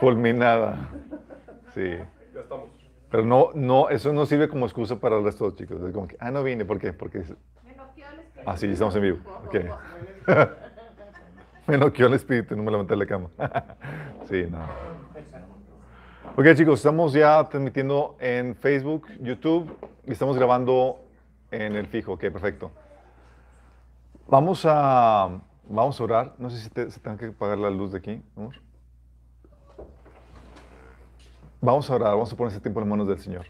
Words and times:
Fulminada. 0.00 0.88
Sí. 1.74 1.96
Ya 2.34 2.40
estamos. 2.40 2.68
Pero 3.10 3.24
no, 3.24 3.50
no, 3.54 3.88
eso 3.88 4.12
no 4.12 4.26
sirve 4.26 4.48
como 4.48 4.66
excusa 4.66 4.96
para 4.96 5.18
el 5.18 5.24
resto 5.24 5.44
de 5.44 5.50
los 5.50 5.58
chicos. 5.58 5.82
Es 5.82 5.92
como 5.92 6.08
que, 6.08 6.16
ah, 6.20 6.30
no 6.30 6.42
vine, 6.42 6.64
¿por 6.64 6.78
qué? 6.78 6.92
Porque... 6.92 7.24
Ah, 8.44 8.56
sí, 8.56 8.66
estamos 8.66 8.94
en 8.96 9.02
vivo. 9.02 9.18
Okay. 9.46 9.68
Me 11.66 11.76
noqueó 11.76 12.06
el 12.06 12.14
espíritu, 12.14 12.56
no 12.56 12.62
me 12.62 12.70
levanté 12.70 12.94
de 12.94 13.00
la 13.00 13.06
cama. 13.06 13.28
sí, 14.28 14.46
no. 14.50 14.58
Ok, 16.34 16.54
chicos, 16.54 16.78
estamos 16.78 17.12
ya 17.12 17.44
transmitiendo 17.44 18.16
en 18.20 18.54
Facebook, 18.54 19.06
YouTube 19.20 19.76
y 20.06 20.12
estamos 20.12 20.38
grabando 20.38 21.00
en 21.50 21.76
el 21.76 21.86
fijo. 21.86 22.12
Ok, 22.12 22.20
perfecto. 22.20 22.70
Vamos 24.28 24.64
a, 24.66 25.28
vamos 25.68 26.00
a 26.00 26.04
orar. 26.04 26.34
No 26.38 26.48
sé 26.48 26.58
si 26.58 26.70
te, 26.70 26.90
se 26.90 27.00
tenga 27.00 27.18
que 27.18 27.26
apagar 27.26 27.58
la 27.58 27.68
luz 27.68 27.92
de 27.92 27.98
aquí, 27.98 28.22
amor. 28.34 28.54
Vamos 31.60 31.90
a 31.90 31.94
orar, 31.94 32.10
vamos 32.10 32.32
a 32.32 32.36
poner 32.36 32.52
ese 32.52 32.60
tiempo 32.60 32.80
en 32.80 32.88
manos 32.88 33.08
del 33.08 33.18
Señor. 33.18 33.46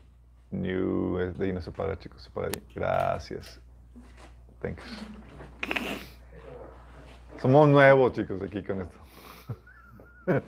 New, 0.50 1.16
de 1.16 1.44
ahí 1.44 1.52
no 1.52 1.60
se 1.60 1.70
apaga, 1.70 1.98
chicos, 1.98 2.26
apaga 2.26 2.48
ahí. 2.48 2.62
Gracias. 2.74 3.60
Thanks. 4.60 4.82
Somos 7.40 7.68
nuevos, 7.68 8.12
chicos, 8.14 8.40
aquí 8.42 8.62
con 8.62 8.80
esto. 8.82 8.98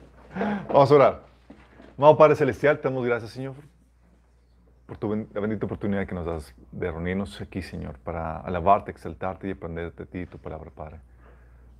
Vamos 0.68 0.90
a 0.90 0.94
orar. 0.94 1.22
Amado 1.98 2.16
Padre 2.16 2.34
Celestial, 2.34 2.78
te 2.78 2.84
damos 2.84 3.04
gracias, 3.04 3.32
Señor, 3.32 3.54
por 4.86 4.96
tu 4.96 5.14
la 5.14 5.40
bendita 5.40 5.66
oportunidad 5.66 6.06
que 6.06 6.14
nos 6.14 6.24
das 6.24 6.54
de 6.72 6.90
reunirnos 6.90 7.38
aquí, 7.42 7.60
Señor, 7.60 7.98
para 7.98 8.38
alabarte, 8.38 8.90
exaltarte 8.90 9.48
y 9.48 9.50
aprender 9.50 9.94
de 9.94 10.06
ti 10.06 10.20
y 10.20 10.26
tu 10.26 10.38
palabra, 10.38 10.70
Padre. 10.70 11.00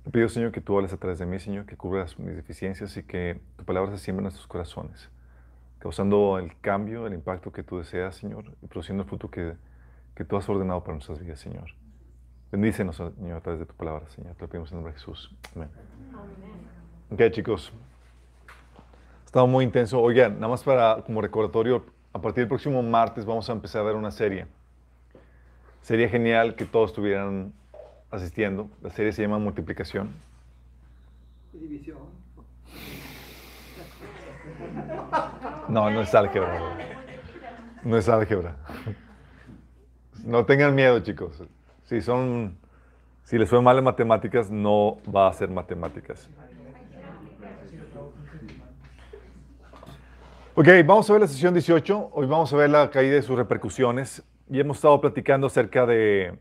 Te 0.03 0.11
pido, 0.11 0.29
Señor, 0.29 0.51
que 0.51 0.61
tú 0.61 0.77
hables 0.77 0.93
a 0.93 0.97
través 0.97 1.17
de 1.17 1.25
mí, 1.25 1.39
Señor, 1.39 1.65
que 1.65 1.75
cubras 1.75 2.19
mis 2.19 2.35
deficiencias 2.35 2.95
y 2.97 3.03
que 3.03 3.41
tu 3.57 3.65
palabra 3.65 3.91
se 3.91 3.97
siembre 3.97 4.21
en 4.21 4.25
nuestros 4.25 4.45
corazones, 4.45 5.09
causando 5.81 6.37
el 6.37 6.55
cambio, 6.61 7.07
el 7.07 7.13
impacto 7.13 7.51
que 7.51 7.63
tú 7.63 7.79
deseas, 7.79 8.15
Señor, 8.15 8.45
y 8.61 8.67
produciendo 8.67 9.01
el 9.01 9.09
fruto 9.09 9.31
que, 9.31 9.53
que 10.15 10.23
tú 10.23 10.37
has 10.37 10.47
ordenado 10.47 10.83
para 10.83 10.93
nuestras 10.93 11.19
vidas, 11.19 11.39
Señor. 11.39 11.71
Bendícenos, 12.51 12.97
Señor, 12.97 13.37
a 13.37 13.41
través 13.41 13.59
de 13.59 13.65
tu 13.65 13.73
palabra, 13.73 14.07
Señor. 14.09 14.35
Te 14.35 14.43
lo 14.43 14.47
pedimos 14.47 14.71
en 14.71 14.77
el 14.77 14.83
nombre 14.83 14.93
de 14.93 14.99
Jesús. 14.99 15.35
Amén. 15.55 15.69
Ok, 17.09 17.21
chicos. 17.31 17.73
Estaba 19.25 19.47
muy 19.47 19.65
intenso. 19.65 19.99
Oigan, 19.99 20.35
nada 20.35 20.49
más 20.49 20.63
para 20.63 21.01
como 21.03 21.19
recordatorio, 21.19 21.83
a 22.13 22.21
partir 22.21 22.41
del 22.43 22.49
próximo 22.49 22.83
martes 22.83 23.25
vamos 23.25 23.49
a 23.49 23.53
empezar 23.53 23.81
a 23.81 23.85
ver 23.85 23.95
una 23.95 24.11
serie. 24.11 24.45
Sería 25.81 26.09
genial 26.09 26.55
que 26.55 26.65
todos 26.65 26.91
estuvieran 26.91 27.53
asistiendo. 28.11 28.69
La 28.83 28.91
serie 28.91 29.13
se 29.13 29.23
llama 29.23 29.39
Multiplicación. 29.39 30.13
División. 31.53 32.20
No, 35.67 35.89
no 35.89 36.01
es 36.01 36.13
álgebra. 36.13 36.59
No 37.83 37.97
es 37.97 38.09
álgebra. 38.09 38.55
No 40.23 40.45
tengan 40.45 40.75
miedo, 40.75 40.99
chicos. 40.99 41.43
Si 41.83 42.01
son, 42.01 42.57
si 43.23 43.37
les 43.37 43.49
fue 43.49 43.61
mal 43.61 43.77
en 43.77 43.83
matemáticas, 43.83 44.51
no 44.51 44.97
va 45.13 45.27
a 45.27 45.33
ser 45.33 45.49
matemáticas. 45.49 46.29
Ok, 50.53 50.67
vamos 50.85 51.09
a 51.09 51.13
ver 51.13 51.21
la 51.21 51.27
sesión 51.27 51.53
18. 51.53 52.09
Hoy 52.11 52.27
vamos 52.27 52.53
a 52.53 52.57
ver 52.57 52.69
la 52.69 52.89
caída 52.89 53.17
y 53.17 53.21
sus 53.21 53.37
repercusiones. 53.37 54.23
Y 54.49 54.59
hemos 54.59 54.77
estado 54.77 54.99
platicando 54.99 55.47
acerca 55.47 55.85
de, 55.85 56.37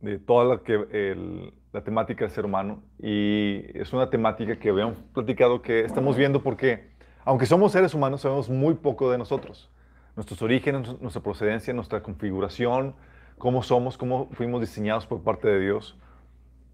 de 0.00 0.18
toda 0.18 0.44
la, 0.44 0.62
que, 0.62 1.46
la 1.72 1.82
temática 1.82 2.24
del 2.24 2.34
ser 2.34 2.44
humano. 2.44 2.82
Y 2.98 3.62
es 3.78 3.92
una 3.92 4.10
temática 4.10 4.58
que 4.58 4.68
habíamos 4.68 4.98
platicado 5.14 5.62
que 5.62 5.84
estamos 5.84 6.16
viendo 6.16 6.42
porque, 6.42 6.90
aunque 7.24 7.46
somos 7.46 7.72
seres 7.72 7.94
humanos, 7.94 8.20
sabemos 8.20 8.48
muy 8.48 8.74
poco 8.74 9.10
de 9.10 9.18
nosotros. 9.18 9.70
Nuestros 10.16 10.42
orígenes, 10.42 11.00
nuestra 11.00 11.22
procedencia, 11.22 11.72
nuestra 11.72 12.02
configuración, 12.02 12.94
cómo 13.38 13.62
somos, 13.62 13.96
cómo 13.96 14.28
fuimos 14.32 14.60
diseñados 14.60 15.06
por 15.06 15.22
parte 15.22 15.48
de 15.48 15.60
Dios. 15.60 15.96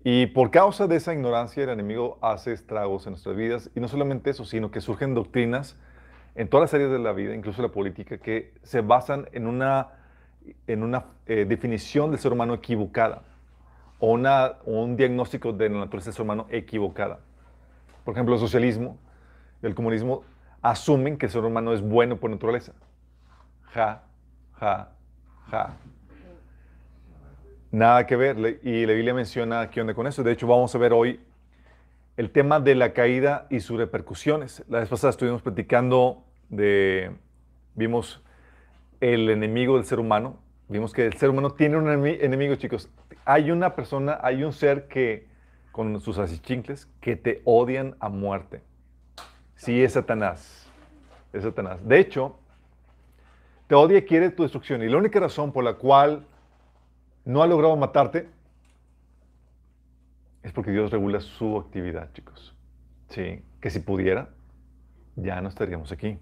Y 0.04 0.26
por 0.26 0.50
causa 0.50 0.87
de 0.87 0.97
esa 0.97 1.12
ignorancia, 1.12 1.64
el 1.64 1.70
enemigo 1.70 2.19
hace 2.22 2.53
estragos 2.53 3.06
en 3.06 3.12
nuestras 3.12 3.37
vidas. 3.37 3.70
Y 3.75 3.81
no 3.81 3.88
solamente 3.88 4.31
eso, 4.31 4.44
sino 4.44 4.70
que 4.70 4.81
surgen 4.81 5.14
doctrinas 5.14 5.76
en 6.34 6.48
todas 6.48 6.70
las 6.70 6.75
áreas 6.75 6.91
de 6.91 6.98
la 6.98 7.12
vida, 7.12 7.34
incluso 7.34 7.60
la 7.62 7.69
política, 7.69 8.19
que 8.19 8.54
se 8.62 8.81
basan 8.81 9.28
en 9.32 9.47
una, 9.47 9.88
en 10.66 10.82
una 10.82 11.06
eh, 11.26 11.44
definición 11.47 12.10
del 12.10 12.20
ser 12.20 12.32
humano 12.32 12.54
equivocada 12.54 13.22
o, 13.98 14.12
una, 14.12 14.54
un 14.64 14.97
diagnóstico 14.97 15.53
de 15.53 15.69
la 15.69 15.81
naturaleza 15.81 16.06
del 16.06 16.14
ser 16.14 16.22
humano 16.22 16.47
equivocada. 16.48 17.20
Por 18.04 18.14
ejemplo, 18.14 18.34
el 18.34 18.41
socialismo 18.41 18.98
el 19.62 19.75
comunismo 19.75 20.22
asumen 20.62 21.16
que 21.19 21.26
el 21.26 21.32
ser 21.32 21.44
humano 21.44 21.72
es 21.72 21.80
bueno 21.80 22.16
por 22.16 22.30
naturaleza. 22.30 22.72
Ja, 23.72 24.02
ja, 24.54 24.92
ja. 25.50 25.76
Nada 27.70 28.06
que 28.06 28.16
ver. 28.16 28.60
Y 28.62 28.86
la 28.86 28.92
Biblia 28.92 29.14
menciona 29.14 29.70
qué 29.70 29.80
onda 29.80 29.94
con 29.94 30.06
eso. 30.06 30.22
De 30.22 30.32
hecho, 30.32 30.46
vamos 30.46 30.74
a 30.74 30.78
ver 30.78 30.92
hoy 30.92 31.20
el 32.16 32.30
tema 32.30 32.58
de 32.58 32.74
la 32.74 32.92
caída 32.92 33.46
y 33.50 33.60
sus 33.60 33.78
repercusiones. 33.78 34.64
La 34.69 34.80
vez 34.80 34.88
pasada 34.88 35.10
estuvimos 35.10 35.42
platicando 35.42 36.24
de, 36.48 37.12
vimos 37.75 38.22
el 39.00 39.30
enemigo 39.30 39.76
del 39.76 39.84
ser 39.84 40.00
humano. 40.00 40.38
Vimos 40.69 40.92
que 40.92 41.06
el 41.06 41.14
ser 41.14 41.30
humano 41.30 41.50
tiene 41.50 41.76
un 41.76 41.88
enemigo, 41.88 42.56
chicos. 42.56 42.90
Hay 43.25 43.50
una 43.50 43.75
persona, 43.75 44.19
hay 44.22 44.42
un 44.42 44.52
ser 44.52 44.88
que, 44.88 45.28
con 45.70 46.00
sus 46.00 46.19
asichincles, 46.19 46.88
que 47.00 47.16
te 47.16 47.40
odian 47.44 47.94
a 48.00 48.08
muerte. 48.08 48.62
Sí, 49.58 49.82
es 49.82 49.92
Satanás. 49.92 50.66
Es 51.32 51.42
Satanás. 51.42 51.86
De 51.86 51.98
hecho, 51.98 52.38
te 53.66 53.74
odia 53.74 53.98
y 53.98 54.02
quiere 54.02 54.30
tu 54.30 54.42
destrucción. 54.44 54.82
Y 54.82 54.88
la 54.88 54.96
única 54.96 55.20
razón 55.20 55.52
por 55.52 55.62
la 55.62 55.74
cual 55.74 56.24
no 57.24 57.42
ha 57.42 57.46
logrado 57.46 57.76
matarte, 57.76 58.26
es 60.42 60.52
porque 60.52 60.70
Dios 60.70 60.91
regula 60.91 61.20
su 61.20 61.58
actividad, 61.58 62.10
chicos. 62.14 62.54
Sí, 63.10 63.42
que 63.60 63.69
si 63.69 63.80
pudiera, 63.80 64.30
ya 65.16 65.41
no 65.42 65.48
estaríamos 65.50 65.92
aquí. 65.92 66.19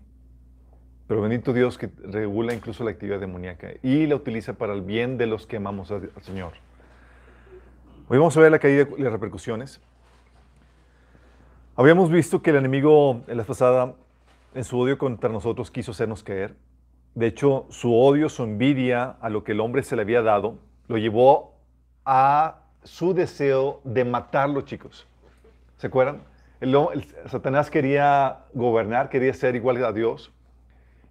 Pero 1.06 1.20
bendito 1.20 1.52
Dios 1.52 1.78
que 1.78 1.90
regula 2.02 2.54
incluso 2.54 2.82
la 2.82 2.90
actividad 2.90 3.20
demoníaca 3.20 3.68
y 3.82 4.06
la 4.06 4.16
utiliza 4.16 4.54
para 4.54 4.72
el 4.72 4.82
bien 4.82 5.18
de 5.18 5.26
los 5.26 5.46
que 5.46 5.58
amamos 5.58 5.92
al 5.92 6.10
Señor. 6.22 6.54
Hoy 8.08 8.18
vamos 8.18 8.36
a 8.36 8.40
ver 8.40 8.50
la 8.50 8.58
caída 8.58 8.88
y 8.96 9.02
las 9.02 9.12
repercusiones. 9.12 9.80
Habíamos 11.78 12.10
visto 12.10 12.40
que 12.40 12.48
el 12.48 12.56
enemigo 12.56 13.20
en 13.26 13.36
la 13.36 13.44
pasada, 13.44 13.92
en 14.54 14.64
su 14.64 14.78
odio 14.78 14.96
contra 14.96 15.28
nosotros, 15.28 15.70
quiso 15.70 15.90
hacernos 15.90 16.22
caer. 16.22 16.54
De 17.14 17.26
hecho, 17.26 17.66
su 17.68 17.94
odio, 17.94 18.30
su 18.30 18.44
envidia 18.44 19.16
a 19.20 19.28
lo 19.28 19.44
que 19.44 19.52
el 19.52 19.60
hombre 19.60 19.82
se 19.82 19.94
le 19.94 20.00
había 20.00 20.22
dado, 20.22 20.56
lo 20.88 20.96
llevó 20.96 21.52
a 22.06 22.60
su 22.82 23.12
deseo 23.12 23.82
de 23.84 24.06
matarlo, 24.06 24.62
chicos. 24.62 25.06
¿Se 25.76 25.88
acuerdan? 25.88 26.22
El, 26.62 26.74
Satanás 27.26 27.68
quería 27.68 28.38
gobernar, 28.54 29.10
quería 29.10 29.34
ser 29.34 29.54
igual 29.54 29.84
a 29.84 29.92
Dios. 29.92 30.32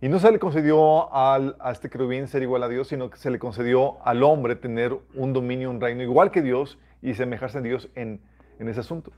Y 0.02 0.10
no 0.10 0.18
se 0.18 0.32
le 0.32 0.40
concedió 0.40 1.14
al, 1.14 1.58
a 1.60 1.74
este 1.74 1.92
querubín 1.92 2.28
ser 2.28 2.42
igual 2.42 2.64
a 2.64 2.70
Dios, 2.70 2.88
sino 2.88 3.12
que 3.12 3.18
se 3.18 3.30
le 3.30 3.38
concedió 3.38 4.04
al 4.04 4.24
hombre 4.24 4.56
tener 4.56 4.98
un 5.14 5.32
dominio, 5.32 5.70
un 5.70 5.80
reino 5.80 6.02
igual 6.02 6.32
que 6.32 6.42
Dios 6.42 6.80
y 7.04 7.14
semejarse 7.14 7.60
a 7.60 7.62
Dios 7.62 7.88
en, 7.94 8.20
en 8.58 8.68
ese 8.68 8.80
asunto. 8.80 9.12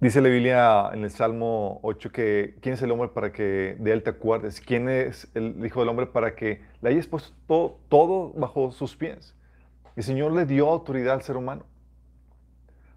Dice 0.00 0.22
la 0.22 0.30
Biblia 0.30 0.88
en 0.94 1.04
el 1.04 1.10
Salmo 1.10 1.78
8 1.82 2.10
que 2.10 2.56
¿quién 2.62 2.72
es 2.72 2.80
el 2.80 2.90
hombre 2.90 3.08
para 3.08 3.32
que 3.32 3.76
de 3.78 3.92
él 3.92 4.02
te 4.02 4.08
acuerdes? 4.08 4.58
¿Quién 4.58 4.88
es 4.88 5.30
el 5.34 5.62
Hijo 5.62 5.80
del 5.80 5.90
Hombre 5.90 6.06
para 6.06 6.34
que 6.34 6.62
le 6.80 6.88
hayas 6.88 7.06
puesto 7.06 7.78
todo, 7.90 8.32
bajo 8.32 8.72
sus 8.72 8.96
pies? 8.96 9.36
El 9.96 10.02
Señor 10.02 10.32
le 10.32 10.46
dio 10.46 10.70
autoridad 10.70 11.12
al 11.12 11.22
ser 11.22 11.36
humano 11.36 11.66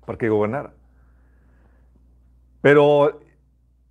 para 0.05 0.17
que 0.17 0.29
gobernara. 0.29 0.75
Pero 2.61 3.19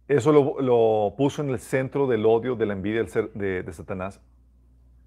eso 0.09 0.33
lo, 0.33 1.15
puso 1.15 1.43
en 1.43 1.51
el 1.51 1.59
centro 1.59 2.07
del 2.07 2.25
odio, 2.25 2.57
de 2.57 2.65
la 2.65 2.73
envidia 2.73 3.01
del 3.01 3.11
ser, 3.11 3.31
de, 3.35 3.71
Satanás 3.75 4.23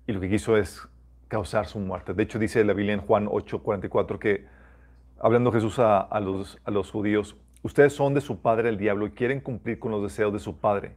y 0.05 0.13
lo 0.13 0.19
que 0.19 0.29
quiso 0.29 0.57
es 0.57 0.87
causar 1.27 1.65
su 1.65 1.79
muerte. 1.79 2.13
De 2.13 2.21
hecho, 2.21 2.37
dice 2.37 2.63
la 2.65 2.73
Biblia 2.73 2.93
en 2.93 3.01
Juan 3.01 3.25
8:44 3.25 4.19
que, 4.19 4.45
hablando 5.19 5.51
Jesús 5.51 5.79
a, 5.79 6.19
los, 6.19 6.59
a 6.65 6.69
los 6.69 6.91
judíos, 6.91 7.35
Ustedes 7.65 7.93
son 7.93 8.13
de 8.13 8.21
su 8.21 8.41
padre 8.41 8.69
el 8.69 8.77
diablo 8.77 9.07
y 9.07 9.09
quieren 9.09 9.41
cumplir 9.41 9.79
con 9.79 9.89
los 9.89 10.03
deseos 10.03 10.31
de 10.31 10.37
su 10.37 10.55
padre, 10.59 10.91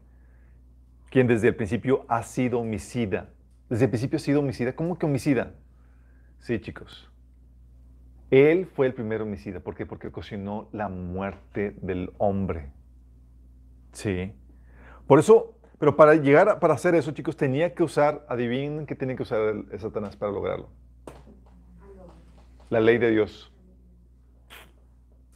quien 1.09 1.27
desde 1.27 1.49
el 1.49 1.57
principio 1.57 2.05
ha 2.09 2.23
sido 2.23 2.61
homicida. 2.61 3.31
Desde 3.71 3.87
el 3.87 3.91
principio 3.91 4.19
ha 4.19 4.21
sido 4.21 4.41
homicida. 4.41 4.77
¿Cómo 4.77 4.99
que 4.99 5.07
homicida? 5.07 5.55
Sí, 6.41 6.61
chicos. 6.61 7.11
Él 8.31 8.67
fue 8.67 8.87
el 8.87 8.93
primer 8.93 9.23
homicida. 9.23 9.61
¿Por 9.61 9.77
qué? 9.77 9.87
Porque 9.87 10.09
ocasionó 10.09 10.69
la 10.73 10.91
muerte 10.91 11.75
del 11.81 12.13
hombre. 12.19 12.71
Sí. 13.93 14.35
Por 15.07 15.21
eso, 15.21 15.55
pero 15.79 15.97
para 15.97 16.17
llegar, 16.17 16.51
a, 16.51 16.61
para 16.61 16.75
hacer 16.75 16.95
eso, 16.95 17.13
chicos, 17.13 17.35
tenía 17.35 17.75
que 17.75 17.83
usar, 17.83 18.27
adivinen 18.29 18.85
qué 18.85 18.95
tenía 18.95 19.17
que 19.17 19.23
usar 19.23 19.41
el 19.73 19.81
Satanás 19.81 20.19
para 20.19 20.33
lograrlo. 20.33 20.69
La 22.69 22.81
ley 22.81 22.99
de 22.99 23.11
Dios. 23.11 23.51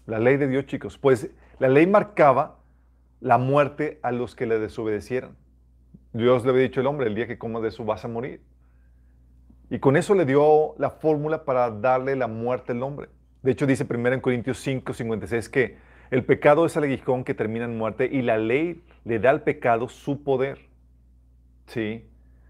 La 0.06 0.18
ley 0.18 0.36
de 0.36 0.48
Dios, 0.48 0.66
chicos. 0.66 0.98
Pues 0.98 1.30
la 1.58 1.68
ley 1.68 1.86
marcaba 1.86 2.58
la 3.20 3.38
muerte 3.38 4.00
a 4.02 4.10
los 4.12 4.34
que 4.34 4.46
le 4.46 4.58
desobedecieran. 4.58 5.36
Dios 6.12 6.44
le 6.44 6.50
había 6.50 6.62
dicho 6.62 6.80
al 6.80 6.86
hombre, 6.86 7.06
el 7.06 7.14
día 7.14 7.26
que 7.26 7.38
comas 7.38 7.62
de 7.62 7.68
eso 7.68 7.84
vas 7.84 8.04
a 8.04 8.08
morir. 8.08 8.42
Y 9.70 9.78
con 9.78 9.96
eso 9.96 10.14
le 10.14 10.26
dio 10.26 10.74
la 10.78 10.90
fórmula 10.90 11.44
para 11.44 11.70
darle 11.70 12.16
la 12.16 12.26
muerte 12.26 12.72
al 12.72 12.82
hombre. 12.82 13.08
De 13.42 13.52
hecho, 13.52 13.66
dice 13.66 13.86
1 13.88 14.20
Corintios 14.20 14.58
5, 14.58 14.92
56 14.92 15.48
que 15.48 15.78
el 16.10 16.24
pecado 16.24 16.66
es 16.66 16.76
el 16.76 16.84
aguijón 16.84 17.24
que 17.24 17.32
termina 17.32 17.64
en 17.64 17.78
muerte 17.78 18.08
y 18.12 18.20
la 18.20 18.36
ley 18.36 18.84
le 19.04 19.18
da 19.18 19.30
al 19.30 19.42
pecado 19.42 19.88
su 19.88 20.22
poder. 20.22 20.58
¿Sí? 21.66 22.06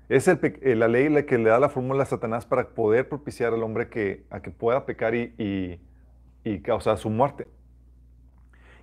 Es 0.09 0.27
eh, 0.27 0.75
la 0.75 0.89
ley 0.89 1.09
la 1.09 1.23
que 1.23 1.39
le 1.39 1.51
da 1.51 1.61
la 1.61 1.69
fórmula 1.69 2.03
a 2.03 2.07
Satanás 2.07 2.45
para 2.45 2.71
poder 2.71 3.09
propiciar 3.09 3.55
al 3.55 3.63
hombre 3.63 3.89
que, 3.89 4.25
a 4.31 4.41
que 4.41 4.51
pueda 4.51 4.85
pecar 4.85 5.15
y, 5.15 5.33
y 5.39 5.81
causar 6.63 6.99
su 6.99 7.11
muerte. 7.11 7.47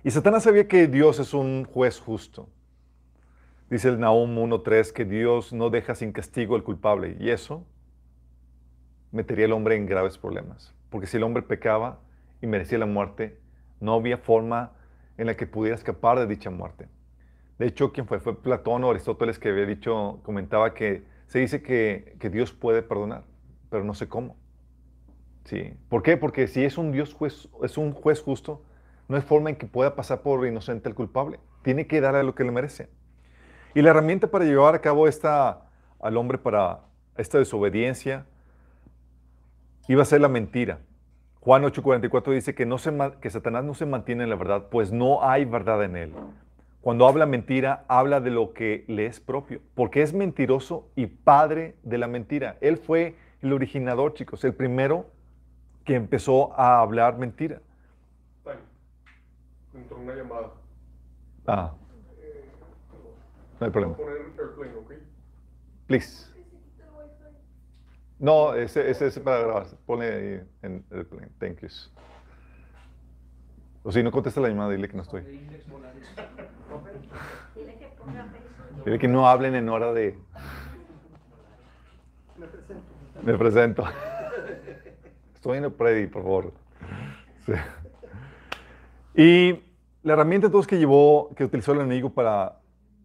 Y 0.02 0.10
Satanás 0.10 0.44
sabía 0.44 0.66
que 0.66 0.86
Dios 0.86 1.18
es 1.18 1.34
un 1.34 1.64
juez 1.64 2.00
justo. 2.00 2.48
Dice 3.68 3.88
el 3.88 4.00
Nahum 4.00 4.36
1.3 4.36 4.92
que 4.92 5.04
Dios 5.04 5.52
no 5.52 5.70
deja 5.70 5.94
sin 5.94 6.12
castigo 6.12 6.56
al 6.56 6.64
culpable. 6.64 7.16
Y 7.20 7.30
eso 7.30 7.64
metería 9.12 9.44
al 9.44 9.52
hombre 9.52 9.76
en 9.76 9.86
graves 9.86 10.18
problemas. 10.18 10.74
Porque 10.88 11.06
si 11.06 11.18
el 11.18 11.22
hombre 11.22 11.42
pecaba 11.42 12.00
y 12.40 12.46
merecía 12.46 12.78
la 12.78 12.86
muerte, 12.86 13.38
no 13.78 13.94
había 13.94 14.18
forma 14.18 14.72
en 15.18 15.26
la 15.26 15.36
que 15.36 15.46
pudiera 15.46 15.76
escapar 15.76 16.18
de 16.18 16.26
dicha 16.26 16.50
muerte. 16.50 16.88
De 17.58 17.66
hecho, 17.66 17.92
¿quién 17.92 18.06
fue? 18.06 18.20
Fue 18.20 18.40
Platón 18.40 18.82
o 18.84 18.90
Aristóteles 18.90 19.38
que 19.38 19.50
había 19.50 19.66
dicho, 19.66 20.20
comentaba 20.22 20.72
que 20.72 21.04
se 21.26 21.40
dice 21.40 21.62
que, 21.62 22.16
que 22.18 22.30
Dios 22.30 22.52
puede 22.52 22.82
perdonar, 22.82 23.24
pero 23.68 23.84
no 23.84 23.92
sé 23.92 24.08
cómo. 24.08 24.36
¿Sí? 25.44 25.74
¿Por 25.88 26.02
qué? 26.02 26.16
Porque 26.16 26.46
si 26.46 26.64
es 26.64 26.78
un 26.78 26.92
Dios 26.92 27.14
juez, 27.14 27.48
es 27.62 27.78
un 27.78 27.92
juez 27.92 28.20
justo, 28.20 28.62
no 29.08 29.16
hay 29.16 29.22
forma 29.22 29.50
en 29.50 29.56
que 29.56 29.66
pueda 29.66 29.96
pasar 29.96 30.22
por 30.22 30.46
inocente 30.46 30.88
al 30.88 30.94
culpable. 30.94 31.40
Tiene 31.62 31.86
que 31.86 32.00
darle 32.00 32.22
lo 32.22 32.34
que 32.34 32.44
le 32.44 32.52
merece. 32.52 32.88
Y 33.74 33.82
la 33.82 33.90
herramienta 33.90 34.28
para 34.28 34.44
llevar 34.44 34.74
a 34.74 34.80
cabo 34.80 35.08
esta, 35.08 35.68
al 36.00 36.16
hombre 36.16 36.38
para 36.38 36.80
esta 37.16 37.38
desobediencia 37.38 38.26
iba 39.88 40.02
a 40.02 40.06
ser 40.06 40.20
la 40.20 40.28
mentira. 40.28 40.78
Juan 41.40 41.64
8:44 41.64 42.32
dice 42.32 42.54
que, 42.54 42.66
no 42.66 42.78
se, 42.78 42.92
que 43.20 43.30
Satanás 43.30 43.64
no 43.64 43.74
se 43.74 43.86
mantiene 43.86 44.24
en 44.24 44.30
la 44.30 44.36
verdad, 44.36 44.68
pues 44.70 44.92
no 44.92 45.28
hay 45.28 45.44
verdad 45.44 45.82
en 45.84 45.96
él. 45.96 46.12
Cuando 46.80 47.06
habla 47.06 47.26
mentira, 47.26 47.84
habla 47.88 48.20
de 48.20 48.30
lo 48.30 48.52
que 48.52 48.84
le 48.88 49.06
es 49.06 49.20
propio, 49.20 49.60
porque 49.74 50.02
es 50.02 50.14
mentiroso 50.14 50.88
y 50.96 51.06
padre 51.06 51.76
de 51.82 51.98
la 51.98 52.06
mentira. 52.06 52.56
Él 52.60 52.78
fue 52.78 53.16
el 53.42 53.52
originador, 53.52 54.14
chicos, 54.14 54.44
el 54.44 54.54
primero 54.54 55.06
que 55.90 55.96
empezó 55.96 56.52
a 56.52 56.82
hablar 56.82 57.18
mentira 57.18 57.60
entró 59.74 59.96
una 59.96 60.14
llamada. 60.14 60.52
Ah. 61.48 61.72
No 63.58 63.66
hay 63.66 63.72
problema. 63.72 63.96
poner 63.96 64.18
airplane, 64.38 64.74
¿ok? 64.76 64.92
Please. 65.88 66.32
No, 68.20 68.54
ese, 68.54 68.88
ese 68.88 69.08
es 69.08 69.18
para 69.18 69.40
grabar. 69.40 69.66
Pone 69.84 70.06
ahí 70.06 70.40
en 70.62 70.84
airplane. 70.92 71.28
Thank 71.40 71.62
you. 71.62 71.68
O 73.82 73.90
si 73.90 74.00
no 74.04 74.12
contesta 74.12 74.40
la 74.40 74.48
llamada, 74.48 74.70
dile 74.70 74.88
que 74.88 74.96
no 74.96 75.02
estoy. 75.02 75.22
Dile 78.84 78.98
que 79.00 79.08
no 79.08 79.28
hablen 79.28 79.56
en 79.56 79.68
hora 79.68 79.92
de. 79.92 80.16
Me 82.36 82.46
presento. 82.46 82.84
Me 83.24 83.36
presento. 83.36 83.84
El 85.44 85.72
predi, 85.72 86.06
por 86.06 86.22
favor. 86.22 86.52
Sí. 87.46 87.52
Y 89.14 89.62
la 90.02 90.12
herramienta 90.12 90.46
entonces 90.46 90.68
que 90.68 90.78
llevó, 90.78 91.34
que 91.34 91.44
utilizó 91.44 91.72
el 91.72 91.80
enemigo 91.80 92.10
para 92.10 92.60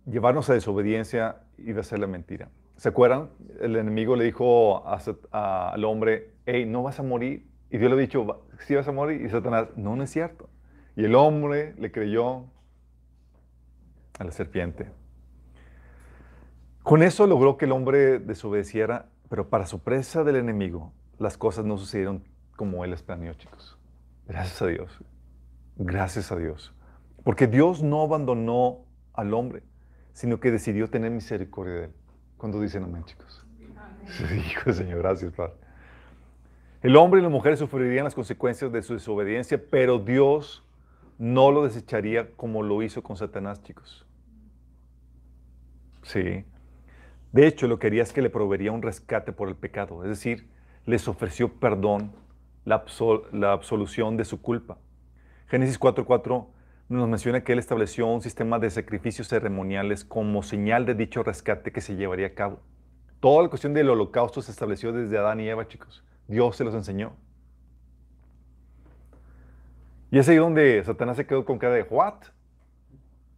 llevarnos 0.06 0.50
a 0.50 0.54
desobediencia 0.54 1.42
iba 1.58 1.82
a 1.82 1.84
ser 1.84 2.00
la 2.00 2.08
mentira. 2.08 2.50
¿Se 2.78 2.90
acuerdan? 2.90 3.30
El 3.62 3.76
enemigo 3.78 4.16
le 4.16 4.26
dijo 4.26 4.84
al 5.32 5.86
hombre, 5.86 6.34
hey, 6.46 6.66
no 6.66 6.84
vas 6.84 7.00
a 7.00 7.04
morir. 7.04 7.48
Y 7.70 7.78
Dios 7.78 7.90
le 7.90 7.98
ha 7.98 8.00
dicho, 8.00 8.46
sí 8.60 8.76
vas 8.76 8.88
a 8.88 8.92
morir. 8.92 9.22
Y 9.22 9.30
Satanás, 9.30 9.68
no, 9.76 9.96
no 9.96 10.04
es 10.04 10.10
cierto. 10.10 10.50
Y 10.96 11.06
el 11.06 11.16
hombre 11.16 11.74
le 11.78 11.92
creyó 11.92 12.46
a 14.20 14.24
la 14.24 14.32
serpiente. 14.32 14.90
Con 16.84 17.02
eso 17.02 17.26
logró 17.28 17.58
que 17.58 17.66
el 17.66 17.72
hombre 17.72 18.20
desobedeciera, 18.20 19.08
pero 19.30 19.50
para 19.50 19.66
sorpresa 19.66 20.24
del 20.24 20.36
enemigo, 20.36 20.94
las 21.18 21.38
cosas 21.38 21.66
no 21.66 21.78
sucedieron 21.78 22.24
como 22.56 22.84
él 22.86 22.96
planeó, 23.06 23.34
chicos. 23.34 23.78
Gracias 24.28 24.62
a 24.62 24.68
Dios. 24.68 25.04
Gracias 25.78 26.32
a 26.32 26.36
Dios. 26.36 26.74
Porque 27.24 27.48
Dios 27.48 27.84
no 27.84 28.02
abandonó 28.02 28.86
al 29.14 29.34
hombre, 29.34 29.64
sino 30.14 30.40
que 30.40 30.52
decidió 30.52 30.90
tener 30.90 31.12
misericordia 31.12 31.74
de 31.74 31.84
él. 31.86 31.94
Cuando 32.38 32.62
dicen 32.62 32.84
amén, 32.84 33.04
chicos. 33.06 33.46
Hijo 34.50 34.72
Señor, 34.74 35.00
gracias, 35.00 35.34
Padre. 35.34 35.56
El 36.82 36.96
hombre 36.98 37.20
y 37.20 37.24
la 37.24 37.30
mujer 37.30 37.58
sufrirían 37.58 38.04
las 38.04 38.14
consecuencias 38.14 38.72
de 38.72 38.84
su 38.84 38.94
desobediencia, 38.94 39.60
pero 39.70 39.98
Dios 39.98 40.64
no 41.18 41.52
lo 41.52 41.64
desecharía 41.64 42.32
como 42.36 42.62
lo 42.62 42.84
hizo 42.84 43.02
con 43.02 43.18
Satanás, 43.18 43.64
chicos. 43.64 44.06
Sí. 46.04 46.46
De 47.32 47.48
hecho, 47.48 47.68
lo 47.68 47.80
que 47.80 47.88
haría 47.88 48.04
es 48.04 48.14
que 48.14 48.22
le 48.22 48.30
proveería 48.30 48.72
un 48.72 48.82
rescate 48.82 49.32
por 49.32 49.50
el 49.50 49.56
pecado, 49.56 50.04
es 50.04 50.10
decir, 50.10 50.48
les 50.86 51.08
ofreció 51.08 51.50
perdón, 51.50 52.12
la, 52.64 52.84
absolución 53.52 54.18
de 54.18 54.26
su 54.26 54.42
culpa. 54.42 54.78
Génesis 55.48 55.80
4.4 55.80 56.48
nos 56.90 57.10
menciona 57.10 57.44
que 57.44 57.54
él 57.54 57.60
estableció 57.60 58.08
un 58.08 58.22
sistema 58.22 58.60
de 58.60 58.70
sacrificios 58.70 59.28
ceremoniales 59.28 60.06
como 60.06 60.44
señal 60.44 60.86
de 60.86 60.94
dicho 60.94 61.24
rescate 61.24 61.72
que 61.72 61.82
se 61.82 61.96
llevaría 61.96 62.28
a 62.28 62.34
cabo. 62.34 62.60
Toda 63.20 63.44
la 63.44 63.50
cuestión 63.50 63.74
del 63.74 63.90
holocausto 63.90 64.42
se 64.42 64.52
estableció 64.52 64.92
desde 64.92 65.18
Adán 65.18 65.40
y 65.40 65.48
Eva, 65.48 65.68
chicos. 65.68 66.04
Dios 66.28 66.56
se 66.56 66.64
los 66.64 66.76
enseñó. 66.76 67.14
Y 70.12 70.20
es 70.20 70.30
ahí 70.30 70.38
donde 70.38 70.84
Satanás 70.84 71.18
se 71.18 71.26
quedó 71.26 71.44
con 71.46 71.58
cara 71.58 71.74
de, 71.74 71.84
¿what? 71.84 72.16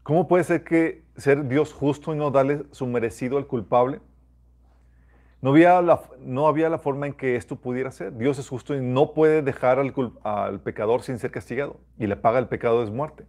¿Cómo 0.04 0.28
puede 0.28 0.44
ser 0.44 0.64
que 0.64 1.04
ser 1.16 1.48
Dios 1.48 1.74
justo 1.74 2.14
y 2.14 2.18
no 2.18 2.32
darle 2.32 2.66
su 2.72 2.86
merecido 2.86 3.38
al 3.38 3.48
culpable? 3.48 4.00
No 5.42 5.52
había, 5.52 5.82
la, 5.82 6.02
no 6.20 6.48
había 6.48 6.70
la 6.70 6.80
forma 6.80 7.06
en 7.06 7.14
que 7.14 7.36
esto 7.36 7.56
pudiera 7.56 7.92
ser. 7.92 8.18
Dios 8.18 8.40
es 8.40 8.50
justo 8.50 8.76
y 8.76 8.82
no 8.82 9.14
puede 9.14 9.44
dejar 9.44 9.80
al, 9.80 9.94
al 10.24 10.60
pecador 10.62 11.04
sin 11.04 11.20
ser 11.20 11.30
castigado. 11.30 11.80
Y 12.00 12.08
la 12.08 12.22
paga 12.22 12.38
del 12.38 12.48
pecado 12.48 12.82
es 12.84 12.90
muerte. 12.90 13.26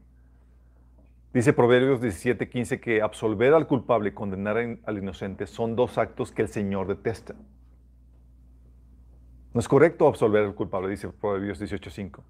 Dice 1.34 1.52
Proverbios 1.52 2.00
17:15 2.00 2.80
que 2.80 3.02
absolver 3.02 3.52
al 3.52 3.66
culpable 3.66 4.08
y 4.08 4.12
condenar 4.12 4.56
al 4.56 4.98
inocente 4.98 5.46
son 5.46 5.76
dos 5.76 5.98
actos 5.98 6.32
que 6.32 6.40
el 6.40 6.48
Señor 6.48 6.88
detesta. 6.88 7.34
No 9.52 9.60
es 9.60 9.68
correcto 9.68 10.08
absolver 10.08 10.44
al 10.44 10.54
culpable, 10.54 10.88
dice 10.88 11.08
Proverbios 11.10 11.60
18:5. 11.60 12.22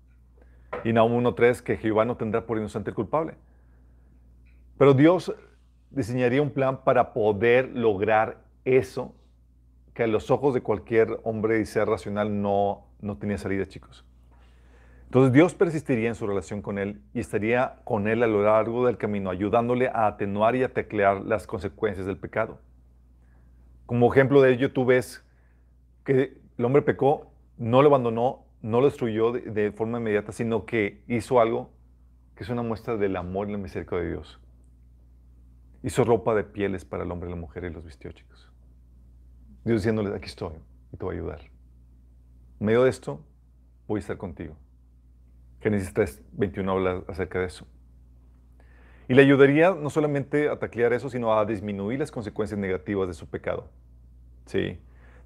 Y 0.83 0.93
Nahum 0.93 1.13
1:3 1.25 1.63
que 1.63 1.77
Jehová 1.77 2.05
no 2.05 2.17
tendrá 2.17 2.45
por 2.45 2.59
inocente 2.59 2.91
al 2.91 2.97
culpable. 2.97 3.35
Pero 4.77 4.95
Dios 4.95 5.33
diseñaría 5.91 6.43
un 6.43 6.51
plan 6.51 6.83
para 6.83 7.13
poder 7.13 7.71
lograr 7.75 8.43
eso 8.65 9.15
que 9.99 10.05
a 10.05 10.07
los 10.07 10.31
ojos 10.31 10.55
de 10.55 10.61
cualquier 10.61 11.19
hombre 11.25 11.59
y 11.59 11.67
ser 11.67 11.89
racional 11.89 12.41
no, 12.41 12.87
no 13.01 13.19
tenía 13.19 13.37
salida, 13.37 13.67
chicos. 13.67 14.07
Entonces 15.07 15.33
Dios 15.33 15.57
persistiría 15.57 16.07
en 16.07 16.15
su 16.15 16.25
relación 16.25 16.63
con 16.63 16.79
él 16.79 17.03
y 17.15 17.19
estaría 17.19 17.81
con 17.83 18.07
él 18.07 18.23
a 18.23 18.29
lo 18.29 18.45
largo 18.45 18.87
del 18.87 18.97
camino, 18.97 19.29
ayudándole 19.29 19.89
a 19.89 20.07
atenuar 20.07 20.55
y 20.55 20.63
a 20.63 20.73
teclear 20.73 21.23
las 21.23 21.49
consecuencias 21.49 22.07
del 22.07 22.17
pecado. 22.17 22.61
Como 23.87 24.09
ejemplo 24.13 24.41
de 24.41 24.53
ello, 24.53 24.73
tú 24.73 24.85
ves 24.85 25.27
que 26.05 26.41
el 26.57 26.65
hombre 26.65 26.83
pecó, 26.83 27.33
no 27.57 27.83
lo 27.83 27.89
abandonó, 27.89 28.45
no 28.63 28.79
lo 28.79 28.87
destruyó 28.87 29.33
de, 29.33 29.41
de 29.41 29.73
forma 29.73 29.99
inmediata, 29.99 30.31
sino 30.31 30.65
que 30.65 31.03
hizo 31.09 31.41
algo 31.41 31.73
que 32.37 32.45
es 32.45 32.51
una 32.51 32.63
muestra 32.63 32.97
del 32.97 33.17
amor 33.17 33.49
y 33.49 33.53
la 33.53 33.59
misericordia 33.59 34.05
de 34.05 34.13
Dios. 34.13 34.39
Hizo 35.83 36.05
ropa 36.05 36.37
de 36.37 36.45
pieles 36.45 36.85
para 36.85 37.03
el 37.03 37.11
hombre 37.11 37.29
y 37.29 37.33
la 37.33 37.41
mujer 37.41 37.65
y 37.65 37.71
los 37.71 37.85
vistió, 37.85 38.13
chicos. 38.13 38.48
Dios 39.69 39.83
diciéndole, 39.83 40.17
aquí 40.17 40.25
estoy 40.25 40.55
y 40.95 40.97
te 40.97 41.05
voy 41.05 41.17
a 41.17 41.19
ayudar. 41.19 41.41
En 42.59 42.67
medio 42.67 42.85
de 42.85 42.91
esto, 42.91 43.21
voy 43.87 43.99
a 43.99 44.01
estar 44.01 44.17
contigo. 44.17 44.57
Génesis 45.61 45.93
3, 45.93 46.23
21 46.33 46.73
habla 46.73 47.03
acerca 47.07 47.41
de 47.41 47.47
eso. 47.49 47.67
Y 49.09 49.15
le 49.15 49.21
ayudaría 49.21 49.73
no 49.73 49.91
solamente 49.91 50.49
a 50.49 50.59
taclear 50.59 50.95
eso, 50.95 51.11
sino 51.11 51.39
a 51.39 51.45
disminuir 51.45 51.99
las 51.99 52.11
consecuencias 52.11 52.59
negativas 52.59 53.09
de 53.09 53.15
su 53.15 53.29
pecado. 53.29 53.69
Sí. 54.47 54.79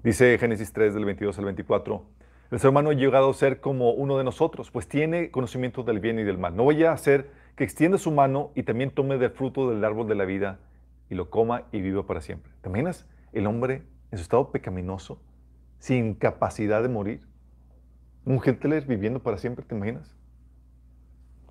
Dice 0.03 0.37
Génesis 0.37 0.73
3, 0.73 0.93
del 0.93 1.05
22 1.05 1.39
al 1.39 1.45
24, 1.45 2.05
el 2.51 2.59
ser 2.59 2.69
humano 2.69 2.89
ha 2.89 2.93
llegado 2.93 3.29
a 3.29 3.33
ser 3.33 3.61
como 3.61 3.91
uno 3.91 4.17
de 4.17 4.25
nosotros, 4.25 4.71
pues 4.71 4.89
tiene 4.89 5.31
conocimiento 5.31 5.83
del 5.83 6.01
bien 6.01 6.19
y 6.19 6.23
del 6.23 6.37
mal. 6.37 6.53
No 6.53 6.63
voy 6.65 6.83
a 6.83 6.91
hacer 6.91 7.31
que 7.55 7.63
extienda 7.63 7.97
su 7.97 8.11
mano 8.11 8.51
y 8.55 8.63
también 8.63 8.91
tome 8.91 9.17
del 9.17 9.31
fruto 9.31 9.69
del 9.69 9.85
árbol 9.85 10.09
de 10.09 10.15
la 10.15 10.25
vida 10.25 10.59
y 11.09 11.15
lo 11.15 11.29
coma 11.29 11.63
y 11.71 11.79
viva 11.79 12.05
para 12.05 12.19
siempre. 12.19 12.51
¿Te 12.61 12.67
imaginas? 12.67 13.07
El 13.31 13.47
hombre 13.47 13.83
en 14.13 14.19
su 14.19 14.21
estado 14.21 14.51
pecaminoso, 14.51 15.19
sin 15.79 16.13
capacidad 16.13 16.83
de 16.83 16.87
morir. 16.87 17.27
Un 18.25 18.39
Hitler 18.45 18.85
viviendo 18.85 19.19
para 19.19 19.39
siempre, 19.39 19.65
¿te 19.65 19.73
imaginas? 19.73 20.15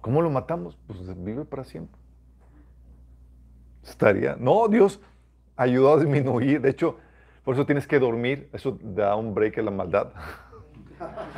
¿Cómo 0.00 0.22
lo 0.22 0.30
matamos? 0.30 0.78
Pues 0.86 1.00
vive 1.24 1.44
para 1.44 1.64
siempre. 1.64 2.00
Estaría. 3.82 4.36
No, 4.38 4.68
Dios 4.68 5.00
ayudó 5.56 5.94
a 5.94 5.98
disminuir. 5.98 6.60
De 6.60 6.70
hecho, 6.70 6.98
por 7.44 7.56
eso 7.56 7.66
tienes 7.66 7.88
que 7.88 7.98
dormir. 7.98 8.48
Eso 8.52 8.78
da 8.80 9.16
un 9.16 9.34
break 9.34 9.58
a 9.58 9.62
la 9.62 9.72
maldad. 9.72 10.12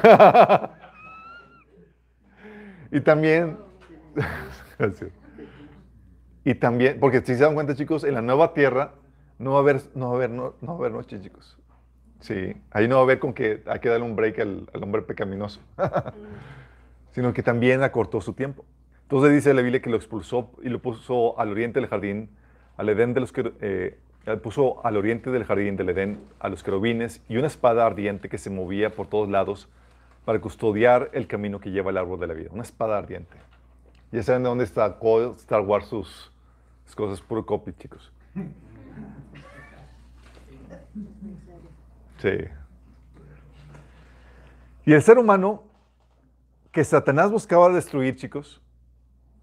y 2.93 3.01
también. 3.01 3.57
y 6.45 6.55
también, 6.55 7.01
porque 7.01 7.21
si 7.21 7.35
se 7.35 7.45
dan 7.45 7.55
cuenta, 7.55 7.75
chicos, 7.75 8.05
en 8.05 8.13
la 8.13 8.21
nueva 8.21 8.53
tierra 8.53 8.93
no 9.39 9.53
va 9.53 9.57
a 9.59 9.61
haber, 9.61 9.83
no 9.95 10.09
va 10.09 10.13
a 10.13 10.17
haber, 10.17 10.31
no, 10.31 10.55
va 10.63 10.73
a 10.73 10.77
haber 10.77 10.93
noche, 10.93 11.21
chicos. 11.21 11.57
Sí, 12.21 12.55
ahí 12.71 12.89
no 12.89 12.97
va 12.97 13.01
a 13.03 13.05
haber 13.05 13.19
con 13.19 13.35
que 13.35 13.63
hay 13.67 13.81
que 13.81 13.89
darle 13.89 14.07
un 14.07 14.17
break 14.17 14.39
al, 14.39 14.69
hombre 14.83 15.03
pecaminoso, 15.03 15.61
sino 17.13 17.33
que 17.33 17.43
también 17.43 17.83
acortó 17.83 18.21
su 18.21 18.33
tiempo. 18.33 18.65
Entonces 19.03 19.33
dice 19.33 19.53
la 19.53 19.61
Biblia 19.61 19.83
que 19.83 19.91
lo 19.91 19.97
expulsó 19.97 20.51
y 20.63 20.71
lo 20.71 20.81
puso 20.81 21.39
al 21.39 21.51
oriente 21.51 21.81
del 21.81 21.89
jardín, 21.89 22.31
al 22.77 22.89
Edén 22.89 23.13
de 23.13 23.21
los 23.21 23.33
que 23.33 23.53
eh, 23.61 23.99
puso 24.43 24.85
al 24.87 24.97
oriente 24.97 25.31
del 25.31 25.45
jardín 25.45 25.77
del 25.77 25.91
Edén 25.91 26.21
a 26.39 26.49
los 26.49 26.63
querubines 26.63 27.23
y 27.29 27.37
una 27.37 27.49
espada 27.49 27.85
ardiente 27.85 28.31
que 28.31 28.39
se 28.39 28.49
movía 28.49 28.95
por 28.95 29.07
todos 29.07 29.29
lados 29.29 29.69
para 30.25 30.41
custodiar 30.41 31.11
el 31.13 31.27
camino 31.27 31.61
que 31.61 31.71
lleva 31.71 31.91
al 31.91 31.99
árbol 31.99 32.19
de 32.21 32.27
la 32.27 32.35
vida. 32.35 32.49
Una 32.53 32.63
espada 32.63 32.97
ardiente. 32.97 33.37
Ya 34.11 34.23
saben 34.23 34.45
de 34.45 34.49
dónde 34.49 34.65
está 34.65 34.99
Star 35.37 35.61
Wars, 35.61 35.87
sus, 35.87 36.33
sus 36.87 36.95
cosas, 36.95 37.21
puro 37.21 37.45
copy, 37.45 37.73
chicos. 37.75 38.11
Sí. 42.19 42.39
Y 44.87 44.93
el 44.93 45.03
ser 45.03 45.19
humano 45.19 45.65
que 46.73 46.85
Satanás 46.85 47.31
buscaba 47.31 47.69
destruir, 47.71 48.17
chicos, 48.17 48.63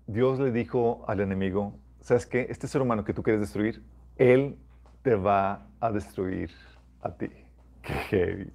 Dios 0.07 0.39
le 0.39 0.51
dijo 0.51 1.05
al 1.07 1.19
enemigo, 1.19 1.79
¿sabes 2.01 2.25
qué? 2.25 2.47
Este 2.49 2.67
ser 2.67 2.81
humano 2.81 3.03
que 3.03 3.13
tú 3.13 3.23
quieres 3.23 3.41
destruir, 3.41 3.83
él 4.17 4.57
te 5.01 5.15
va 5.15 5.67
a 5.79 5.91
destruir 5.91 6.51
a 7.01 7.11
ti. 7.15 7.29
Qué 7.81 7.93
heavy. 7.93 8.53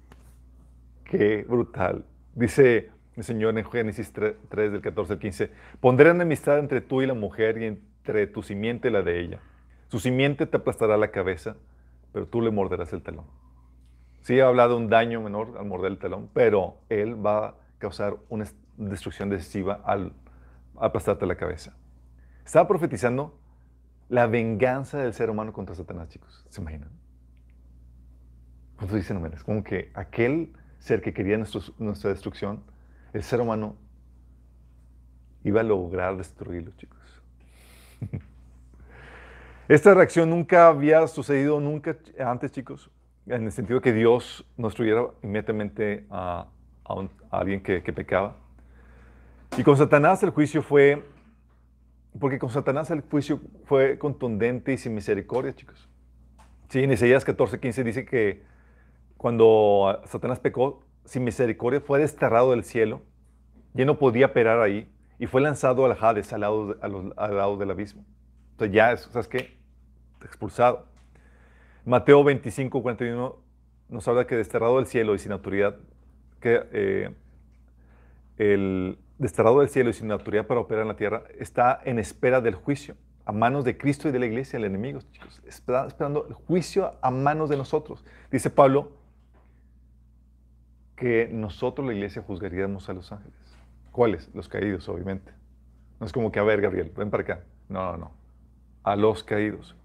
Qué 1.03 1.45
brutal. 1.47 2.05
Dice 2.35 2.91
el 3.15 3.23
Señor 3.23 3.57
en 3.57 3.69
Génesis 3.69 4.13
3, 4.13 4.35
del 4.71 4.81
14 4.81 5.13
al 5.13 5.19
15, 5.19 5.51
pondré 5.79 6.11
enemistad 6.11 6.59
entre 6.59 6.81
tú 6.81 7.01
y 7.01 7.07
la 7.07 7.15
mujer 7.15 7.57
y 7.57 7.65
entre 7.65 8.27
tu 8.27 8.43
simiente 8.43 8.89
y 8.89 8.91
la 8.91 9.01
de 9.01 9.19
ella. 9.19 9.39
Su 9.87 9.99
simiente 9.99 10.45
te 10.45 10.57
aplastará 10.57 10.97
la 10.97 11.09
cabeza, 11.09 11.55
pero 12.17 12.25
tú 12.27 12.41
le 12.41 12.49
morderás 12.49 12.91
el 12.93 13.03
talón. 13.03 13.25
Sí, 14.23 14.39
ha 14.39 14.47
hablado 14.47 14.71
de 14.75 14.81
un 14.81 14.89
daño 14.89 15.21
menor 15.21 15.55
al 15.59 15.67
morder 15.67 15.91
el 15.91 15.99
talón, 15.99 16.31
pero 16.33 16.79
él 16.89 17.23
va 17.23 17.49
a 17.49 17.55
causar 17.77 18.17
una 18.29 18.45
destrucción 18.75 19.29
decisiva 19.29 19.81
al 19.85 20.13
aplastarte 20.77 21.27
la 21.27 21.35
cabeza. 21.35 21.77
Estaba 22.43 22.67
profetizando 22.67 23.39
la 24.09 24.25
venganza 24.25 24.97
del 24.97 25.13
ser 25.13 25.29
humano 25.29 25.53
contra 25.53 25.75
Satanás, 25.75 26.09
chicos. 26.09 26.43
¿Se 26.49 26.59
imaginan? 26.59 26.89
Cuando 28.77 28.95
dicen, 28.95 29.23
es 29.31 29.43
como 29.43 29.63
que 29.63 29.91
aquel 29.93 30.53
ser 30.79 31.01
que 31.01 31.13
quería 31.13 31.37
nuestra 31.37 32.09
destrucción, 32.09 32.63
el 33.13 33.21
ser 33.21 33.41
humano 33.41 33.75
iba 35.43 35.61
a 35.61 35.63
lograr 35.63 36.17
destruirlo, 36.17 36.71
chicos. 36.77 37.21
Esta 39.67 39.93
reacción 39.93 40.29
nunca 40.29 40.69
había 40.69 41.05
sucedido 41.07 41.59
nunca 41.59 41.97
antes, 42.25 42.53
chicos, 42.53 42.89
en 43.25 43.43
el 43.43 43.51
sentido 43.51 43.81
que 43.81 43.91
Dios 43.91 44.45
no 44.55 44.69
destruyera 44.69 45.07
inmediatamente 45.21 46.05
a, 46.09 46.47
alguien 47.29 47.61
que, 47.61 47.81
pecaba. 47.81 48.37
Y 49.57 49.63
con 49.63 49.75
Satanás 49.75 50.23
el 50.23 50.29
juicio 50.29 50.61
fue, 50.61 51.03
porque 52.17 52.39
con 52.39 52.49
Satanás 52.49 52.91
el 52.91 53.01
juicio 53.01 53.41
fue 53.65 53.99
contundente 53.99 54.71
y 54.71 54.77
sin 54.77 54.95
misericordia, 54.95 55.53
chicos. 55.53 55.89
Sí, 56.69 56.83
en 56.83 56.93
Isaías 56.93 57.25
14, 57.25 57.59
15 57.59 57.83
dice 57.83 58.05
que 58.05 58.43
cuando 59.17 60.01
Satanás 60.05 60.39
pecó, 60.39 60.85
sin 61.03 61.25
misericordia, 61.25 61.81
fue 61.81 61.99
desterrado 61.99 62.51
del 62.51 62.63
cielo, 62.63 63.01
ya 63.73 63.83
no 63.83 63.99
podía 63.99 64.27
operar 64.27 64.61
ahí, 64.61 64.89
y 65.19 65.27
fue 65.27 65.41
lanzado 65.41 65.85
al 65.85 65.97
Hades, 65.99 66.31
al 66.31 66.39
lado, 66.39 66.77
al 66.81 67.35
lado 67.35 67.57
del 67.57 67.71
abismo. 67.71 68.05
Entonces 68.51 68.73
ya, 68.73 68.91
es, 68.93 69.01
¿sabes 69.11 69.27
qué? 69.27 69.56
Expulsado. 70.23 70.85
Mateo 71.85 72.23
25, 72.23 72.81
41 72.81 73.35
nos 73.89 74.07
habla 74.07 74.27
que 74.27 74.35
desterrado 74.35 74.77
del 74.77 74.87
cielo 74.87 75.15
y 75.15 75.19
sin 75.19 75.31
autoridad, 75.31 75.77
que 76.41 76.67
eh, 76.71 77.15
el 78.37 78.99
desterrado 79.17 79.59
del 79.59 79.69
cielo 79.69 79.89
y 79.89 79.93
sin 79.93 80.11
autoridad 80.11 80.45
para 80.45 80.59
operar 80.59 80.81
en 80.81 80.89
la 80.89 80.95
tierra 80.95 81.23
está 81.39 81.79
en 81.85 81.97
espera 81.99 82.41
del 82.41 82.55
juicio 82.55 82.95
a 83.27 83.33
manos 83.33 83.65
de 83.65 83.77
Cristo 83.77 84.07
y 84.07 84.13
de 84.13 84.19
la 84.19 84.25
iglesia, 84.25 84.55
el 84.55 84.63
enemigo, 84.63 85.01
chicos. 85.11 85.41
Está 85.45 85.85
esperando 85.85 86.25
el 86.29 86.33
juicio 86.33 86.93
a 87.01 87.11
manos 87.11 87.49
de 87.49 87.57
nosotros. 87.57 88.05
Dice 88.31 88.49
Pablo, 88.49 88.93
que 90.95 91.27
nosotros, 91.29 91.85
la 91.85 91.93
iglesia, 91.93 92.21
juzgaríamos 92.21 92.87
a 92.87 92.93
los 92.93 93.11
ángeles. 93.11 93.35
¿Cuáles? 93.91 94.33
Los 94.33 94.47
caídos, 94.47 94.87
obviamente. 94.87 95.33
No 95.99 96.05
es 96.05 96.13
como 96.13 96.31
que, 96.31 96.39
a 96.39 96.43
ver, 96.43 96.61
Gabriel, 96.61 96.89
ven 96.95 97.09
para 97.09 97.23
acá. 97.23 97.43
No, 97.67 97.91
no, 97.91 97.97
no. 97.97 98.11
A 98.83 98.95
los 98.95 99.25
caídos. 99.25 99.75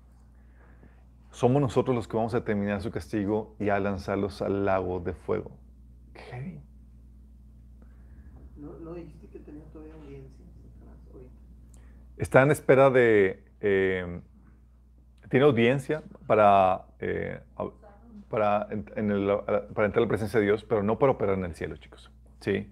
Somos 1.33 1.61
nosotros 1.61 1.97
los 1.97 2.07
que 2.07 2.17
vamos 2.17 2.35
a 2.35 2.45
terminar 2.45 2.81
su 2.81 2.91
castigo 2.91 3.57
y 3.59 3.71
a 3.71 3.81
lanzarlos 3.81 4.41
al 4.41 4.65
lago 4.65 5.01
de 5.01 5.13
fuego. 5.13 5.51
¿Qué? 6.13 6.61
¿No, 8.57 8.79
no 8.79 8.95
dijiste 8.95 9.27
que 9.27 9.41
tenía 9.41 9.65
todavía 9.73 9.95
audiencia? 9.95 10.47
Está 12.17 12.43
en 12.43 12.53
espera 12.53 12.91
de... 12.91 13.43
Eh, 13.61 14.21
tiene 15.29 15.47
audiencia 15.47 16.03
para 16.27 16.85
eh, 17.01 17.41
para, 18.33 18.67
para 19.75 19.87
entrar 19.87 19.99
a 19.99 20.01
la 20.01 20.09
presencia 20.09 20.41
de 20.41 20.47
Dios, 20.47 20.65
pero 20.65 20.83
no 20.83 20.99
para 20.99 21.13
operar 21.13 21.37
en 21.37 21.45
el 21.45 21.55
cielo, 21.55 21.77
chicos. 21.77 22.11
¿Sí? 22.41 22.51
Y 22.51 22.65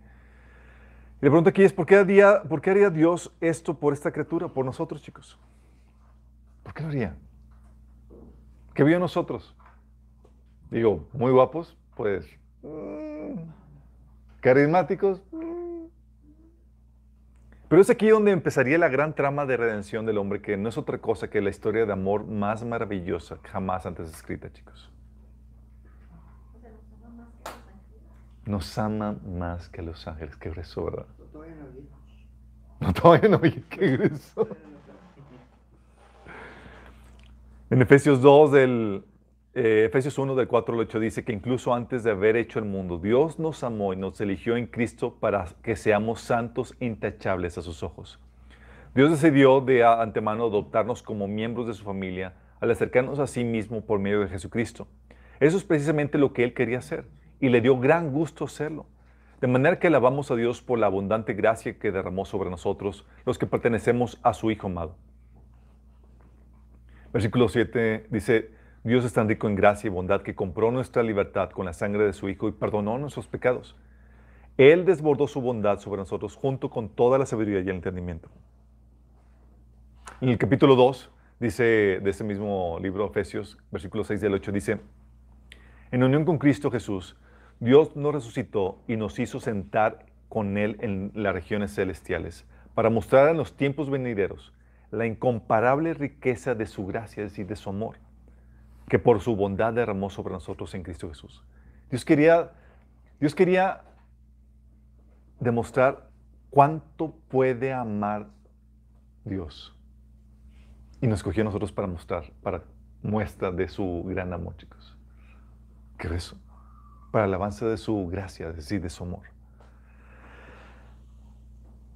la 1.27 1.29
pregunta 1.29 1.51
aquí 1.51 1.63
es, 1.63 1.73
¿por 1.75 1.85
qué, 1.85 1.97
haría, 1.97 2.43
¿por 2.45 2.63
qué 2.63 2.71
haría 2.71 2.89
Dios 2.89 3.31
esto 3.43 3.75
por 3.79 3.93
esta 3.93 4.11
criatura, 4.11 4.49
por 4.49 4.65
nosotros, 4.65 5.03
chicos? 5.03 5.39
¿Por 6.63 6.73
qué 6.73 6.83
lo 6.83 6.89
haría? 6.89 7.15
¿Qué 8.81 8.85
vio 8.85 8.99
nosotros? 8.99 9.55
Digo, 10.71 11.07
muy 11.13 11.31
guapos, 11.33 11.77
pues, 11.95 12.27
mm, 12.63 13.35
carismáticos. 14.41 15.21
Mm. 15.33 15.89
Pero 17.69 17.83
es 17.83 17.91
aquí 17.91 18.09
donde 18.09 18.31
empezaría 18.31 18.79
la 18.79 18.89
gran 18.89 19.15
trama 19.15 19.45
de 19.45 19.59
redención 19.59 20.07
del 20.07 20.17
hombre, 20.17 20.41
que 20.41 20.57
no 20.57 20.71
es 20.71 20.79
otra 20.79 20.97
cosa 20.97 21.29
que 21.29 21.43
la 21.43 21.51
historia 21.51 21.85
de 21.85 21.93
amor 21.93 22.25
más 22.25 22.65
maravillosa 22.65 23.39
jamás 23.43 23.85
antes 23.85 24.09
escrita, 24.09 24.51
chicos. 24.51 24.91
nos 28.47 28.79
ama 28.79 29.15
más 29.23 29.69
que 29.69 29.83
a 29.83 29.85
los 29.85 30.09
ángeles. 30.09 30.37
Qué 30.37 30.49
grueso, 30.49 30.87
¿verdad? 30.87 31.07
No, 32.81 32.95
todavía 32.95 33.29
no 33.29 33.39
vi. 33.39 33.51
Qué 33.69 33.89
grueso. 33.99 34.49
En 37.73 37.81
Efesios 37.81 38.21
2, 38.21 38.51
del, 38.51 39.05
eh, 39.55 39.85
Efesios 39.87 40.19
1, 40.19 40.35
del 40.35 40.49
4 40.49 40.75
al 40.75 40.81
8 40.81 40.99
dice 40.99 41.25
que 41.25 41.33
incluso 41.33 41.73
antes 41.73 42.03
de 42.03 42.11
haber 42.11 42.35
hecho 42.35 42.59
el 42.59 42.65
mundo, 42.65 42.99
Dios 42.99 43.39
nos 43.39 43.63
amó 43.63 43.93
y 43.93 43.97
nos 43.97 44.21
eligió 44.21 44.57
en 44.57 44.67
Cristo 44.67 45.15
para 45.21 45.47
que 45.63 45.77
seamos 45.77 46.21
santos 46.21 46.75
intachables 46.81 47.59
a 47.59 47.63
sus 47.63 47.85
ojos. 47.85 48.19
Dios 48.93 49.13
decidió 49.13 49.61
de 49.61 49.85
antemano 49.85 50.47
adoptarnos 50.47 51.01
como 51.01 51.29
miembros 51.29 51.69
de 51.69 51.75
su 51.75 51.85
familia 51.85 52.35
al 52.59 52.73
acercarnos 52.73 53.21
a 53.21 53.29
sí 53.29 53.45
mismo 53.45 53.83
por 53.83 54.01
medio 54.01 54.19
de 54.19 54.29
Jesucristo. 54.29 54.89
Eso 55.39 55.57
es 55.57 55.63
precisamente 55.63 56.19
lo 56.19 56.33
que 56.33 56.43
Él 56.43 56.55
quería 56.55 56.79
hacer 56.79 57.05
y 57.39 57.51
le 57.51 57.61
dio 57.61 57.79
gran 57.79 58.11
gusto 58.11 58.47
hacerlo. 58.47 58.87
De 59.41 59.47
manera 59.47 59.79
que 59.79 59.87
alabamos 59.87 60.33
a 60.33 60.35
Dios 60.35 60.61
por 60.61 60.81
la 60.81 60.87
abundante 60.87 61.35
gracia 61.35 61.79
que 61.79 61.93
derramó 61.93 62.25
sobre 62.25 62.51
nosotros, 62.51 63.07
los 63.25 63.39
que 63.39 63.47
pertenecemos 63.47 64.19
a 64.25 64.35
su 64.35 64.51
Hijo 64.51 64.67
amado. 64.67 64.97
Versículo 67.13 67.49
7 67.49 68.07
dice, 68.11 68.51
Dios 68.85 69.05
es 69.05 69.13
tan 69.13 69.29
rico 69.29 69.49
en 69.49 69.57
gracia 69.57 69.89
y 69.89 69.91
bondad 69.91 70.23
que 70.23 70.37
compró 70.37 70.71
nuestra 70.71 71.03
libertad 71.03 71.51
con 71.51 71.67
la 71.67 71.73
sangre 71.73 72.05
de 72.05 72.13
su 72.13 72.29
Hijo 72.29 72.49
y 72.49 72.53
perdonó 72.53 72.99
nuestros 72.99 73.27
pecados. 73.27 73.77
Él 74.57 74.85
desbordó 74.85 75.27
su 75.27 75.41
bondad 75.41 75.81
sobre 75.81 75.99
nosotros 75.99 76.37
junto 76.37 76.71
con 76.71 76.89
toda 76.89 77.19
la 77.19 77.27
sabiduría 77.27 77.61
y 77.61 77.69
el 77.69 77.77
entendimiento. 77.77 78.29
En 80.21 80.29
el 80.29 80.39
capítulo 80.39 80.77
2, 80.77 81.11
dice 81.41 81.65
de 82.01 82.11
ese 82.11 82.23
mismo 82.23 82.79
libro, 82.81 83.07
Efesios, 83.07 83.59
versículo 83.73 84.05
6 84.05 84.21
del 84.21 84.35
8, 84.35 84.53
dice, 84.53 84.81
en 85.91 86.05
unión 86.05 86.25
con 86.25 86.39
Cristo 86.39 86.71
Jesús, 86.71 87.17
Dios 87.59 87.97
nos 87.97 88.15
resucitó 88.15 88.79
y 88.87 88.97
nos 88.97 89.19
hizo 89.19 89.41
sentar 89.41 90.07
con 90.29 90.57
Él 90.57 90.77
en 90.81 91.11
las 91.15 91.35
regiones 91.35 91.75
celestiales 91.75 92.45
para 92.75 92.89
mostrar 92.89 93.31
en 93.31 93.37
los 93.37 93.57
tiempos 93.57 93.91
venideros 93.91 94.53
la 94.91 95.07
incomparable 95.07 95.95
riqueza 95.95 96.55
de 96.55 96.67
su 96.67 96.87
gracia, 96.87 97.25
es 97.25 97.33
decir, 97.33 97.47
de 97.47 97.57
su 97.57 97.71
amor, 97.71 97.97
que 98.89 98.99
por 98.99 99.21
su 99.21 99.37
bondad 99.37 99.73
derramó 99.73 100.11
sobre 100.11 100.35
nosotros 100.35 100.75
en 100.75 100.83
Cristo 100.83 101.09
Jesús. 101.09 101.45
Dios 101.91 102.05
quería, 102.05 102.53
Dios 103.21 103.35
quería 103.35 103.83
demostrar 105.39 106.11
cuánto 106.51 107.15
puede 107.29 107.73
amar 107.73 108.29
Dios. 109.25 109.77
Y 111.01 111.07
nos 111.07 111.21
escogió 111.21 111.43
a 111.43 111.45
nosotros 111.45 111.73
para 111.73 111.87
mostrar, 111.89 112.33
para 112.43 112.65
muestra 113.03 113.51
de 113.51 113.69
su 113.69 114.05
gran 114.07 114.33
amor, 114.33 114.57
chicos. 114.57 114.97
¿Qué 115.97 116.09
es 116.09 116.13
eso? 116.15 116.37
Para 117.13 117.27
el 117.27 117.35
avance 117.35 117.65
de 117.65 117.77
su 117.77 118.07
gracia, 118.09 118.51
es 118.51 118.57
decir, 118.57 118.81
de 118.83 118.91
su 118.91 119.05
amor. 119.05 119.23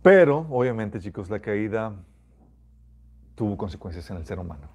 Pero, 0.02 0.46
obviamente, 0.50 1.00
chicos, 1.00 1.30
la 1.30 1.40
caída 1.40 1.94
tuvo 3.34 3.56
consecuencias 3.56 4.08
en 4.10 4.16
el 4.16 4.26
ser 4.26 4.38
humano. 4.38 4.68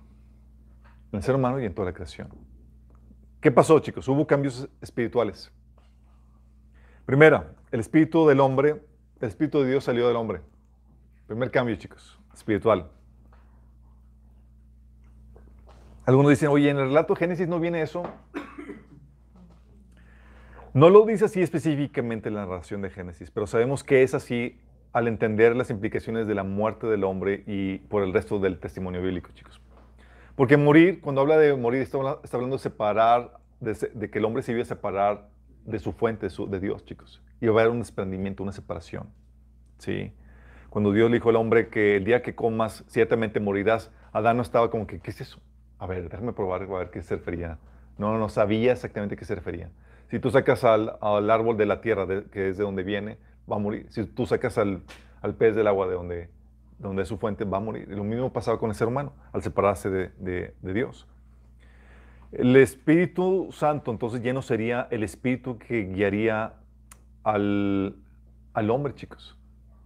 En 1.12 1.18
el 1.18 1.24
ser 1.24 1.36
humano 1.36 1.60
y 1.60 1.66
en 1.66 1.74
toda 1.74 1.88
la 1.88 1.94
creación. 1.94 2.30
¿Qué 3.42 3.52
pasó, 3.52 3.80
chicos? 3.80 4.08
Hubo 4.08 4.28
cambios 4.28 4.68
espirituales. 4.82 5.52
Primera, 7.06 7.54
el 7.72 7.80
espíritu 7.80 8.28
del 8.28 8.40
hombre, 8.40 8.84
el 9.20 9.28
espíritu 9.28 9.62
de 9.62 9.70
Dios 9.70 9.84
salió 9.84 10.08
del 10.08 10.18
hombre. 10.18 10.42
Primer 11.26 11.50
cambio, 11.52 11.76
chicos, 11.76 12.20
espiritual. 12.34 12.92
Algunos 16.06 16.32
dicen, 16.32 16.50
oye, 16.50 16.70
en 16.70 16.78
el 16.78 16.88
relato 16.88 17.14
de 17.14 17.20
Génesis 17.20 17.48
no 17.48 17.60
viene 17.60 17.82
eso. 17.82 18.04
No 20.74 20.90
lo 20.90 21.06
dice 21.06 21.26
así 21.26 21.42
específicamente 21.42 22.30
en 22.30 22.36
la 22.36 22.46
narración 22.46 22.82
de 22.82 22.90
Génesis, 22.90 23.32
pero 23.32 23.48
sabemos 23.48 23.84
que 23.84 24.04
es 24.04 24.14
así 24.14 24.60
al 24.92 25.08
entender 25.08 25.56
las 25.56 25.70
implicaciones 25.70 26.28
de 26.28 26.36
la 26.36 26.44
muerte 26.44 26.88
del 26.88 27.04
hombre 27.04 27.44
y 27.46 27.78
por 27.78 28.04
el 28.04 28.14
resto 28.14 28.40
del 28.40 28.60
testimonio 28.60 29.02
bíblico, 29.02 29.30
chicos. 29.34 29.62
Porque 30.36 30.58
morir, 30.58 31.02
cuando 31.02 31.22
habla 31.22 31.38
de 31.38 31.56
morir, 31.56 31.82
está, 31.82 31.98
hablando 31.98 32.56
de 32.56 32.64
separar, 32.64 33.40
de, 33.60 34.10
que 34.10 34.20
el 34.20 34.26
hombre 34.26 34.42
se 34.42 34.54
iba 34.54 34.62
a 34.62 34.66
separar 34.66 35.28
de 35.66 35.80
su 35.80 35.92
fuente, 35.92 36.28
de, 36.28 36.60
Dios, 36.60 36.86
chicos. 36.86 37.22
Y 37.42 37.48
va 37.48 37.60
a 37.60 37.64
haber 37.64 37.74
un 37.74 37.80
desprendimiento, 37.80 38.42
una 38.42 38.54
separación. 38.54 39.10
¿Sí? 39.78 40.14
Cuando 40.70 40.92
Dios 40.92 41.10
le 41.10 41.18
dijo 41.18 41.30
al 41.30 41.36
hombre 41.36 41.68
que 41.68 41.98
el 41.98 42.06
día 42.06 42.22
que 42.22 42.36
comas, 42.36 42.84
ciertamente 42.88 43.40
morirás, 43.40 43.92
Adán 44.12 44.38
no 44.38 44.44
estaba 44.44 44.72
como 44.72 44.88
que, 44.88 45.00
¿qué 45.00 45.12
es 45.12 45.22
eso? 45.22 45.40
A 45.78 45.86
ver, 45.88 46.10
déjame 46.10 46.34
probar, 46.34 46.64
a 46.64 46.66
ver 46.66 46.90
qué 46.90 47.02
se 47.02 47.18
refería. 47.18 47.58
No, 47.98 48.18
no 48.18 48.30
sabía 48.30 48.72
exactamente 48.72 49.16
qué 49.18 49.26
se 49.26 49.36
refería. 49.36 49.70
Si 50.10 50.20
tú 50.20 50.32
sacas 50.32 50.64
al, 50.64 50.94
al 51.02 51.30
árbol 51.30 51.58
de 51.58 51.66
la 51.66 51.82
tierra, 51.82 52.08
que 52.32 52.50
es 52.50 52.58
de 52.58 52.64
donde 52.64 52.84
viene, 52.84 53.18
va 53.50 53.56
a 53.56 53.60
morir. 53.60 53.88
Si 53.90 54.04
tú 54.06 54.26
sacas 54.26 54.58
al, 54.58 54.84
al 55.22 55.36
pez 55.36 55.56
del 55.56 55.68
agua 55.68 55.88
de 55.88 55.94
donde, 55.94 56.30
donde 56.78 57.04
es 57.04 57.08
su 57.08 57.18
fuente, 57.18 57.46
va 57.46 57.58
a 57.58 57.62
morir. 57.62 57.88
Lo 57.90 58.04
mismo 58.04 58.32
pasaba 58.32 58.60
con 58.60 58.70
el 58.70 58.76
ser 58.76 58.88
humano 58.88 59.14
al 59.32 59.42
separarse 59.42 59.90
de, 59.90 60.12
de, 60.20 60.74
Dios. 60.74 61.08
El 62.32 62.56
Espíritu 62.56 63.50
Santo 63.52 63.92
entonces 63.92 64.22
ya 64.22 64.34
no 64.34 64.42
sería 64.42 64.88
el 64.92 65.04
Espíritu 65.04 65.58
que 65.58 65.86
guiaría 65.86 66.54
al, 67.24 67.96
al 68.54 68.70
hombre, 68.70 68.94
chicos. 68.94 69.38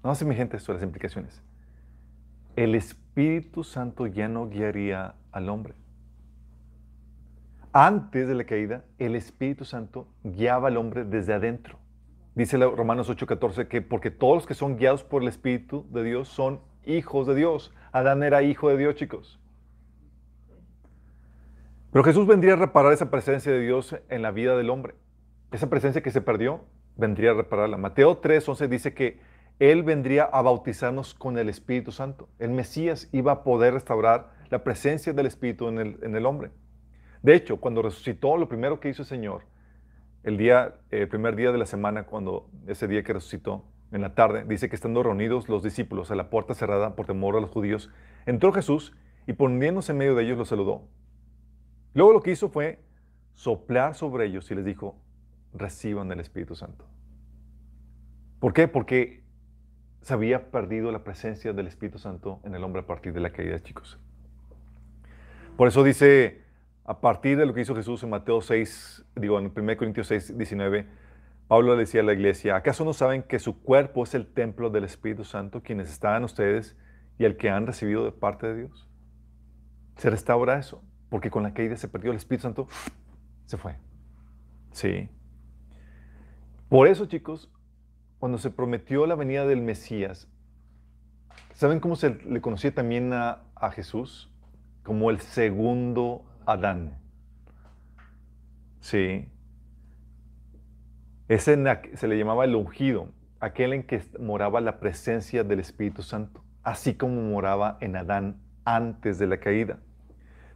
No 0.04 0.14
sé 0.16 0.26
mi 0.26 0.36
gente 0.36 0.58
esto, 0.58 0.74
las 0.74 0.84
implicaciones. 0.84 1.42
El 2.56 2.76
Espíritu 2.76 3.64
Santo 3.64 4.06
ya 4.06 4.28
no 4.28 4.50
guiaría 4.50 5.16
al 5.32 5.50
hombre. 5.50 5.74
Antes 7.72 8.28
de 8.28 8.36
la 8.36 8.44
caída, 8.44 8.84
el 9.00 9.16
Espíritu 9.16 9.66
Santo 9.66 10.08
guiaba 10.24 10.68
al 10.68 10.78
hombre 10.78 11.06
desde 11.06 11.34
adentro. 11.34 11.80
Dice 12.36 12.58
Romanos 12.58 13.10
8:14 13.10 13.68
que 13.68 13.82
porque 13.82 14.10
todos 14.10 14.36
los 14.36 14.48
que 14.48 14.56
son 14.56 14.78
guiados 14.78 15.04
por 15.04 15.22
el 15.22 15.28
Espíritu 15.28 15.86
de 15.92 16.04
Dios 16.04 16.30
son 16.30 16.62
hijos 16.86 17.28
de 17.28 17.36
Dios. 17.36 17.72
Adán 17.92 18.24
era 18.24 18.42
hijo 18.42 18.70
de 18.70 18.78
Dios, 18.78 18.96
chicos. 18.96 19.40
Pero 21.92 22.04
Jesús 22.04 22.26
vendría 22.26 22.54
a 22.54 22.56
reparar 22.56 22.92
esa 22.92 23.12
presencia 23.12 23.52
de 23.52 23.60
Dios 23.60 23.96
en 24.10 24.24
la 24.24 24.32
vida 24.32 24.58
del 24.58 24.72
hombre. 24.72 24.96
Esa 25.52 25.70
presencia 25.70 26.02
que 26.02 26.10
se 26.10 26.22
perdió, 26.22 26.62
vendría 26.96 27.32
a 27.32 27.36
repararla. 27.36 27.78
Mateo 27.78 28.20
3:11 28.20 28.68
dice 28.68 28.96
que 28.96 29.20
Él 29.60 29.84
vendría 29.84 30.24
a 30.24 30.42
bautizarnos 30.42 31.14
con 31.14 31.38
el 31.38 31.50
Espíritu 31.50 31.92
Santo. 31.92 32.30
El 32.40 32.50
Mesías 32.50 33.10
iba 33.12 33.32
a 33.32 33.44
poder 33.44 33.76
restaurar 33.76 34.32
la 34.50 34.64
presencia 34.64 35.14
del 35.14 35.28
Espíritu 35.28 35.68
en 35.68 35.78
el, 35.78 36.00
en 36.02 36.16
el 36.16 36.26
hombre. 36.26 36.50
De 37.22 37.36
hecho, 37.36 37.58
cuando 37.58 37.84
resucitó, 37.84 38.38
lo 38.38 38.50
primero 38.50 38.80
que 38.80 38.90
hizo 38.90 39.04
el 39.04 39.08
Señor, 39.08 39.44
el 40.24 40.38
día, 40.38 40.76
el 40.90 41.08
primer 41.08 41.36
día 41.36 41.52
de 41.52 41.58
la 41.58 41.66
semana, 41.66 42.04
cuando 42.04 42.50
ese 42.68 42.88
día 42.88 43.04
que 43.04 43.14
resucitó, 43.14 43.66
en 43.94 44.02
la 44.02 44.16
tarde, 44.16 44.44
dice 44.48 44.70
que 44.70 44.76
estando 44.76 45.04
reunidos 45.04 45.48
los 45.48 45.62
discípulos 45.62 46.10
a 46.10 46.16
la 46.16 46.32
puerta 46.32 46.56
cerrada 46.56 46.96
por 46.96 47.06
temor 47.06 47.36
a 47.38 47.42
los 47.42 47.52
judíos, 47.52 47.92
entró 48.26 48.52
Jesús 48.52 48.92
y 49.28 49.34
poniéndose 49.34 49.92
en 49.92 50.00
medio 50.00 50.16
de 50.16 50.24
ellos 50.24 50.38
los 50.38 50.50
saludó. 50.50 50.88
Luego 51.94 52.12
lo 52.12 52.22
que 52.22 52.32
hizo 52.32 52.50
fue 52.50 52.80
soplar 53.36 53.94
sobre 53.94 54.26
ellos 54.26 54.50
y 54.50 54.56
les 54.56 54.66
dijo, 54.66 54.98
reciban 55.54 56.12
el 56.12 56.20
Espíritu 56.20 56.56
Santo. 56.56 56.86
¿Por 58.40 58.54
qué? 58.54 58.68
Porque 58.68 59.24
se 60.02 60.14
había 60.14 60.50
perdido 60.50 60.92
la 60.92 61.04
presencia 61.04 61.54
del 61.54 61.68
Espíritu 61.68 62.00
Santo 62.00 62.42
en 62.44 62.56
el 62.56 62.64
hombre 62.64 62.82
a 62.82 62.88
partir 62.88 63.14
de 63.14 63.20
la 63.20 63.32
caída, 63.32 63.62
chicos. 63.62 64.00
Por 65.56 65.68
eso 65.68 65.84
dice 65.84 66.43
a 66.86 67.00
partir 67.00 67.38
de 67.38 67.46
lo 67.46 67.54
que 67.54 67.62
hizo 67.62 67.76
Jesús 67.76 68.04
en 68.04 68.10
Mateo 68.10 68.42
6, 68.42 69.06
digo, 69.16 69.40
en 69.40 69.52
1 69.56 69.78
Corintios 69.78 70.08
6, 70.08 70.38
19, 70.38 70.88
Pablo 71.48 71.74
le 71.74 71.82
decía 71.82 72.02
a 72.02 72.04
la 72.04 72.14
iglesia, 72.14 72.56
¿acaso 72.56 72.84
no 72.84 72.94
saben 72.94 73.24
que 73.24 73.40
su 73.40 73.62
cuerpo 73.62 74.04
es 74.04 74.14
el 74.16 74.28
templo 74.28 74.70
del 74.70 74.84
Espíritu 74.84 75.24
Santo, 75.24 75.62
quienes 75.62 75.90
están 75.90 76.24
ustedes 76.24 76.76
y 77.18 77.26
el 77.26 77.38
que 77.38 77.50
han 77.50 77.68
recibido 77.68 78.04
de 78.04 78.12
parte 78.12 78.48
de 78.48 78.56
Dios? 78.56 78.90
Se 79.98 80.10
restaura 80.10 80.60
eso, 80.60 80.84
porque 81.10 81.30
con 81.30 81.44
la 81.44 81.54
caída 81.54 81.78
se 81.78 81.88
perdió 81.88 82.12
el 82.12 82.18
Espíritu 82.18 82.44
Santo, 82.44 82.68
se 83.46 83.58
fue. 83.58 83.78
Sí. 84.72 85.10
Por 86.68 86.88
eso, 86.88 87.06
chicos, 87.06 87.50
cuando 88.20 88.38
se 88.38 88.50
prometió 88.50 89.06
la 89.06 89.16
venida 89.16 89.46
del 89.46 89.62
Mesías, 89.62 90.28
¿saben 91.54 91.80
cómo 91.80 91.96
se 91.96 92.16
le 92.26 92.42
conocía 92.42 92.74
también 92.74 93.14
a, 93.14 93.44
a 93.56 93.72
Jesús? 93.72 94.30
Como 94.82 95.12
el 95.12 95.20
segundo 95.20 96.26
Adán. 96.46 96.98
Sí. 98.80 99.30
Ese 101.28 101.58
se 101.96 102.08
le 102.08 102.18
llamaba 102.18 102.46
el 102.46 102.56
ungido, 102.56 103.10
aquel 103.40 103.74
en 103.74 103.84
que 103.84 104.02
moraba 104.20 104.62
la 104.62 104.80
presencia 104.80 105.44
del 105.44 105.60
Espíritu 105.60 106.02
Santo, 106.02 106.44
así 106.64 106.96
como 106.96 107.22
moraba 107.22 107.78
en 107.82 107.96
Adán 107.96 108.42
antes 108.66 109.20
de 109.20 109.28
la 109.28 109.38
caída. 109.38 109.80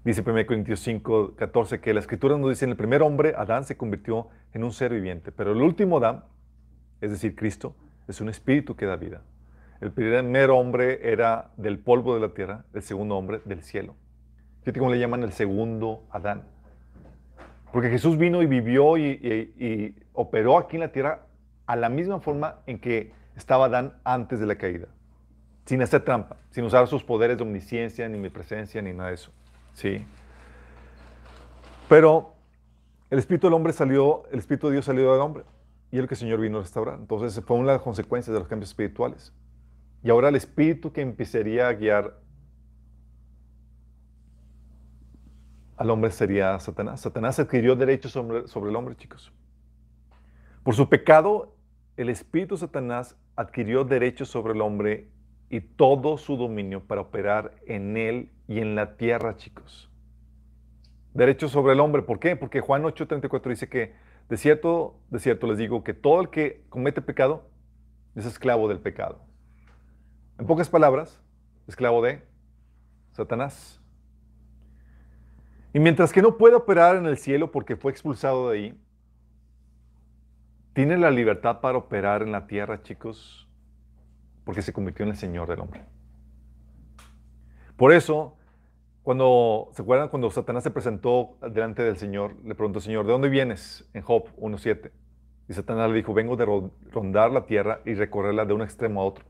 Dice 0.04 0.24
1 0.26 0.46
Corintios 0.46 0.80
5, 0.82 1.36
14 1.36 1.82
que 1.82 1.94
la 1.94 2.00
escritura 2.00 2.38
nos 2.38 2.50
dice, 2.50 2.66
en 2.66 2.72
el 2.72 2.78
primer 2.78 3.02
hombre, 3.02 3.34
Adán 3.36 3.66
se 3.66 3.76
convirtió 3.76 4.30
en 4.54 4.64
un 4.64 4.72
ser 4.72 4.94
viviente, 4.94 5.32
pero 5.32 5.52
el 5.52 5.62
último 5.62 5.98
Adán, 5.98 6.24
es 7.02 7.12
decir, 7.12 7.36
Cristo, 7.36 7.76
es 8.08 8.22
un 8.22 8.30
espíritu 8.30 8.76
que 8.76 8.86
da 8.86 8.96
vida. 8.96 9.22
El 9.82 9.92
primer 9.92 10.50
hombre 10.50 11.12
era 11.12 11.52
del 11.58 11.80
polvo 11.80 12.16
de 12.16 12.22
la 12.22 12.34
tierra, 12.34 12.66
el 12.74 12.82
segundo 12.82 13.18
hombre 13.18 13.42
del 13.46 13.64
cielo. 13.64 13.96
Fíjate 14.68 14.80
cómo 14.80 14.92
le 14.92 15.00
llaman 15.00 15.24
el 15.24 15.32
segundo 15.32 16.04
Adán. 16.12 16.44
Porque 17.72 17.90
Jesús 17.90 18.18
vino 18.18 18.42
y 18.42 18.48
vivió 18.48 18.98
y, 18.98 19.96
operó 20.12 20.58
aquí 20.58 20.76
en 20.76 20.82
la 20.82 20.92
tierra 20.92 21.22
a 21.66 21.78
la 21.78 21.88
misma 21.88 22.20
forma 22.20 22.60
en 22.66 22.78
que 22.78 23.14
estaba 23.38 23.68
Adán 23.68 23.94
antes 24.04 24.42
de 24.42 24.46
la 24.46 24.56
caída. 24.56 24.90
Sin 25.66 25.82
hacer 25.82 26.04
trampa, 26.04 26.36
sin 26.50 26.66
usar 26.66 26.86
sus 26.88 27.02
poderes 27.02 27.38
de 27.38 27.44
omnisciencia, 27.44 28.10
ni 28.10 28.18
mi 28.18 28.28
presencia, 28.28 28.82
ni 28.82 28.92
nada 28.92 29.08
de 29.08 29.16
eso. 29.16 29.32
¿Sí? 29.74 30.06
Pero 31.88 32.34
el 33.10 33.20
Espíritu 33.20 33.48
del 33.48 33.54
hombre 33.54 33.72
salió, 33.72 34.26
el 34.34 34.40
Espíritu 34.40 34.68
de 34.68 34.74
Dios 34.74 34.84
salió 34.84 35.14
del 35.14 35.22
hombre. 35.22 35.46
Y 35.92 35.96
es 35.96 36.02
lo 36.02 36.10
que 36.10 36.16
el 36.16 36.20
Señor 36.20 36.42
vino 36.42 36.58
a 36.58 36.64
restaurar. 36.64 37.00
Entonces 37.00 37.42
fue 37.46 37.56
una 37.56 37.72
las 37.72 37.82
consecuencias 37.82 38.34
de 38.34 38.40
los 38.40 38.50
cambios 38.50 38.72
espirituales. 38.72 39.32
Y 40.04 40.10
ahora 40.10 40.28
el 40.28 40.36
Espíritu 40.36 40.92
que 40.92 41.00
empezaría 41.00 41.70
a 41.70 41.74
guiar 41.74 42.27
al 45.78 45.90
hombre 45.92 46.12
sería 46.12 46.60
Satanás. 46.60 47.02
Satanás 47.02 47.40
adquirió 47.40 47.76
derechos 47.76 48.12
sobre, 48.12 48.70
el 48.70 48.76
hombre, 48.76 48.96
chicos. 48.96 49.32
Por 50.64 50.76
su 50.76 50.90
pecado, 50.90 51.56
el 51.96 52.10
espíritu 52.10 52.58
Satanás 52.58 53.16
adquirió 53.36 53.84
derechos 53.84 54.28
sobre 54.28 54.54
el 54.54 54.62
hombre 54.62 55.10
y 55.50 55.62
todo 55.62 56.18
su 56.18 56.36
dominio 56.36 56.84
para 56.84 57.02
operar 57.02 57.54
en 57.68 57.96
él 57.96 58.32
y 58.48 58.60
en 58.60 58.76
la 58.76 58.98
tierra, 58.98 59.38
chicos. 59.38 59.90
Derechos 61.14 61.52
sobre 61.52 61.74
el 61.74 61.80
hombre, 61.80 62.02
¿por 62.02 62.20
qué? 62.20 62.36
Porque 62.36 62.60
Juan 62.60 62.84
8:34 62.84 63.50
dice 63.50 63.70
que 63.70 63.94
de 64.30 64.38
cierto, 64.38 65.00
de 65.10 65.20
cierto 65.20 65.48
les 65.48 65.58
digo 65.58 65.84
que 65.84 65.94
todo 65.94 66.20
el 66.20 66.30
que 66.30 66.66
comete 66.70 67.02
pecado 67.02 67.50
es 68.16 68.26
esclavo 68.26 68.68
del 68.68 68.80
pecado. 68.80 69.22
En 70.38 70.46
pocas 70.46 70.70
palabras, 70.70 71.22
esclavo 71.68 72.02
de 72.02 72.22
Satanás. 73.14 73.82
Y 75.74 75.80
mientras 75.80 76.12
que 76.12 76.22
no 76.22 76.38
puede 76.38 76.56
operar 76.56 76.96
en 76.96 77.06
el 77.06 77.18
cielo 77.18 77.52
porque 77.52 77.76
fue 77.76 77.92
expulsado 77.92 78.50
de 78.50 78.58
ahí, 78.58 78.82
tiene 80.74 80.98
la 80.98 81.12
libertad 81.12 81.60
para 81.60 81.78
operar 81.78 82.22
en 82.22 82.32
la 82.32 82.48
tierra, 82.48 82.84
chicos, 82.84 83.48
porque 84.44 84.62
se 84.62 84.74
convirtió 84.74 85.04
en 85.04 85.10
el 85.10 85.18
Señor 85.18 85.48
del 85.48 85.60
hombre. 85.60 85.84
Por 87.76 87.92
eso, 87.92 88.38
cuando, 89.04 89.70
¿se 89.74 89.82
acuerdan 89.82 90.10
cuando 90.10 90.30
Satanás 90.32 90.64
se 90.64 90.72
presentó 90.72 91.38
delante 91.42 91.84
del 91.84 91.98
Señor? 91.98 92.36
Le 92.44 92.56
preguntó, 92.56 92.80
Señor, 92.80 93.06
¿de 93.06 93.12
dónde 93.12 93.30
vienes? 93.30 93.90
En 93.94 94.02
Job 94.02 94.26
1.7. 94.38 94.92
Y 95.50 95.54
Satanás 95.54 95.90
le 95.90 95.96
dijo, 95.96 96.14
vengo 96.14 96.36
de 96.36 96.46
rondar 96.92 97.32
la 97.32 97.46
tierra 97.46 97.80
y 97.86 97.94
recorrerla 97.94 98.46
de 98.46 98.54
un 98.54 98.62
extremo 98.62 99.02
a 99.02 99.06
otro. 99.06 99.26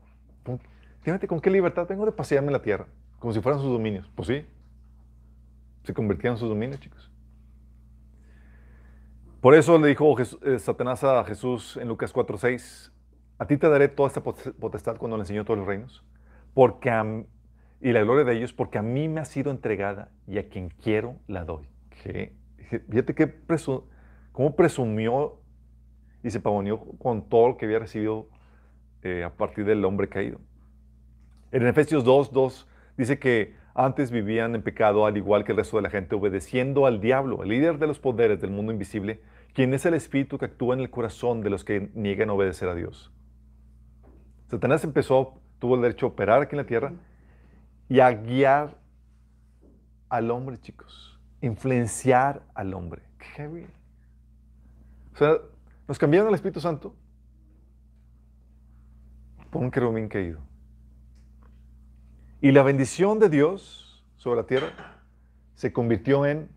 Fíjate 1.02 1.28
con 1.28 1.40
qué 1.40 1.50
libertad 1.50 1.86
vengo 1.88 2.06
de 2.06 2.12
pasearme 2.12 2.48
en 2.48 2.54
la 2.54 2.62
tierra. 2.62 2.86
como 3.18 3.32
si 3.32 3.40
fueran 3.40 3.60
sus 3.60 3.70
dominios. 3.70 4.10
Pues 4.14 4.28
sí, 4.28 4.44
se 5.84 5.94
convirtieron 5.94 6.36
en 6.36 6.40
sus 6.40 6.48
dominios, 6.48 6.80
chicos. 6.80 7.10
Por 9.40 9.54
eso 9.54 9.78
le 9.78 9.88
dijo 9.88 10.16
eh, 10.20 10.58
Satanás 10.58 11.04
a 11.04 11.22
Jesús 11.24 11.76
en 11.76 11.88
Lucas 11.88 12.12
4:6, 12.12 12.92
a 13.38 13.46
ti 13.46 13.56
te 13.56 13.68
daré 13.68 13.88
toda 13.88 14.08
esta 14.08 14.22
potestad 14.22 14.96
cuando 14.96 15.16
le 15.16 15.22
enseñó 15.22 15.44
todos 15.44 15.58
los 15.58 15.66
reinos, 15.68 16.04
porque 16.54 16.90
y 17.80 17.92
la 17.92 18.02
gloria 18.02 18.24
de 18.24 18.36
ellos, 18.36 18.52
porque 18.52 18.78
a 18.78 18.82
mí 18.82 19.08
me 19.08 19.20
ha 19.20 19.24
sido 19.24 19.50
entregada 19.50 20.10
y 20.26 20.38
a 20.38 20.48
quien 20.48 20.70
quiero 20.70 21.16
la 21.28 21.44
doy. 21.44 21.68
fíjate 22.90 23.14
que 23.14 23.32
cómo 24.32 24.56
presumió 24.56 25.40
y 26.22 26.30
se 26.30 26.40
pavoneó 26.40 26.80
con 26.98 27.28
todo 27.28 27.48
lo 27.48 27.56
que 27.56 27.66
había 27.66 27.78
recibido 27.78 28.28
eh, 29.02 29.22
a 29.22 29.30
partir 29.30 29.64
del 29.64 29.84
hombre 29.84 30.08
caído. 30.08 30.40
En 31.52 31.66
Efesios 31.66 32.04
2, 32.04 32.32
2 32.32 32.68
dice 32.96 33.18
que 33.18 33.54
antes 33.78 34.10
vivían 34.10 34.56
en 34.56 34.62
pecado 34.62 35.06
al 35.06 35.16
igual 35.16 35.44
que 35.44 35.52
el 35.52 35.58
resto 35.58 35.76
de 35.76 35.84
la 35.84 35.90
gente, 35.90 36.16
obedeciendo 36.16 36.84
al 36.84 37.00
diablo, 37.00 37.44
el 37.44 37.50
líder 37.50 37.78
de 37.78 37.86
los 37.86 38.00
poderes 38.00 38.40
del 38.40 38.50
mundo 38.50 38.72
invisible, 38.72 39.22
quien 39.54 39.72
es 39.72 39.86
el 39.86 39.94
espíritu 39.94 40.36
que 40.36 40.46
actúa 40.46 40.74
en 40.74 40.80
el 40.80 40.90
corazón 40.90 41.42
de 41.42 41.50
los 41.50 41.62
que 41.62 41.88
niegan 41.94 42.28
obedecer 42.28 42.68
a 42.68 42.74
Dios. 42.74 43.12
Satanás 44.50 44.82
empezó, 44.82 45.40
tuvo 45.60 45.76
el 45.76 45.82
derecho 45.82 46.06
a 46.06 46.08
operar 46.08 46.42
aquí 46.42 46.56
en 46.56 46.62
la 46.62 46.66
tierra 46.66 46.92
y 47.88 48.00
a 48.00 48.10
guiar 48.10 48.76
al 50.08 50.32
hombre, 50.32 50.58
chicos. 50.58 51.16
Influenciar 51.40 52.42
al 52.54 52.74
hombre. 52.74 53.02
Qué 53.36 53.46
O 55.14 55.16
sea, 55.16 55.36
nos 55.86 55.98
cambiaron 56.00 56.30
el 56.30 56.34
Espíritu 56.34 56.60
Santo 56.60 56.96
por 59.50 59.62
un 59.62 59.70
querubín 59.70 60.08
caído. 60.08 60.47
Y 62.40 62.52
la 62.52 62.62
bendición 62.62 63.18
de 63.18 63.28
Dios 63.28 64.04
sobre 64.16 64.40
la 64.40 64.46
tierra 64.46 64.68
se 65.56 65.72
convirtió 65.72 66.24
en 66.24 66.48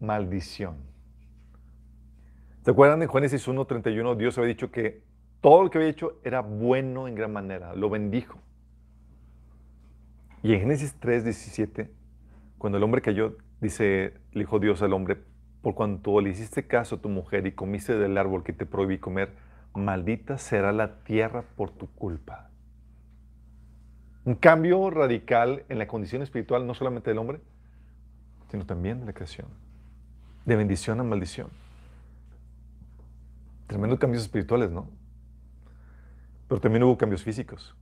maldición. 0.00 0.78
¿Se 2.62 2.72
acuerdan 2.72 3.00
en 3.00 3.08
Génesis 3.08 3.46
1.31? 3.46 4.16
Dios 4.16 4.36
había 4.38 4.48
dicho 4.48 4.72
que 4.72 5.04
todo 5.40 5.62
lo 5.62 5.70
que 5.70 5.78
había 5.78 5.90
hecho 5.90 6.18
era 6.24 6.40
bueno 6.40 7.06
en 7.06 7.14
gran 7.14 7.32
manera, 7.32 7.76
lo 7.76 7.88
bendijo. 7.88 8.40
Y 10.42 10.52
en 10.52 10.60
Génesis 10.60 10.98
3.17, 11.00 11.88
cuando 12.58 12.78
el 12.78 12.82
hombre 12.82 13.02
cayó, 13.02 13.36
dice, 13.60 14.14
le 14.32 14.40
dijo 14.40 14.58
Dios 14.58 14.82
al 14.82 14.94
hombre, 14.94 15.18
por 15.62 15.76
cuanto 15.76 16.20
le 16.20 16.30
hiciste 16.30 16.66
caso 16.66 16.96
a 16.96 17.00
tu 17.00 17.08
mujer 17.08 17.46
y 17.46 17.52
comiste 17.52 17.96
del 17.96 18.18
árbol 18.18 18.42
que 18.42 18.52
te 18.52 18.66
prohibí 18.66 18.98
comer, 18.98 19.30
maldita 19.74 20.38
será 20.38 20.72
la 20.72 21.04
tierra 21.04 21.44
por 21.54 21.70
tu 21.70 21.86
culpa. 21.92 22.50
Un 24.26 24.34
cambio 24.34 24.90
radical 24.90 25.64
en 25.68 25.78
la 25.78 25.86
condición 25.86 26.20
espiritual, 26.20 26.66
no 26.66 26.74
solamente 26.74 27.10
del 27.10 27.18
hombre, 27.18 27.40
sino 28.50 28.66
también 28.66 28.98
de 28.98 29.06
la 29.06 29.12
creación. 29.12 29.46
De 30.44 30.56
bendición 30.56 30.98
a 30.98 31.04
maldición. 31.04 31.48
Tremendos 33.68 34.00
cambios 34.00 34.24
espirituales, 34.24 34.72
¿no? 34.72 34.88
Pero 36.48 36.60
también 36.60 36.82
hubo 36.82 36.98
cambios 36.98 37.22
físicos. 37.22 37.76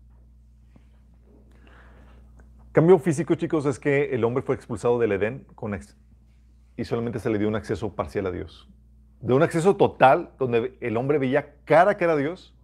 Cambio 2.73 2.99
físico, 2.99 3.35
chicos, 3.37 3.65
es 3.65 3.79
que 3.79 4.15
el 4.15 4.23
hombre 4.23 4.43
fue 4.43 4.55
expulsado 4.55 4.99
del 4.99 5.13
Edén 5.13 5.47
con 5.55 5.79
y 6.77 6.85
solamente 6.85 7.21
se 7.21 7.31
le 7.31 7.39
dio 7.39 7.49
un 7.49 7.57
acceso 7.57 7.95
parcial 7.95 8.27
a 8.27 8.31
Dios. 8.31 8.69
De 9.23 9.33
un 9.33 9.43
acceso 9.43 9.77
total, 9.77 10.33
donde 10.39 10.77
el 10.83 10.99
hombre 10.99 11.19
veía 11.19 11.55
cara 11.65 11.97
que 11.97 12.05
era 12.05 12.17
Dios, 12.17 12.55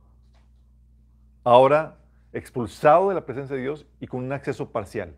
ahora 1.45 2.00
expulsado 2.33 3.09
de 3.09 3.15
la 3.15 3.27
presencia 3.27 3.57
de 3.57 3.63
Dios 3.63 3.87
y 4.01 4.07
con 4.07 4.25
un 4.25 4.33
acceso 4.33 4.71
parcial. 4.71 5.15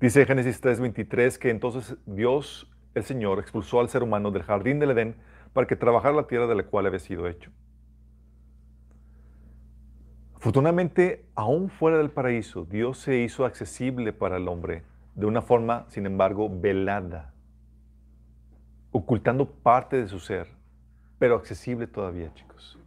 Dice 0.00 0.26
Génesis 0.26 0.60
3:23 0.60 1.38
que 1.38 1.50
entonces 1.50 1.96
Dios, 2.06 2.70
el 2.94 3.04
Señor, 3.04 3.38
expulsó 3.38 3.80
al 3.80 3.88
ser 3.88 4.02
humano 4.02 4.30
del 4.30 4.42
jardín 4.42 4.78
del 4.78 4.90
Edén 4.90 5.16
para 5.52 5.66
que 5.66 5.76
trabajara 5.76 6.14
la 6.14 6.26
tierra 6.26 6.46
de 6.46 6.54
la 6.54 6.64
cual 6.64 6.86
había 6.86 6.98
sido 6.98 7.26
hecho. 7.26 7.50
Afortunadamente, 10.34 11.24
aún 11.34 11.70
fuera 11.70 11.96
del 11.98 12.10
paraíso, 12.10 12.64
Dios 12.64 12.98
se 12.98 13.18
hizo 13.18 13.44
accesible 13.44 14.12
para 14.12 14.36
el 14.36 14.48
hombre 14.48 14.84
de 15.14 15.24
una 15.26 15.40
forma, 15.40 15.86
sin 15.88 16.04
embargo, 16.04 16.48
velada, 16.48 17.32
ocultando 18.92 19.50
parte 19.50 19.96
de 19.96 20.08
su 20.08 20.20
ser, 20.20 20.48
pero 21.18 21.36
accesible 21.36 21.86
todavía, 21.86 22.32
chicos. 22.34 22.78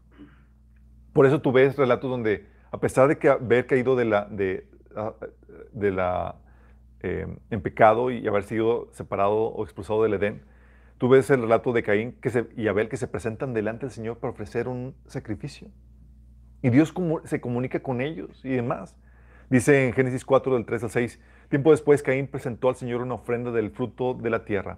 Por 1.11 1.25
eso 1.25 1.41
tú 1.41 1.51
ves 1.51 1.75
relatos 1.75 2.09
donde 2.09 2.47
a 2.71 2.79
pesar 2.79 3.07
de 3.07 3.17
que 3.17 3.29
haber 3.29 3.65
caído 3.67 3.95
de 3.95 4.05
la, 4.05 4.25
de, 4.25 4.67
ah, 4.95 5.13
la, 5.73 6.35
eh, 7.01 7.27
en 7.49 7.61
pecado 7.61 8.11
y 8.11 8.27
haber 8.27 8.43
sido 8.43 8.89
separado 8.93 9.35
o 9.35 9.63
expulsado 9.63 10.03
del 10.03 10.13
Edén, 10.13 10.43
tú 10.97 11.09
ves 11.09 11.29
el 11.29 11.41
relato 11.41 11.73
de 11.73 11.83
Caín 11.83 12.13
que 12.21 12.47
y 12.55 12.67
Abel 12.67 12.89
que 12.89 12.97
se 12.97 13.07
presentan 13.07 13.53
delante 13.53 13.85
del 13.85 13.91
Señor 13.91 14.17
para 14.17 14.31
ofrecer 14.31 14.67
un 14.67 14.95
sacrificio. 15.07 15.69
Y 16.61 16.69
Dios 16.69 16.93
se 17.23 17.41
comunica 17.41 17.79
con 17.79 18.01
ellos 18.01 18.43
y 18.43 18.49
demás. 18.49 18.95
Dice 19.49 19.87
en 19.87 19.93
Génesis 19.93 20.25
4, 20.25 20.53
del 20.53 20.65
3 20.65 20.83
al 20.83 20.89
6, 20.91 21.19
tiempo 21.49 21.71
después 21.71 22.03
Caín 22.03 22.27
presentó 22.27 22.69
al 22.69 22.75
Señor 22.75 23.01
una 23.01 23.15
ofrenda 23.15 23.51
del 23.51 23.71
fruto 23.71 24.13
de 24.13 24.29
la 24.29 24.45
tierra. 24.45 24.77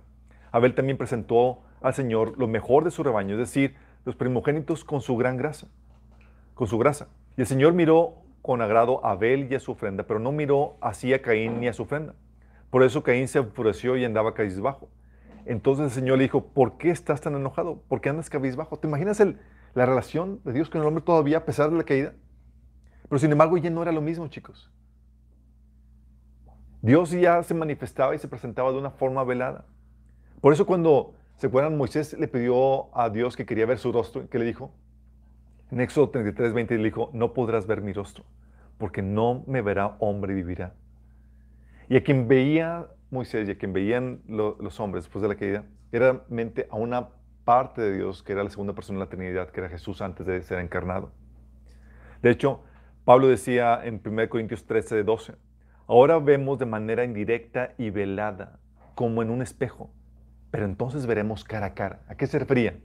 Abel 0.51 0.75
también 0.75 0.97
presentó 0.97 1.63
al 1.82 1.93
Señor 1.93 2.38
lo 2.38 2.47
mejor 2.47 2.86
de 2.86 2.91
su 2.91 3.04
rebaño, 3.04 3.34
es 3.34 3.39
decir, 3.39 3.75
los 4.06 4.15
primogénitos 4.15 4.86
con 4.86 5.01
su 5.01 5.17
gran 5.17 5.38
grasa, 5.38 5.67
con 6.54 6.67
su 6.67 6.77
grasa. 6.77 7.10
Y 7.37 7.41
el 7.41 7.47
Señor 7.47 7.73
miró 7.73 8.15
con 8.41 8.61
agrado 8.61 9.05
a 9.05 9.11
Abel 9.11 9.51
y 9.51 9.55
a 9.55 9.59
su 9.59 9.71
ofrenda, 9.71 10.03
pero 10.03 10.19
no 10.19 10.31
miró 10.31 10.77
así 10.81 11.13
a 11.13 11.21
Caín 11.21 11.59
ni 11.59 11.67
a 11.67 11.73
su 11.73 11.83
ofrenda. 11.83 12.15
Por 12.69 12.83
eso 12.83 13.03
Caín 13.03 13.27
se 13.27 13.39
enfureció 13.39 13.97
y 13.97 14.05
andaba 14.05 14.33
cabizbajo. 14.33 14.89
Entonces 15.45 15.85
el 15.85 15.91
Señor 15.91 16.17
le 16.17 16.23
dijo, 16.23 16.47
¿por 16.47 16.77
qué 16.77 16.89
estás 16.89 17.21
tan 17.21 17.35
enojado? 17.35 17.81
¿Por 17.87 18.01
qué 18.01 18.09
andas 18.09 18.29
cabizbajo? 18.29 18.77
¿Te 18.77 18.87
imaginas 18.87 19.19
el, 19.19 19.39
la 19.73 19.85
relación 19.85 20.39
de 20.43 20.53
Dios 20.53 20.69
con 20.69 20.81
el 20.81 20.87
hombre 20.87 21.03
todavía 21.03 21.39
a 21.39 21.45
pesar 21.45 21.69
de 21.69 21.77
la 21.77 21.83
caída? 21.83 22.13
Pero 23.09 23.19
sin 23.19 23.31
embargo 23.31 23.57
ya 23.57 23.69
no 23.69 23.81
era 23.81 23.91
lo 23.91 24.01
mismo, 24.01 24.27
chicos. 24.27 24.71
Dios 26.81 27.11
ya 27.11 27.43
se 27.43 27.53
manifestaba 27.53 28.15
y 28.15 28.19
se 28.19 28.27
presentaba 28.27 28.71
de 28.71 28.77
una 28.77 28.91
forma 28.91 29.23
velada. 29.23 29.65
Por 30.39 30.53
eso 30.53 30.65
cuando, 30.65 31.13
¿se 31.37 31.47
acuerdan? 31.47 31.77
Moisés 31.77 32.17
le 32.17 32.27
pidió 32.27 32.95
a 32.97 33.09
Dios 33.09 33.35
que 33.35 33.45
quería 33.45 33.65
ver 33.65 33.77
su 33.77 33.91
rostro, 33.91 34.27
que 34.29 34.39
le 34.39 34.45
dijo, 34.45 34.71
en 35.71 35.81
Éxodo 35.81 36.10
33, 36.10 36.53
20 36.53 36.77
le 36.77 36.84
dijo, 36.84 37.10
no 37.13 37.34
podrás 37.34 37.65
ver 37.65 37.81
mi 37.81 37.93
rostro, 37.93 38.25
porque 38.77 39.01
no 39.01 39.43
me 39.47 39.62
verá 39.62 39.95
hombre 39.99 40.34
y 40.34 40.36
vivirá. 40.36 40.73
Y 41.89 41.97
a 41.97 42.03
quien 42.03 42.27
veía 42.27 42.88
Moisés 43.10 43.47
y 43.47 43.51
a 43.51 43.57
quien 43.57 43.73
veían 43.73 44.21
los 44.27 44.79
hombres 44.79 45.03
después 45.03 45.21
de 45.21 45.27
la 45.27 45.36
caída, 45.36 45.65
era 45.91 46.23
mente 46.29 46.67
a 46.69 46.77
una 46.77 47.10
parte 47.43 47.81
de 47.81 47.97
Dios 47.97 48.23
que 48.23 48.31
era 48.31 48.43
la 48.43 48.49
segunda 48.49 48.73
persona 48.73 48.99
de 48.99 49.05
la 49.05 49.10
Trinidad, 49.10 49.49
que 49.49 49.60
era 49.60 49.69
Jesús 49.69 50.01
antes 50.01 50.25
de 50.25 50.41
ser 50.41 50.60
encarnado. 50.60 51.12
De 52.21 52.29
hecho, 52.29 52.63
Pablo 53.03 53.27
decía 53.27 53.81
en 53.84 54.01
1 54.05 54.29
Corintios 54.29 54.65
13, 54.65 55.03
12, 55.03 55.34
ahora 55.88 56.19
vemos 56.19 56.60
de 56.60 56.65
manera 56.65 57.03
indirecta 57.03 57.73
y 57.77 57.89
velada, 57.89 58.60
como 58.95 59.21
en 59.21 59.29
un 59.29 59.41
espejo, 59.41 59.91
pero 60.51 60.65
entonces 60.65 61.05
veremos 61.05 61.43
cara 61.43 61.67
a 61.67 61.73
cara. 61.73 62.03
¿A 62.07 62.15
qué 62.15 62.27
se 62.27 62.39
refería? 62.39 62.75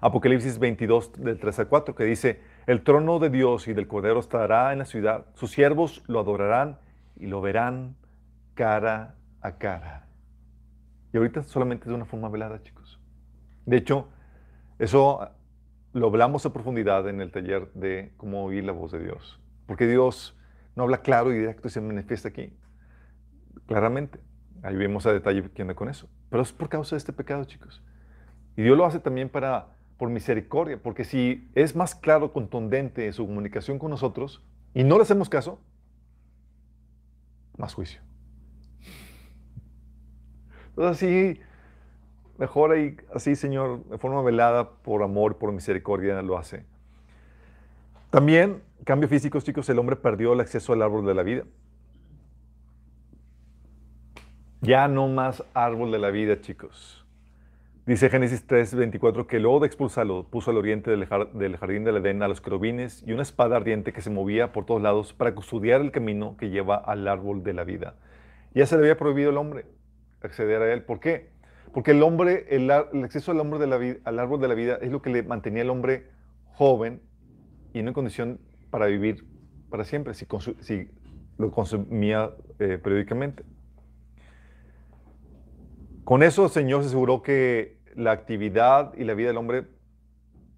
Apocalipsis 0.00 0.58
22, 0.58 1.12
del 1.14 1.38
3 1.38 1.60
al 1.60 1.68
4, 1.68 1.94
que 1.94 2.04
dice, 2.04 2.40
el 2.66 2.82
trono 2.82 3.18
de 3.18 3.30
Dios 3.30 3.66
y 3.68 3.72
del 3.72 3.88
Cordero 3.88 4.20
estará 4.20 4.72
en 4.72 4.80
la 4.80 4.84
ciudad, 4.84 5.26
sus 5.34 5.50
siervos 5.50 6.02
lo 6.06 6.20
adorarán 6.20 6.78
y 7.16 7.26
lo 7.26 7.40
verán 7.40 7.96
cara 8.54 9.14
a 9.40 9.56
cara. 9.58 10.06
Y 11.12 11.16
ahorita 11.16 11.42
solamente 11.44 11.88
de 11.88 11.94
una 11.94 12.04
forma 12.04 12.28
velada, 12.28 12.62
chicos. 12.62 13.00
De 13.64 13.78
hecho, 13.78 14.08
eso 14.78 15.30
lo 15.92 16.08
hablamos 16.08 16.44
a 16.44 16.52
profundidad 16.52 17.08
en 17.08 17.20
el 17.20 17.30
taller 17.30 17.72
de 17.72 18.12
cómo 18.16 18.44
oír 18.44 18.64
la 18.64 18.72
voz 18.72 18.92
de 18.92 18.98
Dios. 18.98 19.40
Porque 19.66 19.86
Dios 19.86 20.36
no 20.74 20.82
habla 20.82 20.98
claro 20.98 21.32
y 21.32 21.38
directo 21.38 21.68
y 21.68 21.70
se 21.70 21.80
manifiesta 21.80 22.28
aquí. 22.28 22.52
Claramente. 23.66 24.20
Ahí 24.62 24.76
vemos 24.76 25.06
a 25.06 25.12
detalle 25.12 25.48
quién 25.54 25.72
con 25.74 25.88
eso. 25.88 26.08
Pero 26.28 26.42
es 26.42 26.52
por 26.52 26.68
causa 26.68 26.96
de 26.96 26.98
este 26.98 27.12
pecado, 27.12 27.44
chicos. 27.44 27.82
Y 28.56 28.62
Dios 28.62 28.76
lo 28.76 28.84
hace 28.84 29.00
también 29.00 29.28
para 29.28 29.75
por 29.98 30.10
misericordia, 30.10 30.78
porque 30.82 31.04
si 31.04 31.48
es 31.54 31.74
más 31.74 31.94
claro, 31.94 32.32
contundente 32.32 33.10
su 33.12 33.26
comunicación 33.26 33.78
con 33.78 33.90
nosotros 33.90 34.42
y 34.74 34.84
no 34.84 34.96
le 34.96 35.02
hacemos 35.02 35.28
caso, 35.28 35.58
más 37.56 37.72
juicio. 37.74 38.00
Entonces 40.70 41.02
así, 41.02 41.40
mejor 42.36 42.72
ahí, 42.72 42.96
así 43.14 43.34
Señor, 43.34 43.84
de 43.84 43.96
forma 43.96 44.20
velada, 44.20 44.70
por 44.70 45.02
amor, 45.02 45.38
por 45.38 45.52
misericordia, 45.52 46.20
lo 46.20 46.36
hace. 46.36 46.64
También, 48.10 48.62
cambio 48.84 49.08
físico, 49.08 49.40
chicos, 49.40 49.68
el 49.70 49.78
hombre 49.78 49.96
perdió 49.96 50.34
el 50.34 50.40
acceso 50.40 50.74
al 50.74 50.82
árbol 50.82 51.06
de 51.06 51.14
la 51.14 51.22
vida. 51.22 51.44
Ya 54.60 54.88
no 54.88 55.08
más 55.08 55.42
árbol 55.54 55.90
de 55.92 55.98
la 55.98 56.10
vida, 56.10 56.40
chicos. 56.40 57.05
Dice 57.86 58.10
Génesis 58.10 58.44
3, 58.44 58.74
24 58.74 59.28
que 59.28 59.38
luego 59.38 59.60
de 59.60 59.68
expulsarlo 59.68 60.24
puso 60.24 60.50
al 60.50 60.56
oriente 60.56 60.90
del, 60.90 61.06
jardín 61.06 61.84
del 61.84 61.98
Edén 61.98 62.20
a 62.20 62.26
los 62.26 62.40
querubines 62.40 63.04
y 63.06 63.12
una 63.12 63.22
espada 63.22 63.54
ardiente 63.54 63.92
que 63.92 64.00
se 64.02 64.10
movía 64.10 64.50
por 64.50 64.66
todos 64.66 64.82
lados 64.82 65.12
para 65.12 65.36
custodiar 65.36 65.80
el 65.80 65.92
camino 65.92 66.36
que 66.36 66.50
lleva 66.50 66.74
al 66.74 67.06
árbol 67.06 67.44
de 67.44 67.52
la 67.52 67.62
vida. 67.62 67.94
Ya 68.56 68.66
se 68.66 68.74
le 68.74 68.82
había 68.82 68.96
prohibido 68.96 69.30
al 69.30 69.36
hombre 69.36 69.66
acceder 70.20 70.62
a 70.62 70.72
él. 70.72 70.82
¿Por 70.82 70.98
qué? 70.98 71.30
Porque 71.72 71.92
el 71.92 72.02
hombre, 72.02 72.46
el, 72.48 72.68
acceso 72.72 73.30
al, 73.30 73.38
hombre 73.38 73.60
de 73.60 73.68
la 73.68 74.00
al 74.02 74.18
árbol 74.18 74.40
de 74.40 74.48
la 74.48 74.54
vida 74.54 74.78
es 74.82 74.90
lo 74.90 75.00
que 75.00 75.10
le 75.10 75.22
mantenía 75.22 75.62
al 75.62 75.70
hombre 75.70 76.08
joven 76.54 77.00
y 77.72 77.78
en 77.78 77.92
condición 77.92 78.40
para 78.68 78.86
vivir 78.86 79.24
para 79.70 79.84
siempre, 79.84 80.12
si, 80.14 80.26
si 80.58 80.90
lo 81.38 81.52
consumía 81.52 82.32
eh, 82.58 82.80
periódicamente. 82.82 83.44
Con 86.02 86.24
eso 86.24 86.44
el 86.44 86.50
Señor 86.50 86.82
se 86.82 86.88
aseguró 86.88 87.22
que 87.22 87.75
la 87.96 88.12
actividad 88.12 88.92
y 88.94 89.04
la 89.04 89.14
vida 89.14 89.28
del 89.28 89.38
hombre 89.38 89.66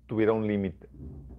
tuviera 0.07 0.33
un 0.33 0.47
límite, 0.47 0.89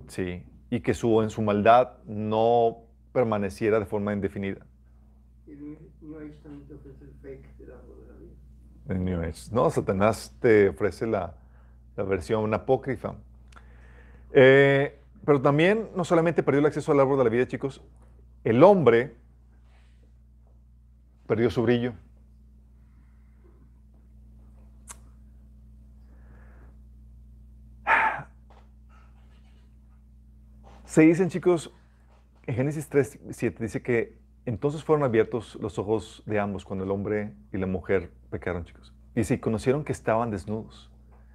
¿sí? 0.08 0.44
Y 0.70 0.80
que 0.80 0.94
su, 0.94 1.22
en 1.22 1.30
su 1.30 1.42
maldad 1.42 1.98
no 2.06 2.78
permaneciera 3.12 3.80
de 3.80 3.86
forma 3.86 4.14
indefinida. 4.14 4.66
El 5.46 5.60
New 6.02 6.18
Age 6.18 6.40
también 6.42 6.68
te 6.68 6.74
ofrece 6.76 7.04
el 7.04 7.14
fake 7.22 7.58
del 7.58 7.72
árbol 7.72 8.02
de 8.02 8.08
la 8.08 8.20
vida. 8.20 8.34
El 8.88 9.04
New 9.04 9.22
Age. 9.22 9.52
No, 9.52 9.70
Satanás 9.70 10.36
te 10.40 10.70
ofrece 10.70 11.06
la, 11.06 11.36
la 11.98 12.04
versión 12.04 12.54
apócrifa. 12.54 13.16
Eh, 14.32 15.00
pero 15.26 15.42
también 15.42 15.90
no 15.96 16.06
solamente 16.06 16.44
perdió 16.44 16.60
el 16.60 16.66
acceso 16.68 16.92
al 16.92 17.00
árbol 17.00 17.18
de 17.18 17.24
la 17.26 17.30
vida, 17.30 17.48
chicos, 17.48 17.84
el 18.44 18.64
hombre 18.64 19.16
perdió 21.28 21.50
su 21.50 21.62
brillo. 21.62 21.94
Se 30.90 31.04
dicen, 31.04 31.30
chicos, 31.30 31.72
en 32.48 32.56
Génesis 32.56 32.90
3, 32.90 33.20
7 33.30 33.64
dice 33.64 33.84
que 33.84 34.18
entonces 34.48 34.84
fueron 34.84 35.06
abiertos 35.06 35.56
los 35.62 35.78
ojos 35.78 36.24
de 36.26 36.40
ambos 36.40 36.66
cuando 36.66 36.84
el 36.84 36.90
hombre 36.90 37.36
y 37.54 37.60
la 37.60 37.68
mujer 37.68 38.12
pecaron, 38.32 38.66
chicos. 38.66 38.92
Y 39.14 39.24
se 39.24 39.40
conocieron 39.40 39.84
que 39.84 39.92
estaban 39.92 40.32
desnudos. 40.32 40.90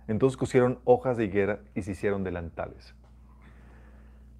Entonces 0.08 0.36
cosieron 0.36 0.80
hojas 0.82 1.16
de 1.16 1.26
higuera 1.26 1.60
y 1.76 1.82
se 1.82 1.92
hicieron 1.92 2.24
delantales. 2.24 2.96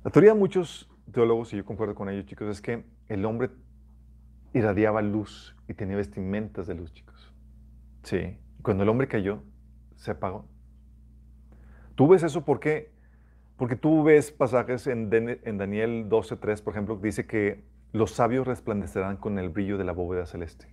La 0.03 0.11
teoría 0.11 0.33
de 0.33 0.39
muchos 0.41 0.91
teólogos, 1.13 1.53
y 1.53 1.59
yo 1.59 1.65
concuerdo 1.65 1.95
con 1.95 2.09
ellos, 2.09 2.27
chicos, 2.27 2.49
es 2.49 2.61
que 2.61 2.85
el 3.07 3.25
hombre 3.25 3.51
irradiaba 4.53 5.01
luz 5.01 5.57
y 5.69 5.75
tenía 5.75 5.95
vestimentas 5.95 6.67
de 6.67 6.75
luz, 6.75 6.93
chicos. 6.93 7.33
Sí. 8.03 8.37
Cuando 8.63 8.83
el 8.83 8.89
hombre 8.89 9.07
cayó, 9.07 9.45
se 9.95 10.11
apagó. 10.11 10.49
¿Tú 11.95 12.09
ves 12.09 12.25
eso 12.25 12.45
por 12.45 12.59
qué? 12.59 12.94
Porque 13.57 13.77
tú 13.77 14.03
ves 14.03 14.33
pasajes 14.33 14.87
en, 14.87 15.11
en 15.13 15.59
Daniel 15.59 16.09
12.3, 16.09 16.63
por 16.63 16.73
ejemplo, 16.73 17.01
que 17.01 17.07
dice 17.07 17.27
que 17.27 17.65
los 17.93 18.11
sabios 18.11 18.47
resplandecerán 18.47 19.17
con 19.17 19.39
el 19.39 19.51
brillo 19.51 19.79
de 19.79 19.85
la 19.85 19.93
bóveda 19.93 20.27
celeste. 20.27 20.67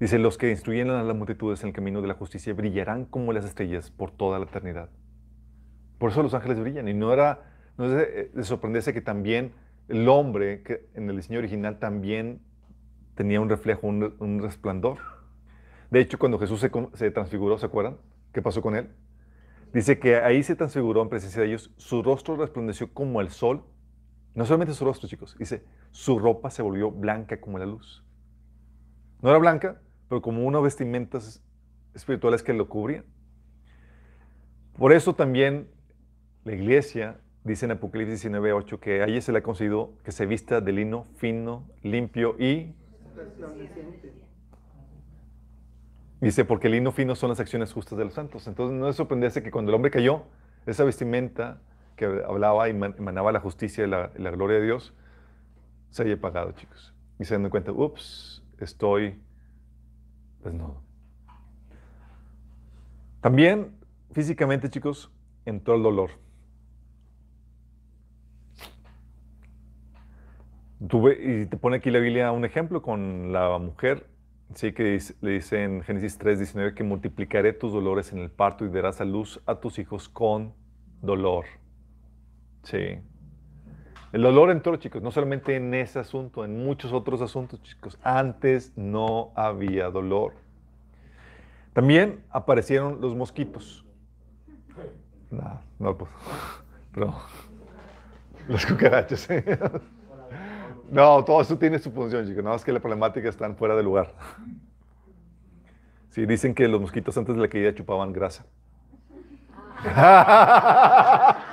Dice, 0.00 0.18
los 0.18 0.38
que 0.38 0.50
instruyen 0.50 0.88
a 0.88 1.02
las 1.02 1.14
multitudes 1.14 1.62
en 1.62 1.68
el 1.68 1.74
camino 1.74 2.00
de 2.00 2.08
la 2.08 2.14
justicia 2.14 2.54
brillarán 2.54 3.04
como 3.04 3.34
las 3.34 3.44
estrellas 3.44 3.90
por 3.90 4.10
toda 4.10 4.38
la 4.38 4.46
eternidad. 4.46 4.88
Por 5.98 6.10
eso 6.10 6.22
los 6.22 6.32
ángeles 6.32 6.58
brillan. 6.58 6.88
Y 6.88 6.94
no 6.94 7.12
era, 7.12 7.42
no 7.76 7.84
es 7.84 8.86
de, 8.86 8.92
que 8.94 9.02
también 9.02 9.52
el 9.88 10.08
hombre, 10.08 10.62
que 10.62 10.88
en 10.94 11.10
el 11.10 11.16
diseño 11.16 11.40
original 11.40 11.78
también 11.78 12.40
tenía 13.14 13.42
un 13.42 13.50
reflejo, 13.50 13.86
un, 13.86 14.40
resplandor. 14.40 15.00
De 15.90 16.00
hecho, 16.00 16.18
cuando 16.18 16.38
Jesús 16.38 16.60
se, 16.60 16.70
se 16.94 17.10
transfiguró, 17.10 17.58
¿se 17.58 17.66
acuerdan? 17.66 17.98
¿Qué 18.32 18.40
pasó 18.40 18.62
con 18.62 18.76
él? 18.76 18.88
Dice 19.72 19.98
que 19.98 20.16
ahí 20.16 20.42
se 20.42 20.56
transfiguró 20.56 21.02
en 21.02 21.08
presencia 21.08 21.42
de 21.42 21.48
ellos, 21.48 21.72
su 21.76 22.02
rostro 22.02 22.36
resplandeció 22.36 22.92
como 22.92 23.20
el 23.20 23.30
sol. 23.30 23.64
No 24.34 24.44
solamente 24.44 24.74
su 24.74 24.84
rostro, 24.84 25.08
chicos, 25.08 25.36
dice, 25.38 25.64
su 25.90 26.18
ropa 26.18 26.50
se 26.50 26.62
volvió 26.62 26.90
blanca 26.90 27.40
como 27.40 27.58
la 27.58 27.66
luz. 27.66 28.04
No 29.22 29.30
era 29.30 29.38
blanca, 29.38 29.80
pero 30.08 30.22
como 30.22 30.44
unas 30.44 30.62
vestimentas 30.62 31.42
espirituales 31.94 32.42
que 32.42 32.52
lo 32.52 32.68
cubrían. 32.68 33.04
Por 34.76 34.92
eso 34.92 35.14
también 35.14 35.68
la 36.44 36.54
iglesia 36.54 37.20
dice 37.44 37.66
en 37.66 37.72
Apocalipsis 37.72 38.24
19:8 38.24 38.80
que 38.80 39.02
a 39.02 39.06
ella 39.06 39.20
se 39.20 39.32
le 39.32 39.38
ha 39.38 39.42
concedido 39.42 39.94
que 40.04 40.12
se 40.12 40.26
vista 40.26 40.60
de 40.60 40.72
lino 40.72 41.06
fino, 41.16 41.68
limpio 41.82 42.36
y 42.38 42.74
Dice, 46.20 46.44
porque 46.44 46.66
el 46.66 46.74
lino 46.74 46.92
fino 46.92 47.14
son 47.14 47.30
las 47.30 47.40
acciones 47.40 47.72
justas 47.72 47.96
de 47.98 48.04
los 48.04 48.14
santos. 48.14 48.46
Entonces 48.46 48.78
no 48.78 48.88
es 48.88 48.96
sorprenderse 48.96 49.42
que 49.42 49.50
cuando 49.50 49.70
el 49.70 49.76
hombre 49.76 49.90
cayó, 49.90 50.24
esa 50.66 50.84
vestimenta 50.84 51.60
que 51.96 52.04
hablaba 52.04 52.68
y 52.68 52.72
emanaba 52.72 53.32
la 53.32 53.40
justicia 53.40 53.84
y 53.84 53.88
la, 53.88 54.30
gloria 54.30 54.58
de 54.58 54.64
Dios, 54.64 54.94
se 55.90 56.02
haya 56.02 56.20
pagado, 56.20 56.52
chicos. 56.52 56.94
Y 57.18 57.24
se 57.24 57.38
dan 57.38 57.48
cuenta, 57.48 57.72
ups, 57.72 58.42
estoy 58.58 59.18
desnudo. 60.44 60.82
También 63.22 63.76
físicamente, 64.12 64.68
chicos, 64.68 65.10
entró 65.46 65.74
el 65.74 65.82
dolor. 65.82 66.10
Tuve, 70.86 71.42
y 71.42 71.46
te 71.46 71.56
pone 71.56 71.76
aquí 71.76 71.90
la 71.90 71.98
Biblia 71.98 72.32
un 72.32 72.44
ejemplo 72.44 72.80
con 72.80 73.32
la 73.32 73.58
mujer 73.58 74.09
Sí, 74.54 74.72
que 74.72 74.98
le 75.20 75.30
dice 75.30 75.62
en 75.62 75.82
Génesis 75.82 76.18
3, 76.18 76.38
19 76.38 76.74
que 76.74 76.82
multiplicaré 76.82 77.52
tus 77.52 77.72
dolores 77.72 78.12
en 78.12 78.18
el 78.18 78.30
parto 78.30 78.64
y 78.64 78.68
darás 78.68 79.00
a 79.00 79.04
luz 79.04 79.40
a 79.46 79.60
tus 79.60 79.78
hijos 79.78 80.08
con 80.08 80.54
dolor. 81.02 81.44
Sí. 82.64 82.98
El 84.12 84.22
dolor 84.22 84.50
entró, 84.50 84.74
chicos, 84.76 85.02
no 85.02 85.12
solamente 85.12 85.54
en 85.54 85.72
ese 85.72 86.00
asunto, 86.00 86.44
en 86.44 86.64
muchos 86.64 86.92
otros 86.92 87.22
asuntos, 87.22 87.62
chicos. 87.62 87.96
Antes 88.02 88.72
no 88.76 89.30
había 89.36 89.88
dolor. 89.88 90.34
También 91.72 92.24
aparecieron 92.30 93.00
los 93.00 93.14
mosquitos. 93.14 93.84
No, 95.30 95.60
no, 95.78 95.96
pues, 95.96 96.10
los 98.48 98.66
cucarachos. 98.66 99.28
No, 100.90 101.24
todo 101.24 101.40
eso 101.40 101.56
tiene 101.56 101.78
su 101.78 101.92
función, 101.92 102.26
chicos. 102.26 102.42
Nada 102.42 102.56
más 102.56 102.64
que 102.64 102.72
la 102.72 102.80
problemática 102.80 103.28
están 103.28 103.54
fuera 103.56 103.76
de 103.76 103.82
lugar. 103.82 104.12
Sí, 106.10 106.26
dicen 106.26 106.52
que 106.54 106.66
los 106.66 106.80
mosquitos 106.80 107.16
antes 107.16 107.36
de 107.36 107.40
la 107.40 107.48
caída 107.48 107.72
chupaban 107.72 108.12
grasa. 108.12 108.44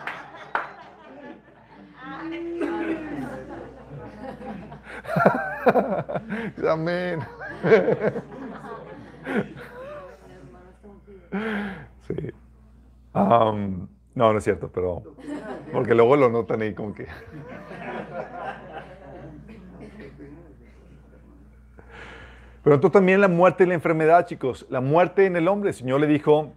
Amén. 6.68 7.20
Sí. 12.08 12.16
no, 13.14 13.78
no 14.16 14.38
es 14.38 14.44
cierto, 14.44 14.72
pero 14.72 15.04
porque 15.72 15.94
luego 15.94 16.16
lo 16.16 16.30
notan 16.30 16.62
ahí 16.62 16.74
como 16.74 16.94
que. 16.94 17.08
Entonces 22.76 22.94
también 22.94 23.22
la 23.22 23.28
muerte 23.28 23.64
y 23.64 23.68
la 23.68 23.76
enfermedad, 23.76 24.26
chicos. 24.26 24.66
La 24.70 24.82
muerte 24.82 25.26
en 25.26 25.36
el 25.36 25.48
hombre. 25.48 25.70
El 25.70 25.76
Señor 25.76 26.02
le 26.02 26.08
dijo 26.08 26.54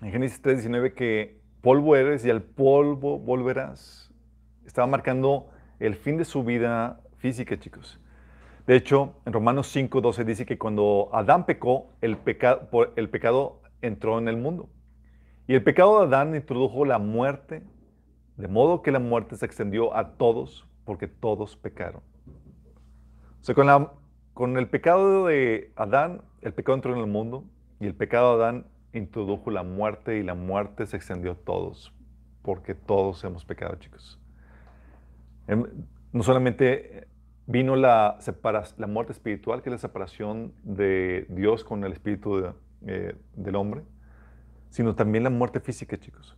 en 0.00 0.10
Génesis 0.10 0.42
3:19 0.42 0.94
que 0.94 1.40
polvo 1.60 1.96
eres 1.96 2.24
y 2.24 2.30
al 2.30 2.42
polvo 2.42 3.18
volverás. 3.18 4.12
Estaba 4.66 4.86
marcando 4.86 5.48
el 5.78 5.94
fin 5.94 6.16
de 6.16 6.24
su 6.24 6.44
vida 6.44 7.00
física, 7.18 7.58
chicos. 7.58 8.00
De 8.66 8.76
hecho, 8.76 9.14
en 9.26 9.32
Romanos 9.32 9.68
5:12 9.74 10.24
dice 10.24 10.46
que 10.46 10.58
cuando 10.58 11.10
Adán 11.12 11.46
pecó, 11.46 11.88
el, 12.00 12.16
pecado, 12.16 12.68
el 12.96 13.10
pecado 13.10 13.60
entró 13.82 14.18
en 14.18 14.28
el 14.28 14.36
mundo. 14.36 14.68
Y 15.46 15.54
el 15.54 15.62
pecado 15.62 16.00
de 16.00 16.06
Adán 16.06 16.34
introdujo 16.34 16.84
la 16.84 16.98
muerte, 16.98 17.62
de 18.36 18.48
modo 18.48 18.82
que 18.82 18.90
la 18.90 18.98
muerte 18.98 19.36
se 19.36 19.44
extendió 19.44 19.94
a 19.94 20.16
todos, 20.16 20.66
porque 20.84 21.06
todos 21.06 21.56
pecaron. 21.56 22.02
O 23.40 23.44
sea, 23.44 23.54
con 23.54 23.66
la 23.66 23.92
con 24.34 24.58
el 24.58 24.68
pecado 24.68 25.26
de 25.26 25.72
Adán, 25.76 26.22
el 26.42 26.52
pecado 26.52 26.74
entró 26.74 26.92
en 26.92 27.00
el 27.00 27.06
mundo 27.06 27.44
y 27.80 27.86
el 27.86 27.94
pecado 27.94 28.36
de 28.36 28.42
Adán 28.42 28.66
introdujo 28.92 29.50
la 29.50 29.62
muerte 29.62 30.18
y 30.18 30.22
la 30.22 30.34
muerte 30.34 30.86
se 30.86 30.96
extendió 30.96 31.32
a 31.32 31.34
todos, 31.36 31.92
porque 32.42 32.74
todos 32.74 33.22
hemos 33.24 33.44
pecado, 33.44 33.76
chicos. 33.76 34.20
Em, 35.46 35.64
no 36.12 36.22
solamente 36.22 37.06
vino 37.46 37.76
la, 37.76 38.18
la 38.76 38.86
muerte 38.86 39.12
espiritual, 39.12 39.62
que 39.62 39.68
es 39.68 39.72
la 39.72 39.78
separación 39.78 40.52
de 40.62 41.26
Dios 41.28 41.64
con 41.64 41.84
el 41.84 41.92
espíritu 41.92 42.54
eh, 42.86 43.16
del 43.34 43.56
hombre, 43.56 43.82
sino 44.70 44.94
también 44.94 45.24
la 45.24 45.30
muerte 45.30 45.60
física, 45.60 45.98
chicos. 45.98 46.36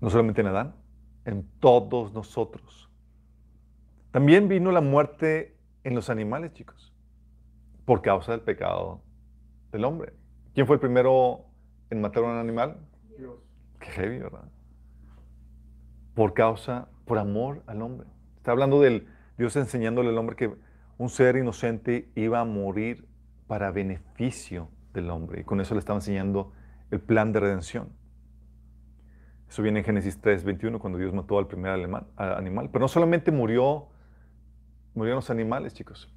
No 0.00 0.10
solamente 0.10 0.40
en 0.40 0.48
Adán, 0.48 0.74
en 1.24 1.48
todos 1.60 2.12
nosotros. 2.12 2.90
También 4.10 4.48
vino 4.48 4.72
la 4.72 4.80
muerte 4.80 5.55
en 5.86 5.94
los 5.94 6.10
animales, 6.10 6.52
chicos, 6.52 6.92
por 7.84 8.02
causa 8.02 8.32
del 8.32 8.40
pecado 8.40 9.02
del 9.70 9.84
hombre. 9.84 10.14
¿Quién 10.52 10.66
fue 10.66 10.74
el 10.74 10.80
primero 10.80 11.44
en 11.90 12.00
matar 12.00 12.24
a 12.24 12.26
un 12.26 12.38
animal? 12.38 12.78
Dios. 13.16 13.36
Qué 13.78 13.86
heavy, 13.92 14.18
¿verdad? 14.18 14.50
Por 16.14 16.34
causa, 16.34 16.88
por 17.04 17.18
amor 17.18 17.62
al 17.68 17.82
hombre. 17.82 18.08
Está 18.36 18.50
hablando 18.50 18.80
del 18.80 19.06
Dios 19.38 19.54
enseñándole 19.54 20.08
al 20.08 20.18
hombre 20.18 20.34
que 20.34 20.52
un 20.98 21.08
ser 21.08 21.36
inocente 21.36 22.10
iba 22.16 22.40
a 22.40 22.44
morir 22.44 23.06
para 23.46 23.70
beneficio 23.70 24.68
del 24.92 25.08
hombre. 25.10 25.42
Y 25.42 25.44
con 25.44 25.60
eso 25.60 25.74
le 25.74 25.78
estaba 25.78 25.98
enseñando 25.98 26.52
el 26.90 27.00
plan 27.00 27.32
de 27.32 27.38
redención. 27.38 27.90
Eso 29.48 29.62
viene 29.62 29.78
en 29.78 29.84
Génesis 29.84 30.20
3, 30.20 30.42
21, 30.42 30.80
cuando 30.80 30.98
Dios 30.98 31.12
mató 31.12 31.38
al 31.38 31.46
primer 31.46 31.70
animal. 31.70 32.70
Pero 32.72 32.80
no 32.80 32.88
solamente 32.88 33.30
murió, 33.30 33.86
murieron 34.96 35.18
los 35.18 35.30
animales, 35.30 35.74
chicos. 35.74 36.10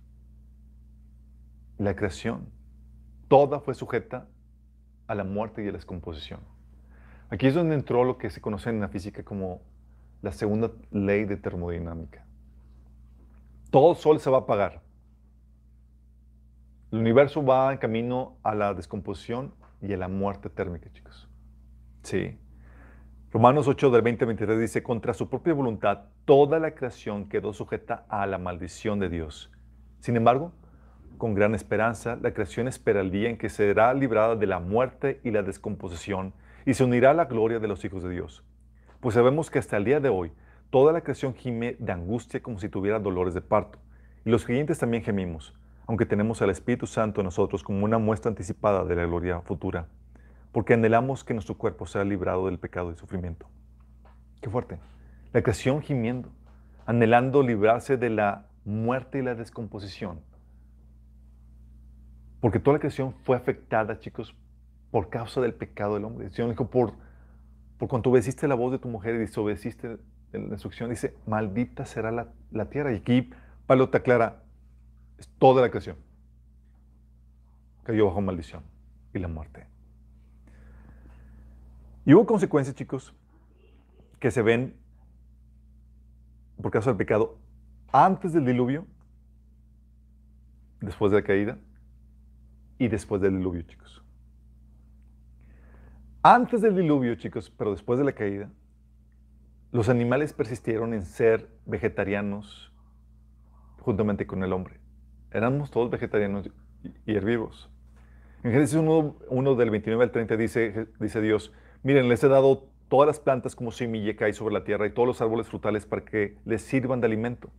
La 1.77 1.95
creación, 1.95 2.49
toda 3.27 3.59
fue 3.59 3.75
sujeta 3.75 4.27
a 5.07 5.15
la 5.15 5.23
muerte 5.23 5.63
y 5.63 5.67
a 5.67 5.71
la 5.71 5.77
descomposición. 5.77 6.39
Aquí 7.29 7.47
es 7.47 7.53
donde 7.53 7.75
entró 7.75 8.03
lo 8.03 8.17
que 8.17 8.29
se 8.29 8.41
conoce 8.41 8.69
en 8.69 8.79
la 8.79 8.87
física 8.87 9.23
como 9.23 9.61
la 10.21 10.31
segunda 10.31 10.71
ley 10.91 11.25
de 11.25 11.37
termodinámica. 11.37 12.25
Todo 13.69 13.93
sol 13.95 14.19
se 14.19 14.29
va 14.29 14.37
a 14.37 14.41
apagar. 14.41 14.81
El 16.91 16.99
universo 16.99 17.45
va 17.45 17.71
en 17.71 17.77
camino 17.77 18.37
a 18.41 18.55
la 18.55 18.73
descomposición 18.73 19.53
y 19.81 19.93
a 19.93 19.97
la 19.97 20.07
muerte 20.07 20.49
térmica, 20.49 20.91
chicos. 20.91 21.29
Sí. 22.01 22.37
Romanos 23.31 23.67
8 23.67 23.91
del 23.91 24.01
20 24.01 24.23
al 24.23 24.27
23 24.29 24.59
dice, 24.59 24.81
contra 24.81 25.13
su 25.13 25.29
propia 25.29 25.53
voluntad, 25.53 26.05
toda 26.25 26.57
la 26.57 26.73
creación 26.73 27.29
quedó 27.29 27.53
sujeta 27.53 28.03
a 28.09 28.25
la 28.25 28.39
maldición 28.39 28.97
de 28.97 29.07
Dios. 29.07 29.51
Sin 29.99 30.15
embargo, 30.15 30.51
con 31.19 31.35
gran 31.35 31.53
esperanza, 31.53 32.17
la 32.19 32.33
creación 32.33 32.67
espera 32.67 33.01
el 33.01 33.11
día 33.11 33.29
en 33.29 33.37
que 33.37 33.49
será 33.49 33.93
librada 33.93 34.35
de 34.35 34.47
la 34.47 34.59
muerte 34.59 35.21
y 35.23 35.29
la 35.29 35.43
descomposición 35.43 36.33
y 36.65 36.73
se 36.73 36.83
unirá 36.83 37.11
a 37.11 37.13
la 37.13 37.25
gloria 37.25 37.59
de 37.59 37.67
los 37.67 37.85
hijos 37.85 38.01
de 38.01 38.09
Dios. 38.09 38.43
Pues 38.99 39.13
sabemos 39.13 39.51
que 39.51 39.59
hasta 39.59 39.77
el 39.77 39.85
día 39.85 39.99
de 39.99 40.09
hoy, 40.09 40.31
toda 40.71 40.91
la 40.91 41.01
creación 41.01 41.35
gime 41.35 41.75
de 41.77 41.91
angustia 41.91 42.41
como 42.41 42.57
si 42.57 42.67
tuviera 42.67 42.97
dolores 42.97 43.35
de 43.35 43.41
parto. 43.41 43.77
Y 44.25 44.31
los 44.31 44.43
creyentes 44.43 44.79
también 44.79 45.03
gemimos, 45.03 45.53
aunque 45.85 46.07
tenemos 46.07 46.41
al 46.41 46.49
Espíritu 46.49 46.87
Santo 46.87 47.21
en 47.21 47.25
nosotros 47.25 47.61
como 47.61 47.85
una 47.85 47.99
muestra 47.99 48.29
anticipada 48.29 48.85
de 48.85 48.95
la 48.95 49.05
gloria 49.05 49.39
futura, 49.41 49.87
porque 50.51 50.73
anhelamos 50.73 51.23
que 51.23 51.33
nuestro 51.33 51.57
cuerpo 51.57 51.85
sea 51.85 52.03
librado 52.03 52.47
del 52.47 52.59
pecado 52.59 52.91
y 52.91 52.95
sufrimiento. 52.95 53.47
Qué 54.41 54.49
fuerte. 54.49 54.79
La 55.33 55.41
creación 55.41 55.81
gimiendo, 55.81 56.29
anhelando 56.85 57.43
librarse 57.43 57.97
de 57.97 58.09
la 58.09 58.47
muerte 58.65 59.19
y 59.19 59.21
la 59.21 59.35
descomposición. 59.35 60.21
Porque 62.39 62.59
toda 62.59 62.75
la 62.75 62.79
creación 62.79 63.13
fue 63.23 63.35
afectada, 63.35 63.99
chicos, 63.99 64.35
por 64.91 65.09
causa 65.09 65.41
del 65.41 65.53
pecado 65.53 65.95
del 65.95 66.05
hombre. 66.05 66.27
El 66.27 66.31
Señor 66.33 66.51
dijo, 66.51 66.69
por, 66.69 66.93
por 67.77 67.89
cuanto 67.89 68.09
obedeciste 68.09 68.47
la 68.47 68.55
voz 68.55 68.71
de 68.71 68.79
tu 68.79 68.87
mujer 68.87 69.15
y 69.15 69.19
desobedeciste 69.19 69.97
la 70.31 70.39
instrucción, 70.39 70.89
dice, 70.89 71.15
maldita 71.27 71.85
será 71.85 72.11
la, 72.11 72.27
la 72.51 72.69
tierra. 72.69 72.93
Y 72.93 72.97
aquí 72.97 73.29
Pablo 73.67 73.89
te 73.89 73.97
aclara, 73.97 74.43
es 75.17 75.27
toda 75.37 75.61
la 75.61 75.69
creación. 75.69 75.97
Cayó 77.83 78.05
bajo 78.07 78.21
maldición 78.21 78.63
y 79.13 79.19
la 79.19 79.27
muerte. 79.27 79.67
Y 82.09 82.13
hubo 82.15 82.25
consecuencias, 82.25 82.75
chicos, 82.75 83.13
que 84.19 84.31
se 84.31 84.41
ven 84.41 84.75
por 86.59 86.71
causa 86.71 86.89
del 86.89 86.97
pecado 86.97 87.37
antes 87.91 88.33
del 88.33 88.45
diluvio, 88.45 88.87
después 90.81 91.11
de 91.11 91.19
la 91.19 91.23
caída 91.23 91.59
y 92.79 92.87
después 92.87 93.21
del 93.21 93.37
diluvio, 93.37 93.61
chicos. 93.61 94.03
Antes 96.23 96.61
del 96.61 96.77
diluvio, 96.77 97.13
chicos, 97.13 97.53
pero 97.55 97.69
después 97.69 97.99
de 97.99 98.05
la 98.05 98.13
caída, 98.13 98.49
los 99.71 99.87
animales 99.87 100.33
persistieron 100.33 100.95
en 100.95 101.05
ser 101.05 101.47
vegetarianos 101.67 102.73
juntamente 103.81 104.25
con 104.25 104.43
el 104.43 104.51
hombre. 104.51 104.79
Éramos 105.29 105.69
todos 105.69 105.91
vegetarianos 105.91 106.49
y 107.05 107.13
herbívoros. 107.13 107.69
En 108.41 108.51
Génesis 108.51 108.77
1, 108.77 109.15
1 109.29 109.55
del 109.55 109.69
29 109.69 110.03
al 110.05 110.11
30 110.11 110.37
dice, 110.37 110.87
dice 110.99 111.21
Dios, 111.21 111.53
miren, 111.83 112.09
les 112.09 112.23
he 112.23 112.27
dado 112.27 112.67
todas 112.89 113.07
las 113.07 113.19
plantas 113.19 113.55
como 113.55 113.71
semilla 113.71 114.15
que 114.15 114.25
hay 114.25 114.33
sobre 114.33 114.53
la 114.53 114.63
tierra 114.63 114.87
y 114.87 114.91
todos 114.91 115.07
los 115.07 115.21
árboles 115.21 115.47
frutales 115.47 115.85
para 115.85 116.03
que 116.03 116.37
les 116.45 116.61
sirvan 116.61 117.01
de 117.01 117.07
alimento. 117.07 117.49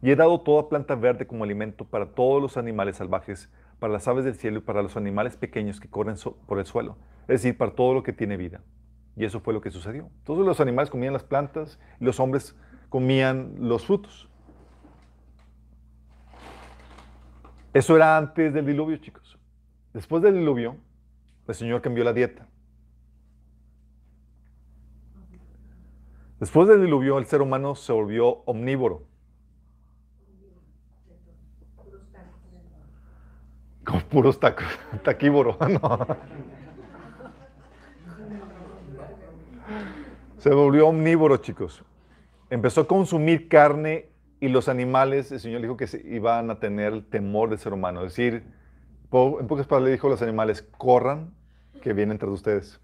Y 0.00 0.10
he 0.10 0.16
dado 0.16 0.40
toda 0.40 0.68
planta 0.68 0.94
verde 0.94 1.26
como 1.26 1.44
alimento 1.44 1.84
para 1.84 2.06
todos 2.06 2.42
los 2.42 2.56
animales 2.56 2.96
salvajes, 2.96 3.50
para 3.78 3.92
las 3.92 4.08
aves 4.08 4.24
del 4.24 4.34
cielo 4.34 4.58
y 4.58 4.62
para 4.62 4.82
los 4.82 4.96
animales 4.96 5.36
pequeños 5.36 5.78
que 5.78 5.88
corren 5.88 6.16
por 6.46 6.58
el 6.58 6.66
suelo, 6.66 6.96
es 7.22 7.42
decir, 7.42 7.56
para 7.56 7.72
todo 7.72 7.94
lo 7.94 8.02
que 8.02 8.12
tiene 8.12 8.36
vida. 8.36 8.62
Y 9.16 9.24
eso 9.24 9.40
fue 9.40 9.52
lo 9.54 9.60
que 9.60 9.70
sucedió. 9.70 10.08
Todos 10.24 10.44
los 10.44 10.60
animales 10.60 10.90
comían 10.90 11.12
las 11.12 11.22
plantas 11.22 11.78
y 12.00 12.04
los 12.04 12.18
hombres 12.18 12.56
comían 12.88 13.54
los 13.58 13.86
frutos. 13.86 14.28
Eso 17.74 17.96
era 17.96 18.18
antes 18.18 18.52
del 18.52 18.66
diluvio, 18.66 18.96
chicos. 18.98 19.38
Después 19.92 20.22
del 20.22 20.34
diluvio, 20.34 20.76
el 21.46 21.54
Señor 21.54 21.80
cambió 21.80 22.04
la 22.04 22.12
dieta. 22.12 22.46
Después 26.42 26.66
del 26.66 26.80
diluvio, 26.80 27.18
el 27.18 27.26
ser 27.26 27.40
humano 27.40 27.76
se 27.76 27.92
volvió 27.92 28.42
omnívoro. 28.46 29.04
Con 33.84 34.00
puros 34.00 34.40
tacos, 34.40 34.66
taquívoro, 35.04 35.56
no. 35.68 36.06
Se 40.38 40.50
volvió 40.50 40.88
omnívoro, 40.88 41.36
chicos. 41.36 41.84
Empezó 42.50 42.80
a 42.80 42.88
consumir 42.88 43.48
carne 43.48 44.08
y 44.40 44.48
los 44.48 44.68
animales, 44.68 45.30
el 45.30 45.38
Señor 45.38 45.62
dijo 45.62 45.76
que 45.76 45.86
iban 46.06 46.50
a 46.50 46.58
tener 46.58 47.04
temor 47.08 47.50
del 47.50 47.60
ser 47.60 47.72
humano. 47.72 48.00
Es 48.00 48.16
decir, 48.16 48.42
en 49.12 49.46
pocas 49.46 49.68
palabras 49.68 49.84
le 49.84 49.92
dijo 49.92 50.08
a 50.08 50.10
los 50.10 50.22
animales, 50.22 50.62
corran, 50.76 51.32
que 51.80 51.92
vienen 51.92 52.18
tras 52.18 52.32
ustedes. 52.32 52.80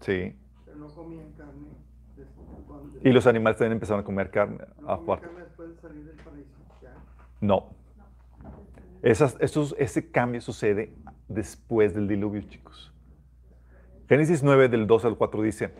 Sí. 0.00 0.34
Pero 0.64 0.78
no 0.78 0.86
comían 0.88 1.30
carne. 1.32 1.53
Y 3.04 3.12
los 3.12 3.26
animales 3.26 3.58
también 3.58 3.72
empezaron 3.74 4.00
a 4.00 4.04
comer 4.04 4.30
carne 4.30 4.58
aparte. 4.86 5.26
carne 5.26 5.42
después 5.44 5.68
de 5.68 5.80
salir 5.80 6.04
del 6.04 6.16
paraíso. 6.16 6.56
Ya. 6.82 6.94
No. 7.40 7.70
Esas, 9.02 9.36
esos- 9.40 9.76
ese 9.78 10.10
cambio 10.10 10.40
sucede 10.40 10.94
después 11.28 11.94
del 11.94 12.08
diluvio, 12.08 12.42
chicos. 12.42 12.92
Génesis 14.08 14.42
9, 14.42 14.68
del 14.68 14.86
2 14.86 15.04
al 15.04 15.16
4 15.16 15.42
dice, 15.42 15.74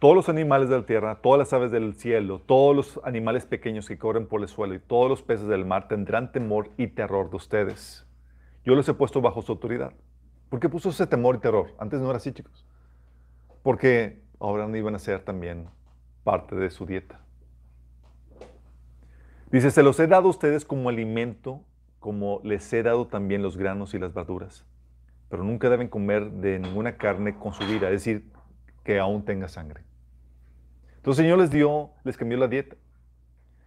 todos 0.00 0.14
los 0.16 0.28
animales 0.28 0.68
de 0.68 0.76
la 0.78 0.84
tierra, 0.86 1.20
todas 1.22 1.38
las 1.38 1.52
aves 1.52 1.70
del 1.70 1.94
cielo, 1.94 2.40
todos 2.40 2.74
los 2.74 3.00
animales 3.04 3.46
pequeños 3.46 3.86
que 3.88 3.96
corren 3.96 4.26
por 4.26 4.42
el 4.42 4.48
suelo 4.48 4.74
y 4.74 4.80
todos 4.80 5.08
los 5.08 5.22
peces 5.22 5.46
del 5.46 5.64
mar 5.64 5.86
tendrán 5.88 6.32
temor 6.32 6.70
y 6.76 6.88
terror 6.88 7.30
de 7.30 7.36
ustedes. 7.36 8.04
Yo 8.64 8.74
los 8.74 8.88
he 8.88 8.94
puesto 8.94 9.20
bajo 9.20 9.42
su 9.42 9.52
autoridad. 9.52 9.92
¿Por 10.50 10.58
qué 10.60 10.68
puso 10.68 10.90
ese 10.90 11.06
temor 11.06 11.36
y 11.36 11.38
terror? 11.38 11.68
Antes 11.78 12.00
no 12.00 12.08
era 12.10 12.16
así, 12.16 12.32
chicos. 12.32 12.66
Porque 13.62 14.20
ahora 14.40 14.66
no 14.66 14.76
iban 14.76 14.94
a 14.94 14.98
ser 14.98 15.20
también 15.24 15.68
parte 16.24 16.56
de 16.56 16.70
su 16.70 16.86
dieta. 16.86 17.20
Dice, 19.52 19.70
se 19.70 19.82
los 19.82 20.00
he 20.00 20.08
dado 20.08 20.26
a 20.26 20.30
ustedes 20.30 20.64
como 20.64 20.88
alimento, 20.88 21.62
como 22.00 22.40
les 22.42 22.72
he 22.72 22.82
dado 22.82 23.06
también 23.06 23.42
los 23.42 23.56
granos 23.56 23.94
y 23.94 23.98
las 23.98 24.12
verduras. 24.12 24.66
Pero 25.28 25.44
nunca 25.44 25.70
deben 25.70 25.88
comer 25.88 26.30
de 26.32 26.58
ninguna 26.58 26.96
carne 26.96 27.38
con 27.38 27.52
su 27.52 27.64
vida, 27.64 27.86
es 27.88 28.04
decir, 28.04 28.32
que 28.82 28.98
aún 28.98 29.24
tenga 29.24 29.48
sangre. 29.48 29.84
Entonces 30.96 31.20
el 31.20 31.26
Señor 31.26 31.38
les 31.38 31.50
dio, 31.50 31.90
les 32.02 32.16
cambió 32.16 32.36
la 32.38 32.48
dieta. 32.48 32.76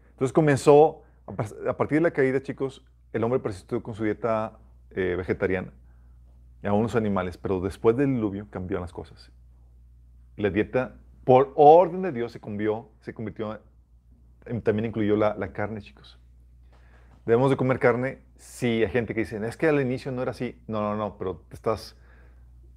Entonces 0.10 0.34
comenzó, 0.34 1.04
a 1.26 1.34
par- 1.34 1.68
a 1.68 1.78
partir 1.78 2.00
de 2.00 2.02
la 2.02 2.12
caída, 2.12 2.42
chicos, 2.42 2.84
el 3.14 3.24
hombre 3.24 3.40
persistió 3.40 3.82
con 3.82 3.96
su 3.96 4.04
dieta 4.04 4.60
eh, 4.92 5.16
vegetariana, 5.18 5.72
y 6.64 6.68
aún 6.68 6.84
los 6.84 6.96
animales, 6.96 7.38
pero 7.38 7.62
después 7.62 7.96
del 7.96 8.14
diluvio 8.16 8.48
cambiaron 8.50 8.82
las 8.82 8.92
cosas. 8.92 9.32
La 10.36 10.50
dieta, 10.50 10.96
por 11.28 11.52
orden 11.56 12.04
de 12.04 12.14
Dios, 12.14 12.32
se, 12.32 12.40
convió, 12.40 12.88
se 13.02 13.14
convirtió 13.14 13.60
también 14.64 14.86
incluyó 14.86 15.18
la, 15.18 15.52
carne, 15.52 15.82
chicos. 15.82 16.18
¿Debemos 17.26 17.50
de 17.50 17.58
comer 17.58 17.80
carne? 17.80 18.20
Sí, 18.38 18.82
hay 18.82 18.90
gente 18.90 19.14
que 19.14 19.20
dice, 19.20 19.46
es 19.46 19.58
que 19.58 19.68
al 19.68 19.82
inicio 19.82 20.10
no 20.14 20.22
era 20.22 20.32
así. 20.32 20.58
No, 20.68 20.80
no, 20.80 20.96
no, 20.96 21.18
pero 21.18 21.44
estás... 21.52 21.98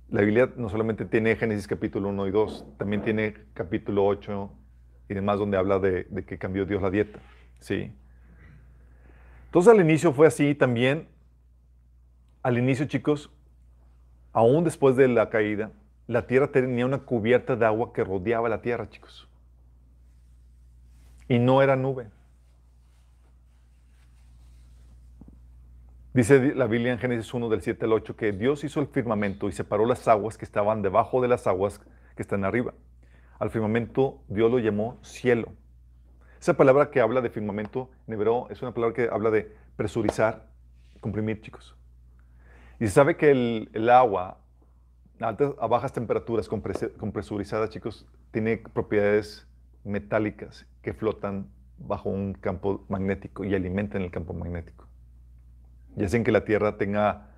La 0.09 0.22
Biblia 0.22 0.51
no 0.57 0.68
solamente 0.68 1.05
tiene 1.05 1.36
Génesis 1.36 1.68
capítulo 1.68 2.09
1 2.09 2.26
y 2.26 2.30
2, 2.32 2.76
también 2.76 3.03
tiene 3.03 3.34
capítulo 3.55 4.05
8 4.05 4.51
y 5.09 5.14
demás 5.14 5.38
donde 5.38 5.57
habla 5.57 5.78
de, 5.78 6.09
de 6.11 6.24
que 6.24 6.36
cambió 6.36 6.66
Dios 6.66 6.82
la 6.82 6.90
dieta. 6.90 7.20
¿sí? 7.61 7.94
Entonces 9.44 9.72
al 9.72 9.80
inicio 9.80 10.12
fue 10.12 10.26
así 10.26 10.57
también. 10.57 11.07
Al 12.42 12.59
inicio, 12.59 12.86
chicos, 12.86 13.30
aún 14.32 14.64
después 14.64 14.96
de 14.96 15.07
la 15.07 15.30
caída, 15.30 15.70
la 16.11 16.27
tierra 16.27 16.49
tenía 16.49 16.85
una 16.87 16.99
cubierta 16.99 17.55
de 17.55 17.65
agua 17.65 17.93
que 17.93 18.03
rodeaba 18.03 18.49
la 18.49 18.61
tierra, 18.61 18.91
chicos. 18.91 19.29
Y 21.29 21.39
no 21.39 21.63
era 21.63 21.77
nube. 21.77 22.09
Dice 26.13 26.53
la 26.57 26.67
Biblia 26.67 26.93
en 26.93 26.99
Génesis 26.99 27.33
1 27.33 27.49
del 27.49 27.63
7 27.63 27.85
al 27.85 27.93
8 27.93 28.17
que 28.17 28.33
Dios 28.33 28.65
hizo 28.65 28.81
el 28.81 28.89
firmamento 28.89 29.49
y 29.49 29.53
separó 29.53 29.87
las 29.87 30.09
aguas 30.09 30.37
que 30.37 30.45
estaban 30.45 30.83
debajo 30.83 31.23
de 31.23 31.29
las 31.29 31.47
aguas 31.47 31.81
que 32.17 32.23
están 32.23 32.45
arriba. 32.45 32.75
Al 33.39 33.51
firmamento 33.51 34.21
Dios 34.27 34.51
lo 34.51 34.59
llamó 34.59 34.99
cielo. 35.03 35.53
Esa 36.41 36.57
palabra 36.57 36.91
que 36.91 37.01
habla 37.01 37.21
de 37.21 37.31
firmamento 37.31 37.89
en 38.09 38.15
hebreo 38.15 38.49
es 38.51 38.61
una 38.63 38.75
palabra 38.75 38.97
que 38.97 39.09
habla 39.13 39.31
de 39.31 39.55
presurizar, 39.77 40.49
comprimir, 40.99 41.41
chicos. 41.41 41.77
Y 42.81 42.87
se 42.87 42.91
sabe 42.91 43.17
que 43.17 43.31
el, 43.31 43.89
agua 43.89 44.31
a, 44.31 44.37
altas, 45.21 45.55
a 45.59 45.66
bajas 45.66 45.93
temperaturas 45.93 46.49
compresurizada, 46.49 47.68
chicos, 47.68 48.07
tiene 48.31 48.59
propiedades 48.59 49.47
metálicas 49.85 50.66
que 50.83 50.93
flotan 50.93 51.49
bajo 51.79 52.11
un 52.11 52.35
campo 52.35 52.85
magnético 52.89 53.45
y 53.45 53.55
alimentan 53.55 54.03
el 54.03 54.11
campo 54.11 54.33
magnético. 54.33 54.87
Y 55.97 56.05
hacen 56.05 56.25
que 56.25 56.33
la 56.33 56.45
Tierra 56.45 56.77
tenga 56.77 57.31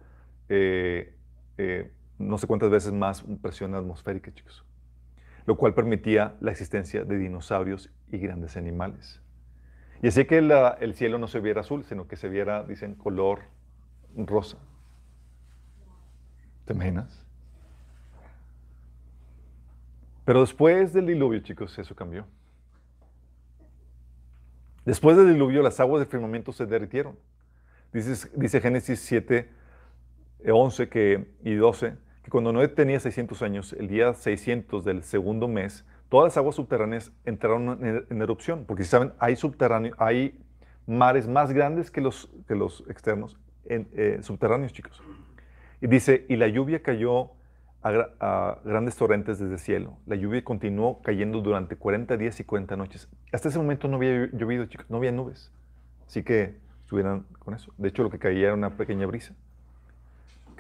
eh, 0.49 1.15
eh, 1.59 1.91
no 2.19 2.39
sé 2.39 2.47
cuántas 2.47 2.71
veces 2.71 2.93
más 2.93 3.25
presión 3.41 3.75
atmosférica, 3.75 4.33
chicos. 4.33 4.65
Lo 5.47 5.57
cual 5.57 5.75
permitía 5.75 6.37
la 6.41 6.51
existencia 6.51 7.05
de 7.05 7.19
dinosaurios 7.19 7.91
y 8.11 8.19
grandes 8.19 8.57
animales. 8.57 9.21
Y 10.03 10.09
así 10.09 10.25
que 10.25 10.39
el 10.39 10.95
cielo 10.95 11.19
no 11.19 11.29
se 11.29 11.41
viera 11.41 11.61
azul, 11.61 11.85
sino 11.85 12.07
que 12.07 12.17
se 12.17 12.29
viera, 12.29 12.65
dicen, 12.65 12.95
color 12.95 13.41
rosa. 14.17 14.59
¿Te 16.65 16.75
imaginas? 16.75 17.22
Pero 20.25 20.41
después 20.41 20.93
del 20.93 21.07
diluvio, 21.07 21.41
chicos, 21.41 21.79
eso 21.79 21.95
cambió. 21.95 22.27
Después 24.85 25.17
del 25.17 25.33
diluvio, 25.33 25.63
las 25.63 25.79
aguas 25.81 26.01
del 26.01 26.09
firmamento 26.09 26.53
se 26.53 26.67
derritieron. 26.67 27.17
Dice, 27.93 28.29
dice 28.35 28.61
Génesis 28.61 29.01
7, 29.01 29.49
11 30.51 30.89
que, 30.89 31.29
y 31.45 31.55
12, 31.55 31.95
que 32.23 32.31
cuando 32.31 32.53
Noé 32.53 32.69
tenía 32.69 32.99
600 32.99 33.43
años, 33.43 33.73
el 33.75 33.89
día 33.89 34.15
600 34.15 34.85
del 34.85 35.03
segundo 35.03 35.47
mes, 35.47 35.85
todas 36.09 36.33
las 36.33 36.37
aguas 36.37 36.57
subterráneas 36.57 37.13
entraron 37.25 38.07
en, 38.09 38.23
erupción, 38.23 38.65
porque 38.67 38.85
si 38.85 38.91
saben, 38.91 39.13
hay 39.19 39.37
subterráneos, 39.37 39.97
hay 39.99 40.39
mares 40.87 41.29
más 41.29 41.53
grandes 41.53 41.91
que 41.91 42.01
los, 42.01 42.31
que 42.49 42.55
los 42.55 42.85
externos, 42.89 43.39
en, 43.67 43.89
eh, 43.95 44.19
subterráneos, 44.23 44.73
chicos. 44.73 45.03
Y 45.81 45.87
dice, 45.87 46.27
y 46.29 46.37
la 46.37 46.49
lluvia 46.49 46.83
cayó 46.83 47.33
a, 47.83 48.59
grandes 48.65 48.97
torrentes 48.97 49.39
desde 49.39 49.55
el 49.55 49.59
cielo. 49.59 49.99
La 50.07 50.17
lluvia 50.17 50.43
continuó 50.45 51.03
cayendo 51.03 51.41
durante 51.41 51.77
40 51.77 52.17
días 52.17 52.39
y 52.41 52.45
40 52.45 52.77
noches. 52.77 53.09
Hasta 53.33 53.49
ese 53.49 53.59
momento 53.59 53.89
no 53.89 53.97
había 53.97 54.29
llovido, 54.33 54.67
chicos, 54.67 54.87
no 54.89 54.99
había 54.99 55.13
nubes. 55.13 55.53
Así 56.07 56.23
que 56.23 56.57
estuvieran 56.83 57.25
con 57.39 57.55
eso. 57.55 57.73
De 57.79 57.89
hecho, 57.89 58.03
lo 58.03 58.11
que 58.11 58.19
caía 58.19 58.47
era 58.47 58.55
una 58.55 58.77
pequeña 58.77 59.07
brisa. 59.07 59.35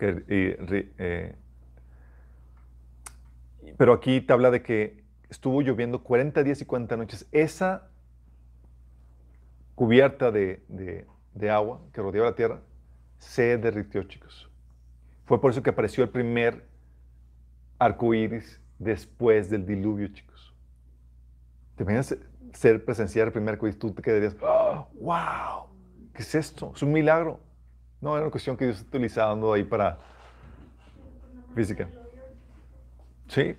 Eh, 0.05 1.37
pero 3.77 3.93
aquí 3.93 4.21
te 4.21 4.33
habla 4.33 4.51
de 4.51 4.63
que 4.63 5.05
estuvo 5.29 5.63
lloviendo 5.63 6.03
40 6.03 6.43
días 6.43 6.61
y 6.61 6.65
40 6.65 6.97
noches. 6.97 7.27
Esa 7.33 7.89
cubierta 9.75 10.31
de, 10.31 11.07
agua 11.51 11.81
que 11.93 12.01
rodeaba 12.03 12.31
la 12.31 12.35
tierra 12.35 12.61
se 13.19 13.57
derritió, 13.59 14.03
chicos. 14.05 14.51
Fue 15.25 15.41
por 15.41 15.53
eso 15.53 15.63
que 15.63 15.71
apareció 15.71 16.05
el 16.05 16.11
primer 16.11 16.65
arco 17.85 18.15
iris 18.15 18.61
después 18.79 19.51
del 19.51 19.67
diluvio, 19.67 20.09
chicos. 20.09 20.55
¿Te 21.77 21.83
imaginas 21.83 22.17
ser 22.53 22.85
presenciar 22.85 23.29
el 23.29 23.33
primer 23.33 23.55
arco 23.55 23.67
iris? 23.67 23.79
Tú 23.79 23.93
te 23.93 24.03
quedarías, 24.03 24.37
¡Wow! 24.39 25.67
¿Qué 26.15 26.23
es 26.23 26.35
esto? 26.35 26.73
Es 26.75 26.83
un 26.83 26.93
milagro. 26.93 27.41
No, 28.01 28.15
era 28.15 28.23
una 28.23 28.31
cuestión 28.31 28.57
que 28.57 28.65
Dios 28.65 28.79
está 28.79 28.89
utilizando 28.97 29.53
ahí 29.53 29.65
para 29.65 29.99
física. 31.55 31.89
Sí, 33.29 33.57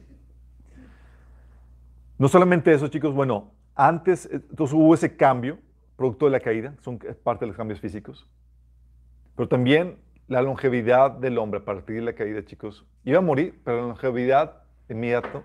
no 2.17 2.29
solamente 2.29 2.73
eso, 2.73 2.87
chicos, 2.87 3.13
bueno, 3.13 3.51
antes, 3.75 4.27
eh, 4.27 4.41
entonces 4.49 4.73
hubo 4.73 4.93
ese 4.93 5.15
cambio, 5.15 5.59
producto 5.97 6.25
de 6.25 6.31
la 6.31 6.39
caída, 6.39 6.73
son 6.81 6.99
parte 7.23 7.43
de 7.43 7.47
los 7.47 7.57
cambios 7.57 7.79
físicos, 7.79 8.27
pero 9.35 9.47
también 9.49 9.97
la 10.27 10.41
longevidad 10.41 11.11
del 11.11 11.37
hombre 11.37 11.59
a 11.59 11.65
partir 11.65 11.97
de 11.97 12.01
la 12.01 12.13
caída, 12.13 12.43
chicos, 12.45 12.85
iba 13.03 13.19
a 13.19 13.21
morir, 13.21 13.59
pero 13.63 13.81
la 13.81 13.87
longevidad 13.87 14.63
inmediata 14.89 15.43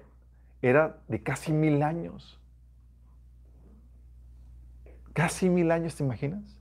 era 0.62 0.98
de 1.08 1.22
casi 1.22 1.52
mil 1.52 1.82
años. 1.82 2.40
Casi 5.12 5.48
mil 5.48 5.70
años, 5.70 5.96
¿te 5.96 6.04
imaginas? 6.04 6.56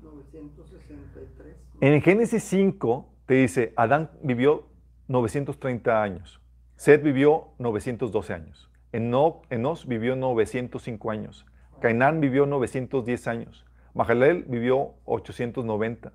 963. 0.00 1.56
En 1.80 2.02
Génesis 2.02 2.42
5 2.44 3.08
te 3.26 3.34
dice, 3.34 3.72
Adán 3.76 4.10
vivió 4.22 4.66
930 5.08 6.02
años, 6.02 6.40
Seth 6.76 7.02
vivió 7.02 7.48
912 7.58 8.32
años. 8.32 8.70
Enos 8.92 9.86
vivió 9.86 10.16
905 10.16 11.10
años. 11.10 11.46
Cainán 11.80 12.20
vivió 12.20 12.46
910 12.46 13.28
años. 13.28 13.66
Mahalel 13.94 14.44
vivió 14.44 14.94
890. 15.04 16.12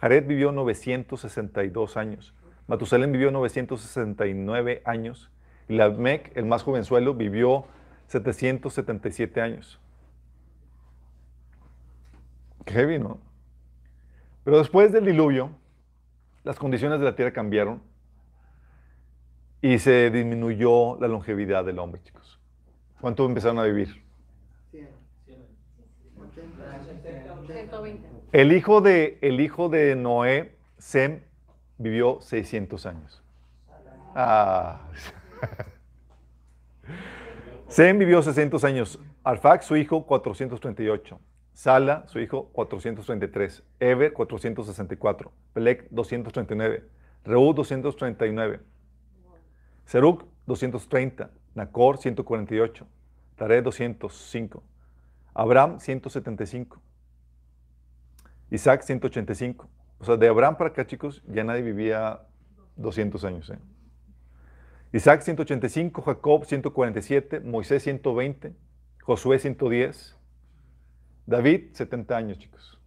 Jared 0.00 0.26
vivió 0.26 0.50
962 0.52 1.96
años. 1.96 2.34
Matusalén 2.66 3.12
vivió 3.12 3.30
969 3.30 4.82
años. 4.84 5.30
Y 5.68 5.74
Lamec, 5.74 6.36
el 6.36 6.46
más 6.46 6.62
jovenzuelo, 6.62 7.14
vivió 7.14 7.66
777 8.06 9.40
años. 9.40 9.78
Qué 12.64 12.74
heavy, 12.74 12.98
¿no? 12.98 13.20
Pero 14.44 14.58
después 14.58 14.90
del 14.92 15.04
diluvio, 15.04 15.50
las 16.44 16.58
condiciones 16.58 16.98
de 16.98 17.04
la 17.04 17.14
tierra 17.14 17.32
cambiaron 17.32 17.82
y 19.60 19.78
se 19.78 20.10
disminuyó 20.10 20.98
la 20.98 21.08
longevidad 21.08 21.64
del 21.64 21.78
hombre, 21.78 22.02
chicos. 22.02 22.40
¿Cuánto 23.00 23.26
empezaron 23.26 23.58
a 23.58 23.64
vivir? 23.64 24.02
120. 27.46 28.19
El 28.32 28.52
hijo 28.52 28.80
de, 28.80 29.18
el 29.22 29.40
hijo 29.40 29.68
de 29.68 29.96
Noé, 29.96 30.54
Sem, 30.78 31.22
vivió 31.78 32.20
600 32.20 32.86
años. 32.86 33.24
Ah. 34.14 34.82
Sem 37.68 37.98
vivió 37.98 38.22
600 38.22 38.62
años. 38.62 39.00
Arfax, 39.24 39.66
su 39.66 39.76
hijo, 39.76 40.06
438. 40.06 41.18
Sala, 41.52 42.04
su 42.06 42.20
hijo, 42.20 42.50
433. 42.52 43.64
Eber, 43.80 44.12
464. 44.12 45.32
Pelec, 45.52 45.88
239. 45.90 46.84
Reú, 47.24 47.52
239. 47.52 48.60
Seruk, 49.86 50.24
230. 50.46 51.30
Nacor, 51.56 51.98
148. 51.98 52.86
Tare, 53.34 53.60
205. 53.60 54.62
Abraham, 55.34 55.80
175. 55.80 56.80
Isaac, 58.50 58.82
185. 58.82 59.68
O 59.98 60.04
sea, 60.04 60.16
de 60.16 60.28
Abraham 60.28 60.56
para 60.56 60.70
acá, 60.70 60.86
chicos, 60.86 61.22
ya 61.26 61.44
nadie 61.44 61.62
vivía 61.62 62.20
200 62.76 63.24
años. 63.24 63.50
¿eh? 63.50 63.58
Isaac, 64.92 65.22
185. 65.22 66.02
Jacob, 66.02 66.44
147. 66.44 67.40
Moisés, 67.40 67.82
120. 67.82 68.54
Josué, 69.02 69.38
110. 69.38 70.16
David, 71.26 71.72
70 71.74 72.16
años, 72.16 72.38
chicos. 72.38 72.78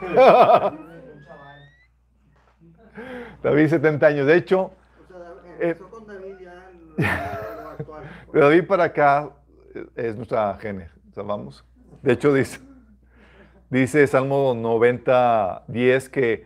David, 3.42 3.68
70 3.68 4.06
años. 4.06 4.26
De 4.26 4.36
hecho, 4.36 4.72
eh, 5.60 5.76
David 8.32 8.66
para 8.66 8.84
acá 8.84 9.30
es 9.94 10.16
nuestra 10.16 10.56
gene, 10.58 10.90
vamos. 11.14 11.64
De 12.02 12.12
hecho, 12.14 12.34
dice, 12.34 12.58
dice 13.80 14.06
Salmo 14.06 14.54
90, 14.54 15.64
10 15.68 16.08
que 16.10 16.44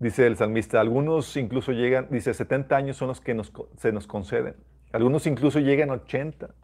dice 0.00 0.26
el 0.26 0.36
salmista, 0.36 0.80
algunos 0.80 1.36
incluso 1.36 1.72
llegan, 1.72 2.08
dice 2.10 2.32
70 2.32 2.76
años 2.76 2.96
son 2.96 3.08
los 3.08 3.20
que 3.20 3.40
se 3.76 3.92
nos 3.92 4.06
conceden. 4.06 4.56
Algunos 4.92 5.26
incluso 5.26 5.60
llegan 5.60 5.90
a 5.90 5.94
80, 5.94 6.54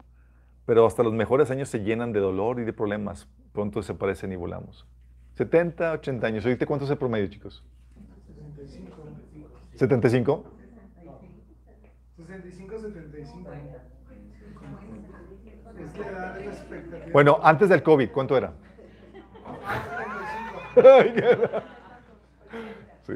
pero 0.65 0.87
hasta 0.87 1.03
los 1.03 1.13
mejores 1.13 1.51
años 1.51 1.69
se 1.69 1.83
llenan 1.83 2.11
de 2.11 2.19
dolor 2.19 2.59
y 2.59 2.63
de 2.63 2.73
problemas. 2.73 3.27
Pronto 3.53 3.79
desaparecen 3.79 4.31
y 4.31 4.35
volamos. 4.35 4.87
70, 5.35 5.91
80 5.93 6.27
años. 6.27 6.45
¿Oíste 6.45 6.65
cuánto 6.65 6.85
es 6.85 6.91
el 6.91 6.97
promedio, 6.97 7.27
chicos? 7.27 7.63
75. 9.75 10.43
¿75? 10.43 10.43
65, 12.17 12.79
75. 12.79 13.51
Es 15.77 15.97
la 15.99 16.07
edad 16.07 16.35
de 16.35 16.45
la 16.45 16.51
expectativa. 16.51 17.11
Bueno, 17.11 17.39
antes 17.43 17.69
del 17.69 17.83
COVID, 17.83 18.09
¿cuánto 18.11 18.37
era? 18.37 18.53
Sí, 23.05 23.13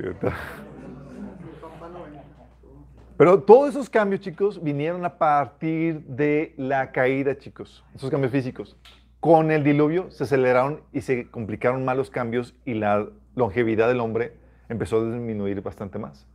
Pero 3.18 3.41
todos 3.43 3.70
esos 3.70 3.89
cambios, 3.89 4.22
chicos, 4.22 4.64
vinieron 4.64 5.03
a 5.05 5.18
partir 5.18 6.01
de 6.05 6.53
la 6.57 6.91
caída, 6.91 7.38
chicos. 7.38 7.84
Esos 7.93 8.10
cambios 8.10 8.32
físicos. 8.32 8.78
con 9.20 9.51
el 9.51 9.66
diluvio 9.66 10.10
se 10.12 10.24
aceleraron 10.24 10.82
y 10.93 11.01
se 11.01 11.30
complicaron 11.30 11.84
más 11.84 11.97
los 11.97 12.10
cambios 12.10 12.55
y 12.64 12.76
la 12.76 13.10
longevidad 13.36 13.89
del 13.89 13.99
hombre 13.99 14.38
empezó 14.70 15.01
a 15.01 15.05
disminuir 15.12 15.62
bastante 15.62 15.99
más. 15.99 16.26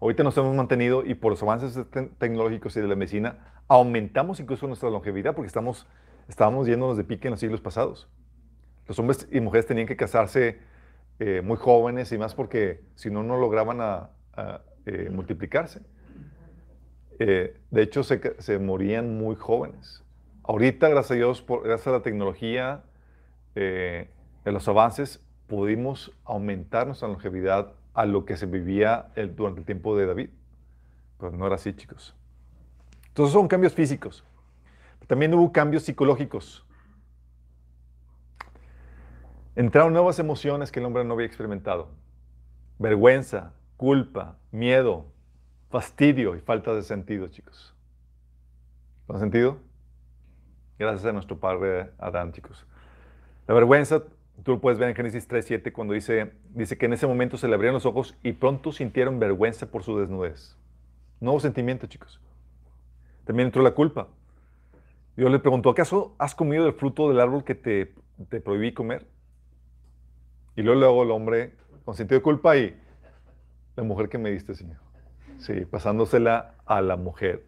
Ahorita 0.00 0.22
nos 0.22 0.36
hemos 0.36 0.54
mantenido 0.54 1.04
y 1.04 1.14
por 1.14 1.32
los 1.32 1.42
avances 1.42 1.78
tecnológicos 2.18 2.76
y 2.76 2.80
de 2.80 2.86
la 2.86 2.94
medicina 2.96 3.38
aumentamos 3.66 4.40
incluso 4.40 4.66
nuestra 4.66 4.90
longevidad 4.90 5.34
porque 5.34 5.46
estamos, 5.46 5.86
estábamos 6.28 6.66
yéndonos 6.66 6.96
de 6.96 7.04
pique 7.04 7.28
en 7.28 7.32
los 7.32 7.40
siglos 7.40 7.60
pasados. 7.60 8.08
Los 8.88 8.98
hombres 8.98 9.28
y 9.30 9.40
mujeres 9.40 9.66
tenían 9.66 9.86
que 9.86 9.96
casarse 9.96 10.58
eh, 11.20 11.42
muy 11.44 11.56
jóvenes 11.56 12.10
y 12.10 12.18
más 12.18 12.34
porque 12.34 12.80
si 12.94 13.10
no, 13.10 13.22
no 13.22 13.36
lograban 13.36 13.80
a, 13.80 14.10
eh, 14.86 15.10
multiplicarse. 15.12 15.82
Eh, 17.18 17.60
de 17.70 17.82
hecho, 17.82 18.02
se, 18.02 18.20
se, 18.40 18.58
morían 18.58 19.18
muy 19.18 19.36
jóvenes. 19.36 20.04
Ahorita, 20.44 20.88
gracias 20.88 21.10
a 21.10 21.14
Dios, 21.14 21.42
por, 21.42 21.64
gracias 21.64 21.88
a 21.88 21.92
la 21.92 22.02
tecnología, 22.02 22.82
de 23.54 24.08
los 24.44 24.68
avances, 24.68 25.20
pudimos 25.48 26.12
aumentar 26.24 26.86
nuestra 26.86 27.08
longevidad 27.08 27.72
a 27.92 28.06
lo 28.06 28.24
que 28.24 28.36
se 28.36 28.46
vivía 28.46 29.08
durante 29.34 29.60
el 29.60 29.66
tiempo 29.66 29.96
de 29.96 30.06
David. 30.06 30.30
Pero 31.18 31.32
no 31.32 31.44
era 31.44 31.56
así, 31.56 31.72
chicos. 31.72 32.14
Entonces 33.08 33.32
son 33.32 33.48
cambios 33.48 33.74
físicos. 33.74 34.24
También 35.08 35.34
hubo 35.34 35.50
cambios 35.50 35.82
psicológicos. 35.82 36.67
Entraron 39.58 39.92
nuevas 39.92 40.20
emociones 40.20 40.70
que 40.70 40.78
el 40.78 40.86
hombre 40.86 41.02
no 41.02 41.14
había 41.14 41.26
experimentado. 41.26 41.88
Vergüenza, 42.78 43.54
culpa, 43.76 44.38
miedo, 44.52 45.06
fastidio 45.68 46.36
y 46.36 46.40
falta 46.40 46.72
de 46.76 46.82
sentido, 46.82 47.26
chicos. 47.26 47.74
¿Con 49.08 49.18
sentido? 49.18 49.58
Gracias 50.78 51.06
a 51.06 51.12
nuestro 51.12 51.40
padre 51.40 51.90
Adán, 51.98 52.30
chicos. 52.30 52.64
La 53.48 53.54
vergüenza 53.54 54.04
Tú 54.44 54.52
lo 54.52 54.60
puedes 54.60 54.78
ver 54.78 54.90
en 54.90 54.94
Génesis 54.94 55.28
3.7 55.28 55.72
cuando 55.72 55.92
dice, 55.92 56.30
dice 56.50 56.78
que 56.78 56.86
en 56.86 56.92
ese 56.92 57.08
momento 57.08 57.36
se 57.36 57.48
le 57.48 57.54
abrieron 57.56 57.74
los 57.74 57.86
ojos 57.86 58.16
y 58.22 58.34
pronto 58.34 58.70
sintieron 58.70 59.18
vergüenza 59.18 59.66
por 59.66 59.82
su 59.82 59.98
desnudez. 59.98 60.56
Nuevo 61.18 61.40
sentimiento, 61.40 61.88
chicos. 61.88 62.20
También 63.24 63.48
entró 63.48 63.64
la 63.64 63.72
culpa. 63.72 64.06
Dios 65.16 65.32
le 65.32 65.40
preguntó, 65.40 65.70
¿acaso 65.70 66.14
has 66.16 66.36
comido 66.36 66.62
del 66.62 66.74
fruto 66.74 67.08
del 67.08 67.18
árbol 67.18 67.42
que 67.42 67.56
te 67.56 68.40
prohibí 68.40 68.72
comer? 68.72 69.04
Y 70.58 70.62
luego, 70.62 71.04
el 71.04 71.12
hombre, 71.12 71.52
con 71.84 71.94
sentido 71.94 72.18
de 72.18 72.22
culpa, 72.24 72.56
y 72.56 72.76
la 73.76 73.84
mujer 73.84 74.08
que 74.08 74.18
me 74.18 74.28
diste, 74.32 74.56
Señor. 74.56 74.78
Sí, 75.38 75.64
pasándosela 75.64 76.56
a 76.66 76.82
la 76.82 76.96
mujer. 76.96 77.44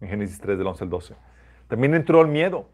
En 0.00 0.08
Génesis 0.08 0.38
3, 0.38 0.56
del 0.56 0.68
11 0.68 0.84
al 0.84 0.90
12. 0.90 1.14
También 1.66 1.94
entró 1.96 2.22
el 2.22 2.28
miedo. 2.28 2.68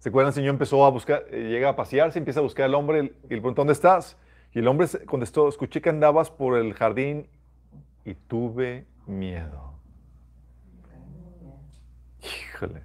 ¿Se 0.00 0.08
acuerdan? 0.08 0.30
El 0.30 0.34
Señor 0.34 0.50
empezó 0.50 0.84
a 0.84 0.90
buscar, 0.90 1.26
eh, 1.30 1.48
llega 1.48 1.68
a 1.68 1.76
pasearse, 1.76 2.18
empieza 2.18 2.40
a 2.40 2.42
buscar 2.42 2.64
al 2.64 2.74
hombre 2.74 2.98
y 2.98 3.34
le 3.34 3.40
pregunta, 3.40 3.60
¿dónde 3.60 3.74
estás? 3.74 4.16
Y 4.52 4.58
el 4.58 4.66
hombre 4.66 4.88
contestó, 5.06 5.46
escuché 5.46 5.80
que 5.80 5.90
andabas 5.90 6.32
por 6.32 6.58
el 6.58 6.74
jardín 6.74 7.28
y 8.04 8.14
tuve 8.14 8.88
miedo. 9.06 9.78
Híjole. 12.20 12.82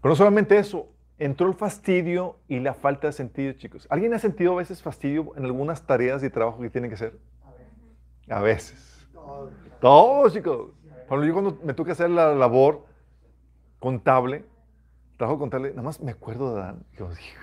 Pero 0.00 0.10
no 0.10 0.16
solamente 0.16 0.58
eso, 0.58 0.88
entró 1.24 1.46
el 1.46 1.54
fastidio 1.54 2.36
y 2.48 2.58
la 2.58 2.74
falta 2.74 3.06
de 3.06 3.12
sentido, 3.12 3.52
chicos. 3.52 3.86
¿Alguien 3.90 4.12
ha 4.14 4.18
sentido 4.18 4.54
a 4.54 4.56
veces 4.56 4.82
fastidio 4.82 5.32
en 5.36 5.44
algunas 5.44 5.82
tareas 5.86 6.20
de 6.20 6.30
trabajo 6.30 6.60
que 6.60 6.68
tienen 6.68 6.90
que 6.90 6.96
hacer? 6.96 7.18
A 8.28 8.40
veces. 8.40 9.06
Todos, 9.80 10.32
chicos. 10.32 10.70
Cuando 11.06 11.26
yo 11.26 11.32
cuando 11.32 11.58
me 11.62 11.74
toca 11.74 11.92
hacer 11.92 12.10
la 12.10 12.34
labor 12.34 12.86
contable, 13.78 14.44
trabajo 15.16 15.38
contarle, 15.38 15.70
nada 15.70 15.82
más 15.82 16.00
me 16.00 16.10
acuerdo 16.10 16.54
de 16.54 16.60
Dan. 16.60 16.84
Y 16.92 16.96
yo 16.96 17.08
dije, 17.10 17.36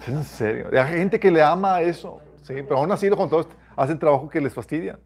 ¿Es 0.00 0.08
en 0.08 0.24
serio? 0.24 0.68
Hay 0.72 0.98
gente 0.98 1.20
que 1.20 1.30
le 1.30 1.42
ama 1.42 1.80
eso, 1.80 2.20
sí, 2.42 2.54
pero 2.54 2.78
aún 2.78 2.90
así 2.90 3.08
los 3.08 3.16
contadores 3.16 3.48
hacen 3.76 3.98
trabajo 3.98 4.28
que 4.28 4.40
les 4.40 4.52
fastidia, 4.52 4.98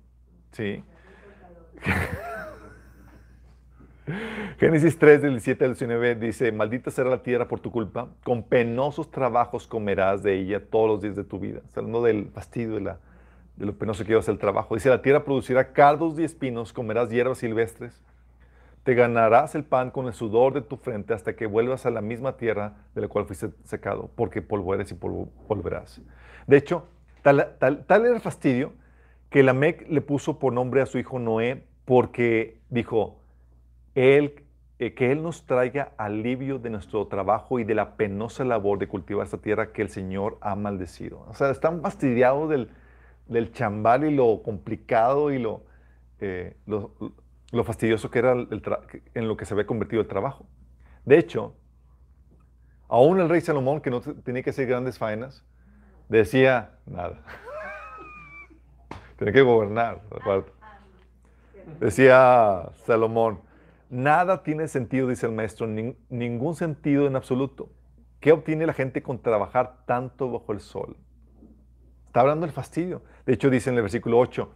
sí. 0.52 0.82
Génesis 4.58 4.98
3, 4.98 5.22
del 5.22 5.40
7 5.40 5.64
al 5.64 5.70
19 5.72 6.14
dice, 6.16 6.52
maldita 6.52 6.90
será 6.90 7.10
la 7.10 7.22
tierra 7.22 7.48
por 7.48 7.60
tu 7.60 7.70
culpa, 7.70 8.08
con 8.24 8.42
penosos 8.42 9.10
trabajos 9.10 9.66
comerás 9.66 10.22
de 10.22 10.34
ella 10.34 10.64
todos 10.64 10.88
los 10.88 11.02
días 11.02 11.16
de 11.16 11.24
tu 11.24 11.38
vida. 11.38 11.60
Hablando 11.74 12.02
del 12.02 12.30
fastidio, 12.30 12.74
de, 12.74 12.80
la, 12.80 12.98
de 13.56 13.66
lo 13.66 13.74
penoso 13.74 14.04
que 14.04 14.10
llevas 14.10 14.28
el 14.28 14.38
trabajo. 14.38 14.74
Dice, 14.74 14.88
la 14.88 15.02
tierra 15.02 15.24
producirá 15.24 15.72
cardos 15.72 16.18
y 16.18 16.24
espinos, 16.24 16.72
comerás 16.72 17.10
hierbas 17.10 17.38
silvestres. 17.38 18.00
Te 18.84 18.94
ganarás 18.94 19.56
el 19.56 19.64
pan 19.64 19.90
con 19.90 20.06
el 20.06 20.12
sudor 20.12 20.52
de 20.54 20.60
tu 20.60 20.76
frente 20.76 21.12
hasta 21.12 21.34
que 21.34 21.46
vuelvas 21.46 21.86
a 21.86 21.90
la 21.90 22.00
misma 22.00 22.36
tierra 22.36 22.74
de 22.94 23.00
la 23.00 23.08
cual 23.08 23.26
fuiste 23.26 23.50
secado, 23.64 24.10
porque 24.14 24.42
polvo 24.42 24.74
eres 24.74 24.92
y 24.92 24.94
polvo 24.94 25.28
volverás. 25.48 26.00
De 26.46 26.56
hecho, 26.56 26.86
tal, 27.22 27.56
era 27.88 28.14
el 28.14 28.20
fastidio 28.20 28.74
que 29.28 29.42
Lamec 29.42 29.88
le 29.88 30.00
puso 30.02 30.38
por 30.38 30.52
nombre 30.52 30.82
a 30.82 30.86
su 30.86 30.98
hijo 30.98 31.18
Noé, 31.18 31.64
porque 31.84 32.60
dijo, 32.70 33.18
él, 33.96 34.44
eh, 34.78 34.94
que 34.94 35.10
Él 35.10 35.22
nos 35.22 35.46
traiga 35.46 35.92
alivio 35.96 36.58
de 36.58 36.68
nuestro 36.68 37.06
trabajo 37.06 37.58
y 37.58 37.64
de 37.64 37.74
la 37.74 37.96
penosa 37.96 38.44
labor 38.44 38.78
de 38.78 38.86
cultivar 38.86 39.24
esta 39.24 39.38
tierra 39.38 39.72
que 39.72 39.80
el 39.80 39.88
Señor 39.88 40.36
ha 40.42 40.54
maldecido. 40.54 41.24
O 41.28 41.34
sea, 41.34 41.50
están 41.50 41.80
fastidiados 41.80 42.50
del, 42.50 42.70
del 43.26 43.52
chambal 43.52 44.04
y 44.04 44.14
lo 44.14 44.42
complicado 44.42 45.32
y 45.32 45.38
lo, 45.38 45.64
eh, 46.20 46.56
lo 46.66 47.64
fastidioso 47.64 48.10
que 48.10 48.18
era 48.18 48.32
en 48.34 49.28
lo 49.28 49.36
que 49.36 49.46
se 49.46 49.54
había 49.54 49.66
convertido 49.66 50.02
el 50.02 50.08
trabajo. 50.08 50.46
De 51.06 51.18
hecho, 51.18 51.54
aún 52.88 53.18
el 53.18 53.30
rey 53.30 53.40
Salomón, 53.40 53.80
que 53.80 53.90
no 53.90 54.02
tenía 54.02 54.42
que 54.42 54.50
hacer 54.50 54.66
grandes 54.66 54.98
faenas, 54.98 55.42
decía 56.10 56.72
nada. 56.84 57.22
tenía 59.16 59.32
que 59.32 59.42
gobernar, 59.42 60.02
Decía 61.80 62.68
Salomón, 62.84 63.40
nada 63.90 64.42
tiene 64.42 64.68
sentido, 64.68 65.08
dice 65.08 65.26
el 65.26 65.32
maestro, 65.32 65.66
ningún 65.66 66.54
sentido 66.54 67.06
en 67.06 67.16
absoluto. 67.16 67.70
¿Qué 68.20 68.32
obtiene 68.32 68.66
la 68.66 68.72
gente 68.72 69.02
con 69.02 69.20
trabajar 69.20 69.84
tanto 69.86 70.30
bajo 70.30 70.52
el 70.52 70.60
sol? 70.60 70.96
Está 72.06 72.20
hablando 72.20 72.46
del 72.46 72.54
fastidio. 72.54 73.02
De 73.26 73.34
hecho, 73.34 73.50
dice 73.50 73.70
en 73.70 73.76
el 73.76 73.82
versículo 73.82 74.18
8, 74.18 74.50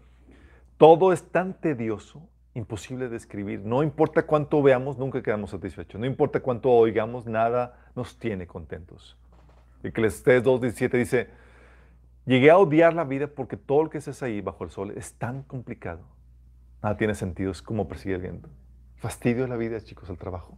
todo 0.76 1.12
es 1.12 1.30
tan 1.30 1.60
tedioso 1.60 2.28
imposible 2.54 3.08
de 3.08 3.16
escribir. 3.16 3.60
No 3.60 3.82
importa 3.82 4.26
cuánto 4.26 4.62
veamos, 4.62 4.98
nunca 4.98 5.22
quedamos 5.22 5.50
satisfechos. 5.50 6.00
No 6.00 6.06
importa 6.06 6.40
cuánto 6.40 6.70
oigamos, 6.70 7.26
nada 7.26 7.90
nos 7.94 8.18
tiene 8.18 8.46
contentos. 8.46 9.16
Eclesiastes 9.82 10.42
2.17 10.42 10.90
dice, 10.98 11.28
llegué 12.26 12.50
a 12.50 12.58
odiar 12.58 12.94
la 12.94 13.04
vida 13.04 13.28
porque 13.28 13.56
todo 13.56 13.84
lo 13.84 13.90
que 13.90 13.98
es 13.98 14.22
ahí 14.22 14.40
bajo 14.40 14.64
el 14.64 14.70
sol 14.70 14.92
es 14.96 15.14
tan 15.14 15.42
complicado. 15.42 16.02
Nada 16.82 16.96
tiene 16.96 17.14
sentido, 17.14 17.50
es 17.50 17.62
como 17.62 17.88
persigue 17.88 18.14
el 18.14 18.22
viento. 18.22 18.48
Fastidio 19.00 19.46
la 19.46 19.56
vida, 19.56 19.80
chicos, 19.80 20.08
el 20.10 20.18
trabajo. 20.18 20.56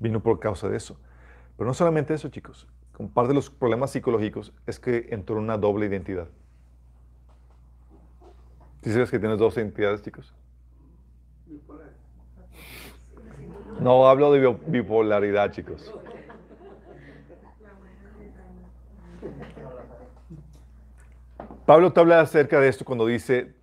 Vino 0.00 0.20
por 0.20 0.40
causa 0.40 0.68
de 0.68 0.76
eso. 0.76 0.98
Pero 1.56 1.66
no 1.66 1.74
solamente 1.74 2.12
eso, 2.12 2.28
chicos. 2.28 2.66
Un 2.98 3.08
par 3.08 3.28
de 3.28 3.34
los 3.34 3.50
problemas 3.50 3.92
psicológicos 3.92 4.52
es 4.66 4.80
que 4.80 5.08
entró 5.10 5.36
una 5.36 5.56
doble 5.56 5.86
identidad. 5.86 6.28
¿Sí 8.82 8.92
sabes 8.92 9.10
que 9.10 9.18
tienes 9.18 9.38
dos 9.38 9.56
identidades, 9.56 10.02
chicos? 10.02 10.34
No 13.80 14.08
hablo 14.08 14.32
de 14.32 14.56
bipolaridad, 14.66 15.52
chicos. 15.52 15.94
Pablo 21.64 21.92
te 21.92 22.00
habla 22.00 22.20
acerca 22.20 22.60
de 22.60 22.68
esto 22.68 22.84
cuando 22.84 23.06
dice 23.06 23.54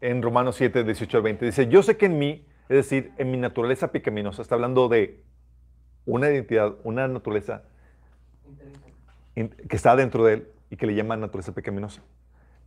en 0.00 0.22
Romanos 0.22 0.56
7, 0.56 0.84
18 0.84 1.16
al 1.16 1.22
20, 1.22 1.46
dice, 1.46 1.68
yo 1.68 1.82
sé 1.82 1.96
que 1.96 2.06
en 2.06 2.18
mí, 2.18 2.44
es 2.68 2.76
decir, 2.76 3.12
en 3.18 3.30
mi 3.30 3.36
naturaleza 3.36 3.92
pecaminosa, 3.92 4.42
está 4.42 4.54
hablando 4.54 4.88
de 4.88 5.22
una 6.06 6.30
identidad, 6.30 6.74
una 6.84 7.08
naturaleza 7.08 7.62
que 9.34 9.76
está 9.76 9.96
dentro 9.96 10.24
de 10.24 10.34
él 10.34 10.48
y 10.70 10.76
que 10.76 10.86
le 10.86 10.94
llaman 10.94 11.20
naturaleza 11.20 11.52
pecaminosa. 11.52 12.02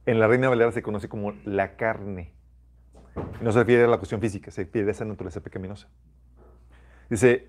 En 0.06 0.20
la 0.20 0.28
Reina 0.28 0.50
Valera 0.50 0.72
se 0.72 0.82
conoce 0.82 1.10
como 1.10 1.34
la 1.43 1.76
carne. 1.76 2.32
No 3.41 3.52
se 3.52 3.60
refiere 3.60 3.86
a 3.86 3.88
la 3.88 3.98
cuestión 3.98 4.22
física, 4.22 4.52
se 4.52 4.64
refiere 4.64 4.89
a 4.89 4.91
esa 4.91 5.06
naturaleza 5.06 5.41
pecaminosa. 5.41 5.88
Dice, 7.10 7.48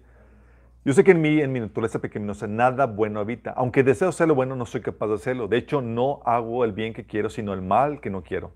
yo 0.84 0.92
sé 0.92 1.02
que 1.02 1.10
en 1.10 1.20
mí, 1.20 1.40
en 1.40 1.52
mi 1.52 1.60
naturaleza 1.60 2.00
pecaminosa, 2.00 2.46
nada 2.46 2.86
bueno 2.86 3.20
habita. 3.20 3.50
Aunque 3.50 3.82
deseo 3.82 4.08
hacer 4.08 4.28
lo 4.28 4.34
bueno, 4.34 4.54
no 4.54 4.66
soy 4.66 4.80
capaz 4.80 5.08
de 5.08 5.14
hacerlo. 5.14 5.48
De 5.48 5.56
hecho, 5.56 5.82
no 5.82 6.20
hago 6.24 6.64
el 6.64 6.72
bien 6.72 6.94
que 6.94 7.06
quiero, 7.06 7.28
sino 7.28 7.52
el 7.52 7.62
mal 7.62 8.00
que 8.00 8.08
no 8.08 8.22
quiero. 8.22 8.52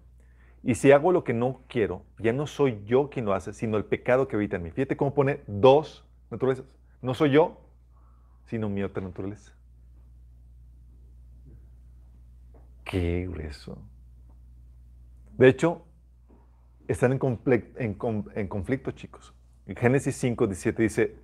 Y 0.63 0.75
si 0.75 0.93
hago 0.93 1.13
lo 1.13 1.25
que 1.25 1.33
no 1.33 1.63
quiero, 1.69 2.05
ya 2.19 2.33
no 2.33 2.47
soy 2.47 2.83
yo 2.85 3.09
quien 3.09 3.25
lo 3.25 3.33
hace, 3.33 3.53
sino 3.53 3.77
el 3.77 3.85
pecado 3.85 4.29
que 4.29 4.37
habita 4.37 4.57
en 4.57 4.65
mí. 4.65 4.71
Fíjate 4.71 4.97
cómo 4.97 5.15
pone 5.15 5.41
dos 5.47 6.07
naturalezas. 6.31 6.67
No 7.01 7.15
soy 7.15 7.31
yo, 7.31 7.61
sino 8.45 8.69
mi 8.69 8.83
otra 8.83 9.03
naturaleza. 9.03 9.55
Qué 12.85 13.27
grueso. 13.31 13.79
De 15.39 15.49
hecho, 15.49 15.87
están 16.89 17.13
en, 17.13 18.49
conflicto, 18.49 18.91
chicos. 18.91 19.33
En 19.67 19.77
Génesis 19.77 20.17
5, 20.17 20.47
17 20.47 20.83
dice, 20.83 21.17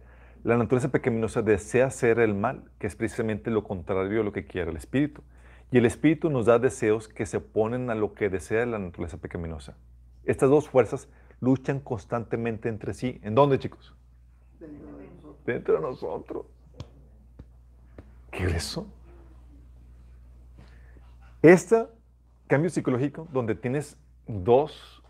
La 0.44 0.56
naturaleza 0.56 0.90
pecaminosa 0.90 1.42
desea 1.42 1.86
hacer 1.86 2.20
el 2.20 2.34
mal, 2.34 2.70
que 2.78 2.86
es 2.86 2.96
precisamente 2.96 3.50
lo 3.50 3.64
contrario 3.64 4.20
a 4.20 4.24
lo 4.24 4.32
que 4.32 4.46
quiere 4.46 4.70
el 4.70 4.76
espíritu. 4.76 5.22
Y 5.70 5.78
el 5.78 5.86
espíritu 5.86 6.30
nos 6.30 6.46
da 6.46 6.58
deseos 6.58 7.08
que 7.08 7.26
se 7.26 7.38
oponen 7.38 7.90
a 7.90 7.94
lo 7.94 8.14
que 8.14 8.28
desea 8.28 8.64
la 8.66 8.78
naturaleza 8.78 9.18
pecaminosa. 9.18 9.76
Estas 10.24 10.50
dos 10.50 10.68
fuerzas 10.68 11.08
luchan 11.40 11.80
constantemente 11.80 12.68
entre 12.68 12.94
sí. 12.94 13.20
¿En 13.22 13.34
dónde, 13.34 13.58
chicos? 13.58 13.94
dentro 14.58 14.96
de 14.96 15.06
nosotros. 15.06 15.44
Dentro 15.44 15.74
de 15.74 15.80
nosotros. 15.80 16.46
¿Qué 18.30 18.44
es 18.44 18.54
eso? 18.54 18.86
Este 21.42 21.86
cambio 22.46 22.70
psicológico, 22.70 23.28
donde 23.32 23.54
tienes 23.54 23.96
dos 24.26 25.02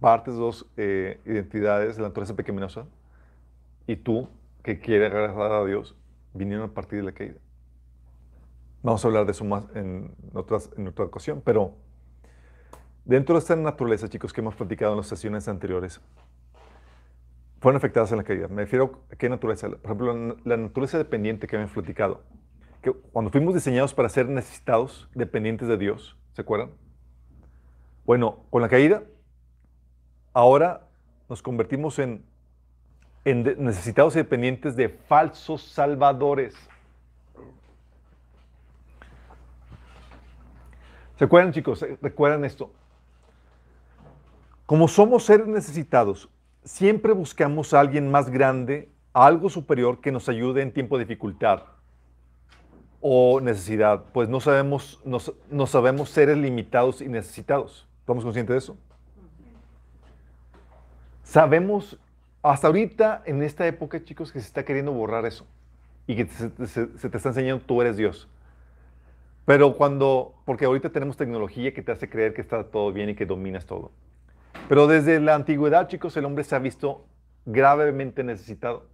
partes, 0.00 0.34
dos 0.34 0.66
eh, 0.76 1.20
identidades 1.24 1.96
de 1.96 2.02
la 2.02 2.08
naturaleza 2.08 2.34
pecaminosa, 2.34 2.86
y 3.86 3.96
tú, 3.96 4.28
que 4.62 4.78
quieres 4.78 5.12
agradar 5.12 5.52
a 5.52 5.64
Dios, 5.64 5.96
vinieron 6.32 6.70
a 6.70 6.74
partir 6.74 6.98
de 6.98 7.04
la 7.04 7.12
caída. 7.12 7.38
Vamos 8.84 9.02
a 9.02 9.08
hablar 9.08 9.24
de 9.24 9.32
eso 9.32 9.46
más 9.46 9.64
en, 9.74 10.14
otra 10.34 11.06
ocasión, 11.06 11.40
pero 11.42 11.74
dentro 13.06 13.34
de 13.34 13.38
esta 13.38 13.56
naturaleza, 13.56 14.10
chicos, 14.10 14.30
que 14.30 14.42
hemos 14.42 14.54
platicado 14.54 14.92
en 14.92 14.98
las 14.98 15.06
sesiones 15.06 15.48
anteriores, 15.48 16.02
fueron 17.60 17.78
afectadas 17.78 18.12
en 18.12 18.18
la 18.18 18.24
caída. 18.24 18.46
Me 18.46 18.60
refiero 18.60 19.00
a 19.10 19.16
qué 19.16 19.30
naturaleza. 19.30 19.70
Por 19.70 19.86
ejemplo, 19.86 20.36
la 20.44 20.58
naturaleza 20.58 20.98
dependiente 20.98 21.46
que 21.46 21.56
hemos 21.56 21.70
platicado. 21.70 22.24
Que 22.82 22.92
cuando 22.92 23.30
fuimos 23.30 23.54
diseñados 23.54 23.94
para 23.94 24.10
ser 24.10 24.28
necesitados, 24.28 25.08
dependientes 25.14 25.66
de 25.66 25.78
Dios, 25.78 26.18
¿se 26.34 26.42
acuerdan? 26.42 26.72
Bueno, 28.04 28.44
con 28.50 28.60
la 28.60 28.68
caída, 28.68 29.02
ahora 30.34 30.86
nos 31.30 31.40
convertimos 31.40 31.98
en, 31.98 32.22
en 33.24 33.44
necesitados 33.64 34.14
y 34.14 34.18
dependientes 34.18 34.76
de 34.76 34.90
falsos 34.90 35.62
salvadores. 35.62 36.54
¿Se 41.18 41.24
acuerdan, 41.24 41.52
chicos? 41.52 41.78
¿Se- 41.78 41.98
¿Recuerdan 42.02 42.44
esto? 42.44 42.72
Como 44.66 44.88
somos 44.88 45.24
seres 45.24 45.46
necesitados, 45.46 46.28
siempre 46.64 47.12
buscamos 47.12 47.74
a 47.74 47.80
alguien 47.80 48.10
más 48.10 48.30
grande, 48.30 48.88
algo 49.12 49.48
superior 49.50 50.00
que 50.00 50.10
nos 50.10 50.28
ayude 50.28 50.62
en 50.62 50.72
tiempo 50.72 50.98
de 50.98 51.04
dificultad 51.04 51.62
o 53.00 53.40
necesidad, 53.40 54.04
pues 54.12 54.28
no 54.30 54.40
sabemos, 54.40 55.00
no, 55.04 55.20
sa- 55.20 55.32
no 55.50 55.66
sabemos 55.66 56.08
seres 56.10 56.38
limitados 56.38 57.02
y 57.02 57.08
necesitados. 57.08 57.86
¿Estamos 58.00 58.24
conscientes 58.24 58.54
de 58.54 58.58
eso? 58.58 58.76
Sabemos, 61.22 61.98
hasta 62.42 62.66
ahorita, 62.66 63.22
en 63.26 63.42
esta 63.42 63.66
época, 63.66 64.02
chicos, 64.02 64.32
que 64.32 64.40
se 64.40 64.46
está 64.46 64.64
queriendo 64.64 64.92
borrar 64.92 65.26
eso 65.26 65.46
y 66.06 66.16
que 66.16 66.26
se- 66.26 66.50
se 66.98 67.08
te 67.10 67.16
está 67.16 67.28
enseñando 67.30 67.62
tú 67.64 67.80
eres 67.82 67.96
Dios. 67.96 68.28
Pero 69.44 69.74
cuando, 69.74 70.34
porque 70.46 70.64
ahorita 70.64 70.90
tenemos 70.90 71.16
tecnología 71.16 71.74
que 71.74 71.82
te 71.82 71.92
hace 71.92 72.08
creer 72.08 72.32
que 72.32 72.40
está 72.40 72.64
todo 72.64 72.92
bien 72.92 73.10
y 73.10 73.14
que 73.14 73.26
dominas 73.26 73.66
todo. 73.66 73.92
Pero 74.68 74.86
desde 74.86 75.20
la 75.20 75.34
antigüedad, 75.34 75.88
chicos, 75.88 76.16
el 76.16 76.24
hombre 76.24 76.44
se 76.44 76.56
ha 76.56 76.58
visto 76.58 77.04
gravemente 77.44 78.24
necesitado. 78.24 78.86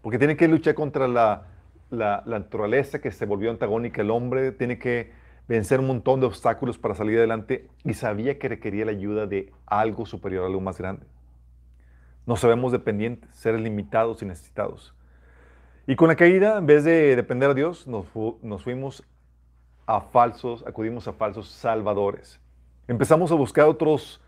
Porque 0.00 0.18
tiene 0.18 0.36
que 0.36 0.48
luchar 0.48 0.74
contra 0.74 1.06
la, 1.08 1.42
la- 1.90 2.22
la 2.24 2.38
naturaleza 2.38 3.00
que 3.00 3.12
se 3.12 3.26
volvió 3.26 3.50
antagónica 3.50 4.00
al 4.00 4.10
hombre, 4.10 4.52
tiene 4.52 4.78
que 4.78 5.12
vencer 5.46 5.80
un 5.80 5.88
montón 5.88 6.20
de 6.20 6.26
obstáculos 6.26 6.78
para 6.78 6.94
salir 6.94 7.18
adelante 7.18 7.68
y 7.84 7.92
sabía 7.92 8.38
que 8.38 8.48
requería 8.48 8.84
la 8.86 8.92
ayuda 8.92 9.26
de 9.26 9.52
algo 9.66 10.06
superior, 10.06 10.46
algo 10.46 10.60
más 10.62 10.78
grande. 10.78 11.04
Nos 12.24 12.40
sabemos 12.40 12.72
dependientes, 12.72 13.28
seres 13.34 13.60
limitados 13.60 14.22
y 14.22 14.26
necesitados. 14.26 14.94
Y 15.86 15.96
con 15.96 16.08
la 16.08 16.16
caída, 16.16 16.56
en 16.58 16.66
vez 16.66 16.84
de 16.84 17.16
depender 17.16 17.48
de 17.50 17.54
Dios, 17.56 17.86
nos, 17.86 18.06
fu- 18.06 18.38
nos 18.42 18.62
fuimos 18.62 19.02
a 19.96 20.00
falsos, 20.00 20.64
acudimos 20.66 21.08
a 21.08 21.12
falsos 21.12 21.48
salvadores. 21.48 22.40
Empezamos 22.86 23.32
a 23.32 23.34
buscar 23.34 23.66
otros, 23.66 24.20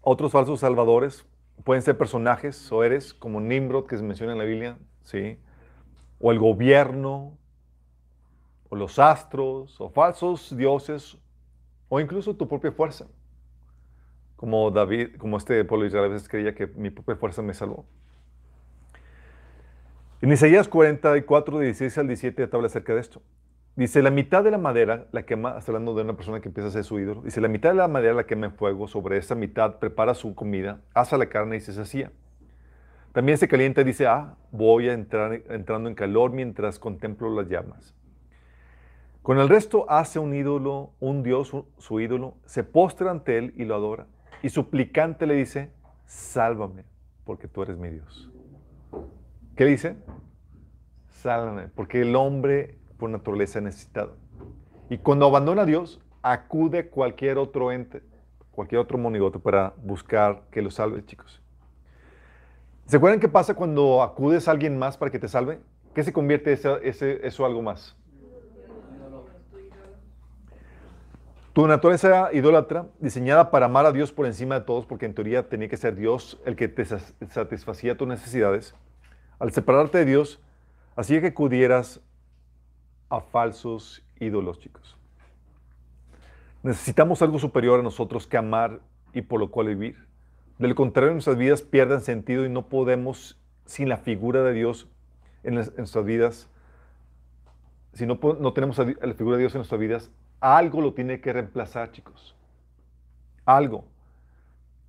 otros 0.00 0.32
falsos 0.32 0.58
salvadores. 0.58 1.24
Pueden 1.62 1.82
ser 1.82 1.96
personajes 1.96 2.70
o 2.72 2.82
eres, 2.82 3.14
como 3.14 3.40
Nimrod, 3.40 3.86
que 3.86 3.96
se 3.96 4.02
menciona 4.02 4.32
en 4.32 4.38
la 4.38 4.44
Biblia, 4.44 4.76
¿sí? 5.04 5.38
O 6.18 6.32
el 6.32 6.40
gobierno, 6.40 7.38
o 8.70 8.76
los 8.76 8.98
astros, 8.98 9.80
o 9.80 9.88
falsos 9.88 10.56
dioses, 10.56 11.16
o 11.88 12.00
incluso 12.00 12.34
tu 12.34 12.48
propia 12.48 12.72
fuerza. 12.72 13.06
Como 14.34 14.72
David, 14.72 15.16
como 15.16 15.36
este 15.36 15.64
pueblo 15.64 15.84
de 15.84 15.88
Israel 15.88 16.06
a 16.06 16.08
veces 16.14 16.28
creía 16.28 16.56
que 16.56 16.66
mi 16.66 16.90
propia 16.90 17.14
fuerza 17.14 17.40
me 17.40 17.54
salvó. 17.54 17.84
En 20.20 20.32
Isaías 20.32 20.66
44, 20.66 21.60
16 21.60 21.98
al 21.98 22.08
17 22.08 22.46
te 22.48 22.56
habla 22.56 22.66
acerca 22.66 22.94
de 22.94 23.00
esto. 23.00 23.22
Dice, 23.74 24.02
la 24.02 24.10
mitad 24.10 24.44
de 24.44 24.50
la 24.50 24.58
madera 24.58 25.06
la 25.12 25.22
quema, 25.22 25.56
está 25.56 25.72
hablando 25.72 25.94
de 25.94 26.02
una 26.02 26.14
persona 26.14 26.40
que 26.40 26.48
empieza 26.48 26.68
a 26.68 26.72
ser 26.72 26.84
su 26.84 26.98
ídolo. 26.98 27.22
Dice, 27.22 27.40
la 27.40 27.48
mitad 27.48 27.70
de 27.70 27.76
la 27.76 27.88
madera 27.88 28.12
la 28.12 28.26
quema 28.26 28.46
en 28.46 28.52
fuego, 28.52 28.86
sobre 28.86 29.16
esa 29.16 29.34
mitad 29.34 29.78
prepara 29.78 30.14
su 30.14 30.34
comida, 30.34 30.80
asa 30.92 31.16
la 31.16 31.26
carne 31.26 31.56
y 31.56 31.60
se 31.60 31.72
sacía. 31.72 32.12
También 33.12 33.38
se 33.38 33.48
calienta 33.48 33.82
dice, 33.82 34.06
ah, 34.06 34.36
voy 34.50 34.88
a 34.88 34.92
entrar 34.92 35.42
entrando 35.48 35.88
en 35.88 35.94
calor 35.94 36.32
mientras 36.32 36.78
contemplo 36.78 37.34
las 37.34 37.48
llamas. 37.48 37.94
Con 39.22 39.38
el 39.38 39.48
resto 39.48 39.86
hace 39.88 40.18
un 40.18 40.34
ídolo, 40.34 40.90
un 41.00 41.22
dios, 41.22 41.48
su, 41.48 41.66
su 41.78 42.00
ídolo, 42.00 42.34
se 42.44 42.64
postra 42.64 43.10
ante 43.10 43.38
él 43.38 43.54
y 43.56 43.64
lo 43.64 43.74
adora. 43.74 44.06
Y 44.42 44.50
suplicante 44.50 45.26
le 45.26 45.34
dice, 45.34 45.70
sálvame, 46.04 46.84
porque 47.24 47.48
tú 47.48 47.62
eres 47.62 47.78
mi 47.78 47.88
Dios. 47.88 48.30
¿Qué 49.56 49.64
dice? 49.64 49.96
Sálvame, 51.08 51.68
porque 51.68 52.02
el 52.02 52.16
hombre 52.16 52.78
por 53.02 53.10
naturaleza 53.10 53.58
es 53.58 53.64
necesitado. 53.64 54.14
Y 54.88 54.98
cuando 54.98 55.26
abandona 55.26 55.62
a 55.62 55.66
Dios, 55.66 56.00
acude 56.22 56.78
a 56.78 56.88
cualquier 56.88 57.36
otro 57.36 57.72
ente, 57.72 58.00
cualquier 58.52 58.80
otro 58.80 58.96
monigote 58.96 59.40
para 59.40 59.74
buscar 59.82 60.44
que 60.52 60.62
lo 60.62 60.70
salve, 60.70 61.04
chicos. 61.04 61.42
¿Se 62.86 62.98
acuerdan 62.98 63.18
qué 63.18 63.28
pasa 63.28 63.54
cuando 63.54 64.04
acudes 64.04 64.46
a 64.46 64.52
alguien 64.52 64.78
más 64.78 64.96
para 64.96 65.10
que 65.10 65.18
te 65.18 65.26
salve? 65.26 65.58
¿Qué 65.96 66.04
se 66.04 66.12
convierte 66.12 66.52
ese, 66.52 66.78
ese- 66.84 67.26
eso 67.26 67.44
algo 67.44 67.60
más? 67.60 67.96
Tu 71.52 71.66
naturaleza 71.66 72.32
idólatra, 72.32 72.86
diseñada 73.00 73.50
para 73.50 73.66
amar 73.66 73.84
a 73.84 73.90
Dios 73.90 74.12
por 74.12 74.26
encima 74.26 74.60
de 74.60 74.64
todos, 74.64 74.86
porque 74.86 75.06
en 75.06 75.14
teoría 75.14 75.48
tenía 75.48 75.68
que 75.68 75.76
ser 75.76 75.96
Dios 75.96 76.40
el 76.46 76.54
que 76.54 76.68
te 76.68 76.84
satisfacía 76.84 77.96
tus 77.96 78.06
necesidades, 78.06 78.76
al 79.40 79.50
separarte 79.50 79.98
de 79.98 80.04
Dios, 80.04 80.40
hacía 80.94 81.20
que 81.20 81.26
acudieras 81.26 82.00
a 83.12 83.20
falsos 83.20 84.02
ídolos, 84.18 84.58
chicos. 84.58 84.96
Necesitamos 86.62 87.20
algo 87.20 87.38
superior 87.38 87.80
a 87.80 87.82
nosotros 87.82 88.26
que 88.26 88.38
amar 88.38 88.80
y 89.12 89.20
por 89.20 89.38
lo 89.38 89.50
cual 89.50 89.66
vivir. 89.66 90.06
De 90.58 90.66
lo 90.66 90.74
contrario, 90.74 91.12
nuestras 91.12 91.36
vidas 91.36 91.60
pierden 91.60 92.00
sentido 92.00 92.46
y 92.46 92.48
no 92.48 92.68
podemos, 92.68 93.38
sin 93.66 93.90
la 93.90 93.98
figura 93.98 94.42
de 94.42 94.54
Dios 94.54 94.88
en, 95.42 95.56
nuestras 95.56 96.04
vidas, 96.06 96.48
si 97.92 98.06
no, 98.06 98.18
no 98.40 98.52
tenemos 98.54 98.78
la 98.78 99.14
figura 99.14 99.36
de 99.36 99.42
Dios 99.42 99.54
en 99.54 99.58
nuestras 99.58 99.80
vidas, 99.80 100.10
algo 100.40 100.80
lo 100.80 100.94
tiene 100.94 101.20
que 101.20 101.34
reemplazar, 101.34 101.92
chicos. 101.92 102.34
Algo. 103.44 103.84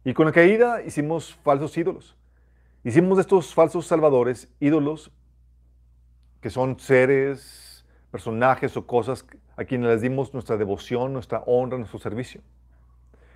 Y 0.05 0.13
con 0.13 0.28
la 0.28 0.32
caída 0.32 0.82
hicimos 0.82 1.34
falsos 1.43 1.78
ídolos. 1.78 2.15
Hicimos 2.86 3.17
de 3.17 3.21
estos 3.21 3.53
falsos 3.53 3.86
salvadores 3.86 4.47
ídolos 4.61 5.11
que 6.39 6.49
son 6.49 6.80
seres, 6.80 7.72
personajes 8.14 8.78
o 8.78 8.86
cosas 8.86 9.26
a 9.57 9.66
quienes 9.66 9.89
les 9.89 10.01
dimos 10.01 10.36
nuestra 10.36 10.55
devoción, 10.55 11.14
nuestra 11.14 11.41
honra, 11.47 11.80
nuestro 11.80 11.97
servicio. 11.97 12.41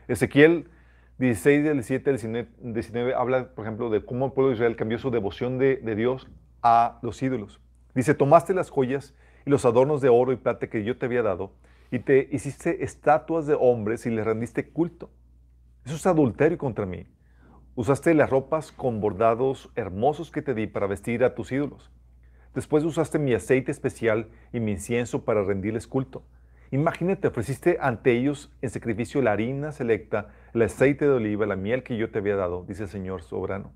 Ezequiel 0.07 0.69
16, 1.17 1.63
del 1.63 1.73
17 1.77 2.11
al 2.11 2.17
19, 2.17 2.49
19 2.59 3.15
habla, 3.15 3.55
por 3.55 3.65
ejemplo, 3.65 3.89
de 3.89 4.05
cómo 4.05 4.27
el 4.27 4.33
pueblo 4.33 4.49
de 4.49 4.57
Israel 4.57 4.75
cambió 4.75 4.99
su 4.99 5.09
devoción 5.09 5.57
de, 5.57 5.77
de 5.77 5.95
Dios 5.95 6.27
a 6.61 6.99
los 7.01 7.23
ídolos. 7.23 7.59
Dice, 7.95 8.13
tomaste 8.13 8.53
las 8.53 8.69
joyas 8.69 9.15
y 9.47 9.49
los 9.49 9.65
adornos 9.65 9.99
de 9.99 10.09
oro 10.09 10.31
y 10.31 10.35
plata 10.35 10.67
que 10.67 10.83
yo 10.83 10.95
te 10.95 11.07
había 11.07 11.23
dado 11.23 11.53
y 11.89 11.97
te 11.97 12.29
hiciste 12.31 12.83
estatuas 12.83 13.47
de 13.47 13.57
hombres 13.59 14.05
y 14.05 14.11
les 14.11 14.25
rendiste 14.25 14.69
culto. 14.69 15.09
Eso 15.85 15.95
es 15.95 16.05
adulterio 16.05 16.59
contra 16.59 16.85
mí. 16.85 17.07
Usaste 17.73 18.13
las 18.13 18.29
ropas 18.29 18.71
con 18.71 19.01
bordados 19.01 19.71
hermosos 19.75 20.29
que 20.29 20.43
te 20.43 20.53
di 20.53 20.67
para 20.67 20.85
vestir 20.85 21.23
a 21.23 21.33
tus 21.33 21.51
ídolos. 21.51 21.89
Después 22.53 22.83
usaste 22.83 23.19
mi 23.19 23.33
aceite 23.33 23.71
especial 23.71 24.27
y 24.51 24.59
mi 24.59 24.71
incienso 24.71 25.23
para 25.23 25.43
rendirles 25.43 25.87
culto. 25.87 26.23
Imagínate, 26.71 27.27
ofreciste 27.27 27.77
ante 27.79 28.11
ellos 28.11 28.51
en 28.61 28.69
sacrificio 28.69 29.21
la 29.21 29.31
harina 29.31 29.71
selecta, 29.71 30.29
el 30.53 30.63
aceite 30.63 31.05
de 31.05 31.11
oliva, 31.11 31.45
la 31.45 31.55
miel 31.55 31.83
que 31.83 31.97
yo 31.97 32.11
te 32.11 32.19
había 32.19 32.35
dado, 32.35 32.65
dice 32.67 32.83
el 32.83 32.89
Señor 32.89 33.21
soberano. 33.21 33.71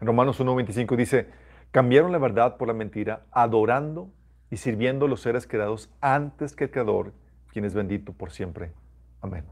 En 0.00 0.06
Romanos 0.06 0.40
1.25 0.40 0.96
dice, 0.96 1.26
cambiaron 1.72 2.12
la 2.12 2.18
verdad 2.18 2.56
por 2.56 2.68
la 2.68 2.74
mentira, 2.74 3.26
adorando 3.32 4.10
y 4.50 4.56
sirviendo 4.56 5.06
a 5.06 5.08
los 5.08 5.20
seres 5.20 5.46
creados 5.46 5.90
antes 6.00 6.56
que 6.56 6.64
el 6.64 6.70
Creador, 6.70 7.12
quien 7.52 7.64
es 7.64 7.74
bendito 7.74 8.12
por 8.12 8.30
siempre. 8.30 8.72
Amén. 9.20 9.44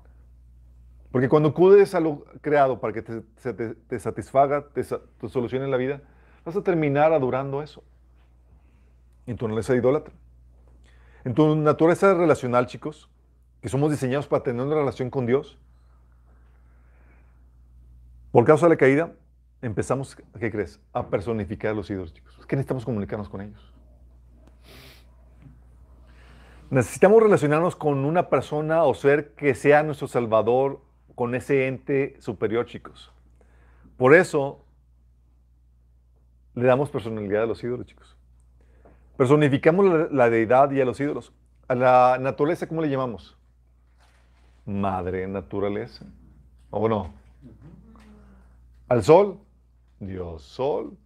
Porque 1.11 1.29
cuando 1.29 1.51
acudes 1.51 1.95
a 1.95 2.01
lo 2.01 2.25
creado 2.41 2.81
para 2.81 2.93
que 2.93 3.03
te, 3.03 3.99
satisfaga, 3.99 4.69
te, 4.73 4.83
te 4.83 5.29
solucione 5.29 5.69
la 5.69 5.77
vida, 5.77 6.01
vas 6.45 6.57
a 6.57 6.63
terminar 6.63 7.13
adorando 7.13 7.63
eso. 7.63 7.85
En 9.27 9.37
tu 9.37 9.47
naturaleza 9.47 9.75
idólatra. 9.75 10.15
En 11.25 11.35
tu 11.35 11.57
naturaleza 11.57 12.15
relacional, 12.15 12.67
chicos, 12.67 13.09
que 13.63 13.69
somos 13.69 13.91
diseñados 13.91 14.27
para 14.27 14.43
tener 14.43 14.65
una 14.65 14.75
relación 14.75 15.09
con 15.09 15.25
Dios, 15.25 15.59
por 18.31 18.45
causa 18.45 18.67
de 18.67 18.71
la 18.71 18.77
caída, 18.77 19.13
empezamos, 19.63 20.17
¿qué 20.39 20.51
crees? 20.51 20.81
A 20.93 21.09
personificar 21.09 21.71
a 21.71 21.75
los 21.75 21.89
ídolos, 21.89 22.13
chicos. 22.13 22.37
Es 22.39 22.47
que 22.47 22.57
necesitamos 22.57 22.85
comunicarnos 22.85 23.29
con 23.29 23.41
ellos. 23.41 23.73
Necesitamos 26.69 27.23
relacionarnos 27.23 27.77
con 27.77 28.05
una 28.05 28.29
persona 28.29 28.83
o 28.83 28.95
ser 28.95 29.35
que 29.35 29.55
sea 29.55 29.83
nuestro 29.83 30.09
Salvador, 30.09 30.81
con 31.15 31.35
ese 31.35 31.69
ente 31.69 32.17
superior, 32.21 32.67
chicos. 32.67 33.13
Por 33.97 34.15
eso 34.15 34.65
le 36.55 36.67
damos 36.67 36.91
personalidad 36.91 37.45
a 37.45 37.47
los 37.47 37.63
ídolos, 37.63 37.87
chicos. 37.87 38.14
Personificamos 39.17 40.11
la, 40.11 40.29
deidad 40.29 40.71
y 40.73 40.81
a 40.81 40.85
los 40.85 40.99
ídolos. 40.99 41.33
A 41.69 41.75
la 41.75 42.19
naturaleza, 42.21 42.67
¿cómo 42.67 42.83
le 42.83 42.89
llamamos? 42.89 43.37
Madre 44.67 45.27
naturaleza. 45.29 46.05
¿O 46.71 46.89
no? 46.89 47.15
Al 48.89 49.03
sol, 49.03 49.39
Dios 50.01 50.43
sol. 50.43 50.97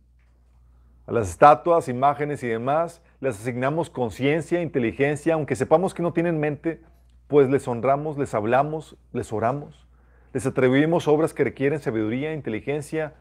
A 1.07 1.13
las 1.13 1.31
estatuas, 1.31 1.89
imágenes 1.89 2.43
y 2.43 2.49
demás, 2.49 3.03
les 3.21 3.39
asignamos 3.41 3.91
conciencia, 3.91 4.61
inteligencia, 4.61 5.35
aunque 5.35 5.57
sepamos 5.57 5.95
que 5.95 6.03
no 6.03 6.13
tienen 6.13 6.39
mente, 6.39 6.83
pues 7.29 7.49
les 7.51 7.67
honramos, 7.69 8.19
les 8.19 8.35
hablamos, 8.35 8.97
les 9.13 9.33
oramos, 9.33 9.87
les 10.33 10.45
atribuimos 10.47 11.09
obras 11.09 11.33
que 11.33 11.45
requieren 11.45 11.81
sabiduría, 11.81 12.35
inteligencia, 12.35 13.15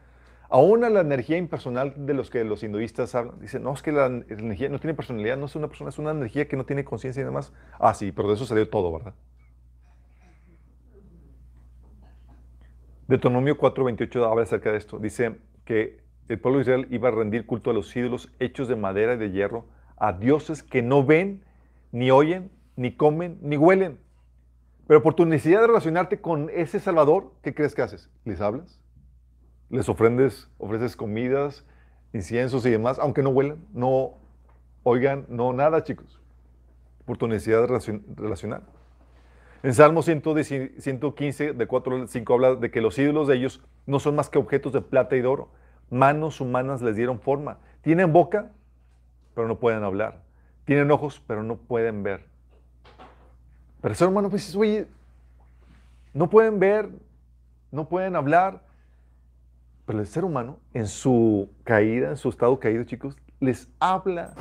aún 0.48 0.84
a 0.84 0.90
la 0.90 1.00
energía 1.00 1.36
impersonal 1.36 1.94
de 1.96 2.14
los 2.14 2.30
que 2.30 2.44
los 2.44 2.62
hinduistas 2.62 3.14
hablan. 3.14 3.38
Dicen, 3.40 3.62
no, 3.62 3.74
es 3.74 3.82
que 3.82 3.92
la 3.92 4.06
energía 4.06 4.68
no 4.68 4.78
tiene 4.78 4.94
personalidad, 4.94 5.36
no 5.36 5.46
es 5.46 5.56
una 5.56 5.68
persona, 5.68 5.90
es 5.90 5.98
una 5.98 6.10
energía 6.10 6.48
que 6.48 6.56
no 6.56 6.64
tiene 6.64 6.84
conciencia 6.84 7.20
y 7.20 7.24
demás. 7.24 7.52
Ah, 7.78 7.94
sí, 7.94 8.12
pero 8.12 8.28
de 8.28 8.34
eso 8.34 8.46
salió 8.46 8.68
todo, 8.68 8.92
¿verdad? 8.92 9.14
Deuteronomio 13.06 13.56
4:28 13.56 14.30
habla 14.30 14.42
acerca 14.42 14.70
de 14.70 14.78
esto. 14.78 14.98
Dice 14.98 15.36
que 15.64 16.00
el 16.28 16.38
pueblo 16.38 16.58
de 16.58 16.62
Israel 16.62 16.86
iba 16.90 17.08
a 17.08 17.12
rendir 17.12 17.46
culto 17.46 17.70
a 17.70 17.72
los 17.72 17.94
ídolos 17.96 18.30
hechos 18.38 18.68
de 18.68 18.76
madera 18.76 19.14
y 19.14 19.16
de 19.16 19.30
hierro, 19.30 19.64
a 19.96 20.12
dioses 20.12 20.62
que 20.62 20.82
no 20.82 21.04
ven, 21.04 21.42
ni 21.90 22.10
oyen, 22.10 22.50
ni 22.76 22.94
comen, 22.94 23.38
ni 23.40 23.56
huelen. 23.56 23.98
Pero 24.86 25.02
por 25.02 25.14
tu 25.14 25.24
necesidad 25.24 25.62
de 25.62 25.68
relacionarte 25.68 26.20
con 26.20 26.50
ese 26.50 26.80
Salvador, 26.80 27.32
¿qué 27.42 27.54
crees 27.54 27.74
que 27.74 27.82
haces? 27.82 28.10
¿Les 28.24 28.40
hablas? 28.40 28.78
¿Les 29.70 29.88
ofrendes, 29.88 30.48
ofreces 30.58 30.96
comidas, 30.96 31.64
inciensos 32.12 32.64
y 32.64 32.70
demás, 32.70 32.98
aunque 32.98 33.22
no 33.22 33.30
huelan, 33.30 33.58
no 33.72 34.14
oigan, 34.82 35.26
no 35.28 35.52
nada, 35.52 35.84
chicos? 35.84 36.20
Por 37.04 37.18
tu 37.18 37.28
necesidad 37.28 37.60
de 37.62 38.00
relacionar. 38.16 38.62
En 39.62 39.74
Salmo 39.74 40.02
115, 40.02 41.52
de 41.52 41.66
4 41.66 41.96
al 41.96 42.08
5, 42.08 42.34
habla 42.34 42.54
de 42.54 42.70
que 42.70 42.80
los 42.80 42.98
ídolos 42.98 43.26
de 43.26 43.36
ellos 43.36 43.60
no 43.86 43.98
son 43.98 44.14
más 44.14 44.30
que 44.30 44.38
objetos 44.38 44.72
de 44.72 44.80
plata 44.80 45.16
y 45.16 45.20
de 45.20 45.26
oro. 45.26 45.50
Manos 45.90 46.40
humanas 46.40 46.80
les 46.80 46.94
dieron 46.94 47.18
forma. 47.18 47.58
Tienen 47.82 48.12
boca, 48.12 48.52
pero 49.34 49.48
no 49.48 49.58
pueden 49.58 49.82
hablar. 49.82 50.22
Tienen 50.64 50.90
ojos, 50.90 51.20
pero 51.26 51.42
no 51.42 51.56
pueden 51.56 52.02
ver. 52.02 52.26
Pero 53.80 53.92
el 53.92 53.96
ser 53.96 54.08
humano 54.08 54.30
pues 54.30 54.54
oye, 54.54 54.86
no 56.12 56.30
pueden 56.30 56.58
ver, 56.58 56.88
no 57.70 57.88
pueden 57.88 58.16
hablar. 58.16 58.62
Pero 59.88 59.98
el 60.00 60.06
ser 60.06 60.24
humano, 60.26 60.58
en 60.74 60.86
su 60.86 61.48
caída, 61.64 62.10
en 62.10 62.18
su 62.18 62.28
estado 62.28 62.60
caído, 62.60 62.84
chicos, 62.84 63.16
les 63.40 63.70
habla. 63.80 64.34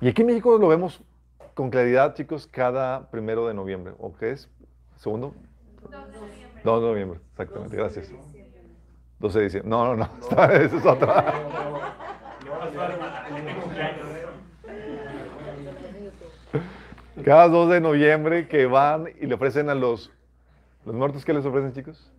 Y 0.00 0.08
aquí 0.08 0.22
en 0.22 0.26
México 0.26 0.58
lo 0.58 0.66
vemos 0.66 1.00
con 1.54 1.70
claridad, 1.70 2.16
chicos, 2.16 2.48
cada 2.48 3.08
primero 3.12 3.46
de 3.46 3.54
noviembre. 3.54 3.94
¿O 4.00 4.12
qué 4.12 4.32
es? 4.32 4.50
¿Segundo? 4.96 5.36
2 5.82 5.92
de 5.92 5.98
noviembre. 6.18 6.62
2 6.64 6.82
de 6.82 6.88
noviembre, 6.88 7.20
exactamente, 7.30 7.76
gracias. 7.76 8.10
12 9.20 9.38
de 9.38 9.44
diciembre. 9.44 9.70
No, 9.70 9.94
no, 9.94 9.94
no, 9.94 10.10
esa 10.52 10.76
es 10.76 10.84
otra. 10.84 11.24
Cada 17.24 17.46
2 17.46 17.70
de 17.70 17.80
noviembre 17.80 18.48
que 18.48 18.66
van 18.66 19.10
y 19.20 19.26
le 19.26 19.34
ofrecen 19.36 19.70
a 19.70 19.76
los, 19.76 20.10
los 20.84 20.96
muertos, 20.96 21.24
¿qué 21.24 21.32
les 21.32 21.46
ofrecen, 21.46 21.72
chicos? 21.72 22.10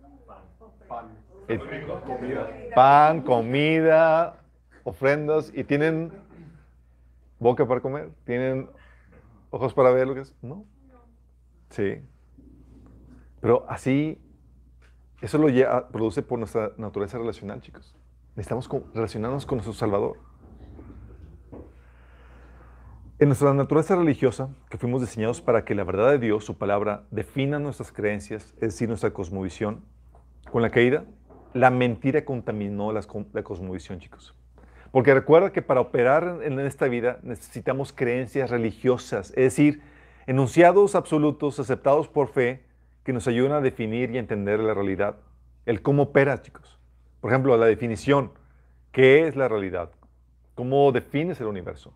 Pan. 1.58 2.72
Pan, 2.74 3.20
comida, 3.22 4.40
ofrendas 4.84 5.52
y 5.54 5.64
tienen 5.64 6.12
boca 7.38 7.66
para 7.66 7.80
comer, 7.80 8.10
tienen 8.24 8.68
ojos 9.50 9.74
para 9.74 9.90
ver 9.90 10.06
lo 10.06 10.14
que 10.14 10.20
es. 10.20 10.34
No. 10.42 10.64
Sí. 11.70 12.02
Pero 13.40 13.64
así, 13.68 14.20
eso 15.20 15.38
lo 15.38 15.48
produce 15.90 16.22
por 16.22 16.38
nuestra 16.38 16.72
naturaleza 16.76 17.18
relacional, 17.18 17.60
chicos. 17.60 17.94
Necesitamos 18.36 18.68
relacionarnos 18.94 19.46
con 19.46 19.56
nuestro 19.56 19.74
Salvador. 19.74 20.18
En 23.18 23.28
nuestra 23.28 23.52
naturaleza 23.52 23.96
religiosa, 23.96 24.48
que 24.70 24.78
fuimos 24.78 25.02
diseñados 25.02 25.42
para 25.42 25.64
que 25.64 25.74
la 25.74 25.84
verdad 25.84 26.10
de 26.12 26.18
Dios, 26.18 26.44
su 26.44 26.56
palabra, 26.56 27.04
defina 27.10 27.58
nuestras 27.58 27.92
creencias, 27.92 28.54
es 28.54 28.60
decir, 28.60 28.88
nuestra 28.88 29.12
cosmovisión, 29.12 29.84
con 30.50 30.62
la 30.62 30.70
caída, 30.70 31.04
la 31.54 31.70
mentira 31.70 32.24
contaminó 32.24 32.92
la, 32.92 33.00
la 33.32 33.42
cosmovisión, 33.42 33.98
chicos. 33.98 34.34
Porque 34.92 35.14
recuerda 35.14 35.52
que 35.52 35.62
para 35.62 35.80
operar 35.80 36.40
en 36.42 36.58
esta 36.60 36.86
vida 36.86 37.18
necesitamos 37.22 37.92
creencias 37.92 38.50
religiosas, 38.50 39.30
es 39.30 39.44
decir, 39.44 39.82
enunciados 40.26 40.94
absolutos 40.94 41.60
aceptados 41.60 42.08
por 42.08 42.28
fe 42.28 42.64
que 43.04 43.12
nos 43.12 43.28
ayudan 43.28 43.52
a 43.52 43.60
definir 43.60 44.10
y 44.10 44.18
entender 44.18 44.58
la 44.60 44.74
realidad. 44.74 45.16
El 45.64 45.82
cómo 45.82 46.04
opera, 46.04 46.42
chicos. 46.42 46.78
Por 47.20 47.30
ejemplo, 47.30 47.56
la 47.56 47.66
definición. 47.66 48.32
¿Qué 48.92 49.28
es 49.28 49.36
la 49.36 49.48
realidad? 49.48 49.90
¿Cómo 50.54 50.90
defines 50.90 51.40
el 51.40 51.46
universo? 51.46 51.92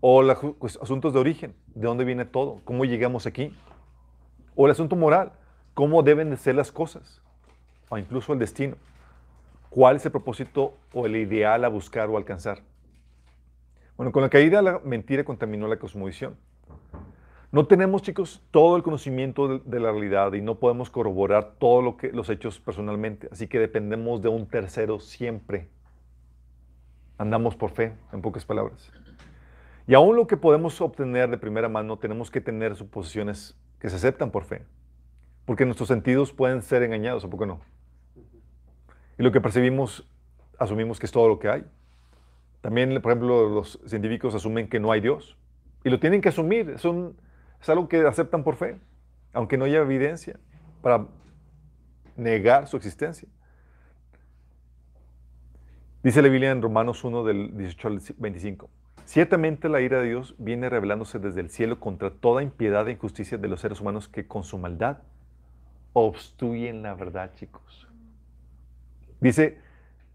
O 0.00 0.22
los 0.22 0.38
pues, 0.58 0.78
asuntos 0.82 1.12
de 1.12 1.20
origen. 1.20 1.54
¿De 1.74 1.86
dónde 1.86 2.04
viene 2.04 2.24
todo? 2.24 2.60
¿Cómo 2.64 2.84
llegamos 2.84 3.26
aquí? 3.26 3.56
O 4.56 4.66
el 4.66 4.72
asunto 4.72 4.96
moral. 4.96 5.32
¿Cómo 5.74 6.02
deben 6.02 6.30
de 6.30 6.36
ser 6.36 6.56
las 6.56 6.72
cosas? 6.72 7.22
O 7.88 7.98
incluso 7.98 8.32
el 8.32 8.38
destino 8.38 8.76
cuál 9.72 9.96
es 9.96 10.04
el 10.04 10.12
propósito 10.12 10.74
o 10.92 11.06
el 11.06 11.16
ideal 11.16 11.64
a 11.64 11.68
buscar 11.68 12.10
o 12.10 12.18
alcanzar. 12.18 12.60
Bueno, 13.96 14.12
con 14.12 14.22
la 14.22 14.28
caída 14.28 14.60
la 14.60 14.80
mentira 14.84 15.24
contaminó 15.24 15.66
la 15.66 15.78
cosmovisión. 15.78 16.36
No 17.50 17.66
tenemos, 17.66 18.02
chicos, 18.02 18.42
todo 18.50 18.76
el 18.76 18.82
conocimiento 18.82 19.58
de, 19.58 19.80
la 19.80 19.90
realidad 19.90 20.34
y 20.34 20.42
no 20.42 20.56
podemos 20.56 20.90
corroborar 20.90 21.54
todos 21.58 21.82
lo 21.84 21.96
los 22.12 22.28
hechos 22.28 22.60
personalmente, 22.60 23.28
así 23.32 23.46
que 23.46 23.58
dependemos 23.58 24.20
de 24.20 24.28
un 24.28 24.46
tercero 24.46 25.00
siempre. 25.00 25.68
Andamos 27.16 27.56
por 27.56 27.70
fe, 27.70 27.94
en 28.12 28.20
pocas 28.20 28.44
palabras. 28.44 28.90
Y 29.86 29.94
aún 29.94 30.16
lo 30.16 30.26
que 30.26 30.36
podemos 30.36 30.80
obtener 30.82 31.30
de 31.30 31.38
primera 31.38 31.68
mano, 31.68 31.98
tenemos 31.98 32.30
que 32.30 32.42
tener 32.42 32.76
suposiciones 32.76 33.58
que 33.78 33.88
se 33.88 33.96
aceptan 33.96 34.30
por 34.30 34.44
fe, 34.44 34.64
porque 35.46 35.64
nuestros 35.64 35.88
sentidos 35.88 36.32
pueden 36.32 36.60
ser 36.60 36.82
engañados, 36.82 37.24
¿a 37.24 37.30
poco 37.30 37.46
no? 37.46 37.60
Lo 39.22 39.30
que 39.30 39.40
percibimos, 39.40 40.04
asumimos 40.58 40.98
que 40.98 41.06
es 41.06 41.12
todo 41.12 41.28
lo 41.28 41.38
que 41.38 41.48
hay. 41.48 41.64
También, 42.60 43.00
por 43.00 43.12
ejemplo, 43.12 43.48
los 43.48 43.78
científicos 43.86 44.34
asumen 44.34 44.68
que 44.68 44.80
no 44.80 44.90
hay 44.90 45.00
Dios. 45.00 45.36
Y 45.84 45.90
lo 45.90 46.00
tienen 46.00 46.20
que 46.20 46.30
asumir. 46.30 46.70
Es, 46.70 46.84
es 46.84 47.68
algo 47.68 47.88
que 47.88 48.04
aceptan 48.04 48.42
por 48.42 48.56
fe, 48.56 48.80
aunque 49.32 49.56
no 49.56 49.64
haya 49.64 49.78
evidencia 49.78 50.40
para 50.80 51.06
negar 52.16 52.66
su 52.66 52.76
existencia. 52.76 53.28
Dice 56.02 56.20
la 56.20 56.28
Biblia 56.28 56.50
en 56.50 56.60
Romanos 56.60 57.04
1 57.04 57.22
del 57.22 57.56
18 57.56 57.88
al 57.88 58.00
25. 58.18 58.70
Ciertamente 59.04 59.68
la 59.68 59.80
ira 59.82 60.00
de 60.00 60.08
Dios 60.08 60.34
viene 60.36 60.68
revelándose 60.68 61.20
desde 61.20 61.42
el 61.42 61.50
cielo 61.50 61.78
contra 61.78 62.10
toda 62.10 62.42
impiedad 62.42 62.88
e 62.88 62.92
injusticia 62.92 63.38
de 63.38 63.46
los 63.46 63.60
seres 63.60 63.80
humanos 63.80 64.08
que 64.08 64.26
con 64.26 64.42
su 64.42 64.58
maldad 64.58 64.98
obstruyen 65.92 66.82
la 66.82 66.94
verdad, 66.94 67.30
chicos. 67.36 67.86
Dice 69.22 69.58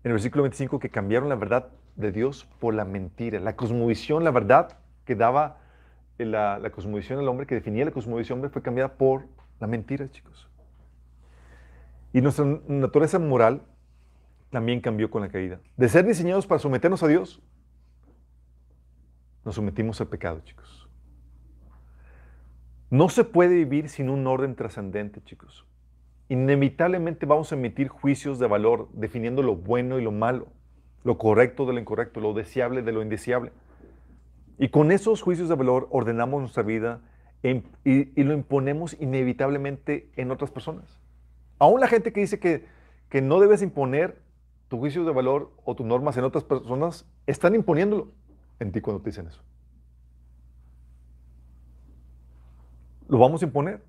en 0.03 0.11
el 0.11 0.11
versículo 0.11 0.43
25 0.43 0.79
que 0.79 0.89
cambiaron 0.89 1.29
la 1.29 1.35
verdad 1.35 1.69
de 1.95 2.11
Dios 2.11 2.45
por 2.59 2.73
la 2.73 2.83
mentira. 2.83 3.39
La 3.39 3.55
cosmovisión, 3.55 4.25
la 4.25 4.31
verdad 4.31 4.77
que 5.05 5.15
daba 5.15 5.59
la, 6.17 6.59
la 6.59 6.69
cosmovisión 6.71 7.17
al 7.17 7.27
hombre, 7.29 7.47
que 7.47 7.55
definía 7.55 7.85
la 7.85 7.91
cosmovisión 7.91 8.37
hombre, 8.37 8.49
fue 8.49 8.61
cambiada 8.61 8.95
por 8.95 9.25
la 9.61 9.67
mentira, 9.67 10.11
chicos. 10.11 10.49
Y 12.11 12.19
nuestra 12.19 12.45
naturaleza 12.67 13.17
moral 13.17 13.61
también 14.49 14.81
cambió 14.81 15.09
con 15.09 15.21
la 15.21 15.29
caída. 15.29 15.61
De 15.77 15.87
ser 15.87 16.05
diseñados 16.05 16.45
para 16.45 16.59
someternos 16.59 17.01
a 17.01 17.07
Dios, 17.07 17.41
nos 19.45 19.55
sometimos 19.55 20.01
al 20.01 20.07
pecado, 20.07 20.41
chicos. 20.41 20.89
No 22.89 23.07
se 23.07 23.23
puede 23.23 23.55
vivir 23.55 23.87
sin 23.87 24.09
un 24.09 24.27
orden 24.27 24.55
trascendente, 24.55 25.23
chicos. 25.23 25.65
Inevitablemente 26.30 27.25
vamos 27.25 27.51
a 27.51 27.55
emitir 27.55 27.88
juicios 27.88 28.39
de 28.39 28.47
valor, 28.47 28.89
definiendo 28.93 29.41
lo 29.43 29.55
bueno 29.55 29.99
y 29.99 30.03
lo 30.03 30.11
malo, 30.11 30.47
lo 31.03 31.17
correcto 31.17 31.65
de 31.65 31.73
lo 31.73 31.80
incorrecto, 31.80 32.19
lo 32.19 32.34
deseable 32.34 32.82
de 32.82 32.91
lo 32.91 33.01
indeseable. 33.01 33.51
Y 34.57 34.69
con 34.69 34.91
esos 34.91 35.21
juicios 35.21 35.49
de 35.49 35.55
valor 35.55 35.88
ordenamos 35.91 36.41
nuestra 36.41 36.63
vida 36.63 37.01
y, 37.43 38.23
lo 38.23 38.34
imponemos 38.34 38.95
inevitablemente 38.99 40.09
en 40.15 40.32
otras 40.32 40.51
personas. 40.51 40.99
Aún 41.59 41.80
la 41.80 41.88
gente 41.88 42.11
que 42.11 42.21
dice 42.21 42.39
que, 42.39 42.65
que 43.09 43.21
no 43.21 43.39
debes 43.39 43.61
imponer 43.61 44.21
tu 44.67 44.80
juicio 44.80 45.05
de 45.05 45.13
valor 45.13 45.53
o 45.63 45.75
tus 45.75 45.86
normas 45.86 46.17
en 46.17 46.25
otras 46.25 46.43
personas, 46.43 47.05
están 47.25 47.55
imponiéndolo 47.55 48.11
en 48.59 48.71
ti 48.71 48.82
cuando 48.82 49.01
te 49.01 49.11
dicen 49.11 49.28
eso. 49.28 49.41
Lo 53.07 53.17
vamos 53.17 53.41
a 53.41 53.45
imponer. 53.45 53.84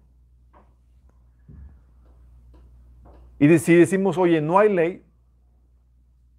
Y 3.39 3.59
si 3.59 3.75
decimos, 3.75 4.19
oye, 4.19 4.41
no 4.41 4.59
hay 4.59 4.73
ley, 4.73 5.05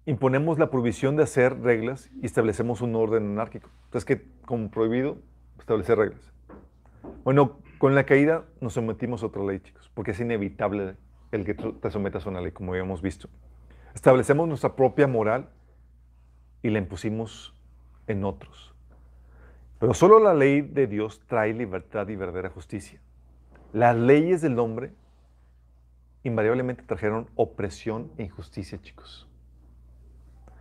imponemos 0.06 0.58
la 0.58 0.70
prohibición 0.70 1.16
de 1.16 1.22
hacer 1.22 1.60
reglas 1.60 2.10
y 2.20 2.26
establecemos 2.26 2.82
un 2.82 2.94
orden 2.94 3.24
anárquico. 3.32 3.70
Entonces, 3.84 4.04
que 4.04 4.26
como 4.44 4.70
prohibido 4.70 5.18
establecer 5.58 5.98
reglas. 5.98 6.32
Bueno, 7.24 7.58
con 7.78 7.94
la 7.94 8.04
caída 8.04 8.44
nos 8.60 8.74
sometimos 8.74 9.22
a 9.22 9.26
otra 9.26 9.42
ley, 9.42 9.60
chicos, 9.60 9.90
porque 9.94 10.10
es 10.10 10.20
inevitable 10.20 10.96
el 11.32 11.44
que 11.44 11.54
te 11.54 11.90
sometas 11.90 12.26
a 12.26 12.30
una 12.30 12.40
ley, 12.40 12.52
como 12.52 12.72
habíamos 12.72 13.00
visto. 13.00 13.28
Establecemos 13.94 14.46
nuestra 14.46 14.76
propia 14.76 15.06
moral 15.06 15.48
y 16.62 16.70
la 16.70 16.78
impusimos 16.78 17.54
en 18.06 18.24
otros. 18.24 18.74
Pero 19.78 19.94
solo 19.94 20.18
la 20.18 20.34
ley 20.34 20.60
de 20.60 20.86
Dios 20.86 21.22
trae 21.26 21.54
libertad 21.54 22.08
y 22.08 22.16
verdadera 22.16 22.50
justicia. 22.50 23.00
Las 23.72 23.96
leyes 23.96 24.42
del 24.42 24.58
hombre 24.58 24.92
invariablemente 26.22 26.82
trajeron 26.82 27.28
opresión 27.34 28.10
e 28.18 28.24
injusticia, 28.24 28.80
chicos. 28.80 29.26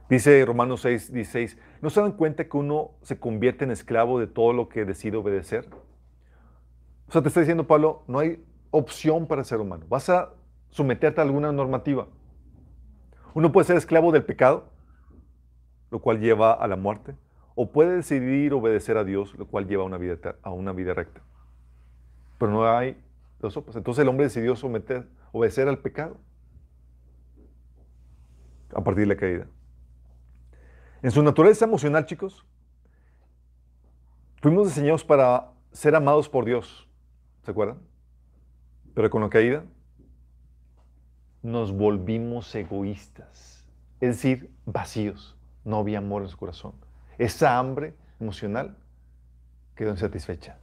Dice 0.09 0.43
Romanos 0.43 0.81
6, 0.81 1.13
16, 1.13 1.57
¿no 1.81 1.89
se 1.89 2.01
dan 2.01 2.13
cuenta 2.13 2.47
que 2.47 2.57
uno 2.57 2.91
se 3.03 3.19
convierte 3.19 3.65
en 3.65 3.71
esclavo 3.71 4.19
de 4.19 4.25
todo 4.25 4.53
lo 4.53 4.67
que 4.67 4.83
decide 4.83 5.17
obedecer? 5.17 5.69
O 7.07 7.11
sea, 7.11 7.21
te 7.21 7.27
está 7.27 7.41
diciendo 7.41 7.67
Pablo, 7.67 8.03
no 8.07 8.19
hay 8.19 8.43
opción 8.71 9.27
para 9.27 9.43
ser 9.43 9.59
humano. 9.59 9.85
Vas 9.87 10.09
a 10.09 10.31
someterte 10.69 11.21
a 11.21 11.23
alguna 11.23 11.51
normativa. 11.51 12.07
Uno 13.33 13.51
puede 13.51 13.65
ser 13.65 13.77
esclavo 13.77 14.11
del 14.11 14.23
pecado, 14.23 14.69
lo 15.91 15.99
cual 15.99 16.19
lleva 16.19 16.53
a 16.53 16.67
la 16.67 16.75
muerte, 16.75 17.15
o 17.55 17.71
puede 17.71 17.95
decidir 17.95 18.53
obedecer 18.53 18.97
a 18.97 19.03
Dios, 19.03 19.35
lo 19.35 19.47
cual 19.47 19.67
lleva 19.67 19.83
a 19.83 19.85
una 19.85 19.97
vida, 19.97 20.35
a 20.41 20.51
una 20.51 20.71
vida 20.71 20.93
recta. 20.93 21.21
Pero 22.37 22.51
no 22.51 22.67
hay 22.67 22.97
dos 23.39 23.53
sopas. 23.53 23.75
Entonces 23.75 24.01
el 24.01 24.07
hombre 24.07 24.25
decidió 24.25 24.55
someter, 24.55 25.07
obedecer 25.31 25.67
al 25.67 25.79
pecado 25.79 26.17
a 28.73 28.83
partir 28.83 29.01
de 29.01 29.13
la 29.13 29.17
caída. 29.17 29.47
En 31.01 31.11
su 31.11 31.23
naturaleza 31.23 31.65
emocional, 31.65 32.05
chicos, 32.05 32.45
fuimos 34.41 34.67
diseñados 34.67 35.03
para 35.03 35.51
ser 35.71 35.95
amados 35.95 36.27
por 36.27 36.45
Dios. 36.45 36.89
¿Se 37.43 37.51
acuerdan? 37.51 37.79
Pero 38.93 39.09
con 39.09 39.21
la 39.21 39.29
caída 39.29 39.63
nos 41.41 41.71
volvimos 41.71 42.53
egoístas, 42.53 43.65
es 44.01 44.09
decir, 44.17 44.51
vacíos. 44.65 45.37
No 45.63 45.77
había 45.77 45.99
amor 45.99 46.23
en 46.23 46.29
su 46.29 46.37
corazón. 46.37 46.73
Esa 47.17 47.57
hambre 47.57 47.95
emocional 48.19 48.77
quedó 49.75 49.91
insatisfecha. 49.91 50.57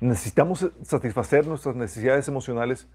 Necesitamos 0.00 0.70
satisfacer 0.82 1.46
nuestras 1.46 1.76
necesidades 1.76 2.26
emocionales 2.26 2.88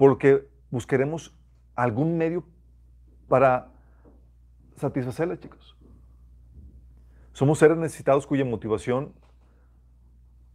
porque 0.00 0.48
buscaremos 0.70 1.36
algún 1.74 2.16
medio 2.16 2.42
para 3.28 3.68
satisfacerlas, 4.76 5.40
chicos. 5.40 5.76
Somos 7.34 7.58
seres 7.58 7.76
necesitados 7.76 8.26
cuya 8.26 8.46
motivación, 8.46 9.12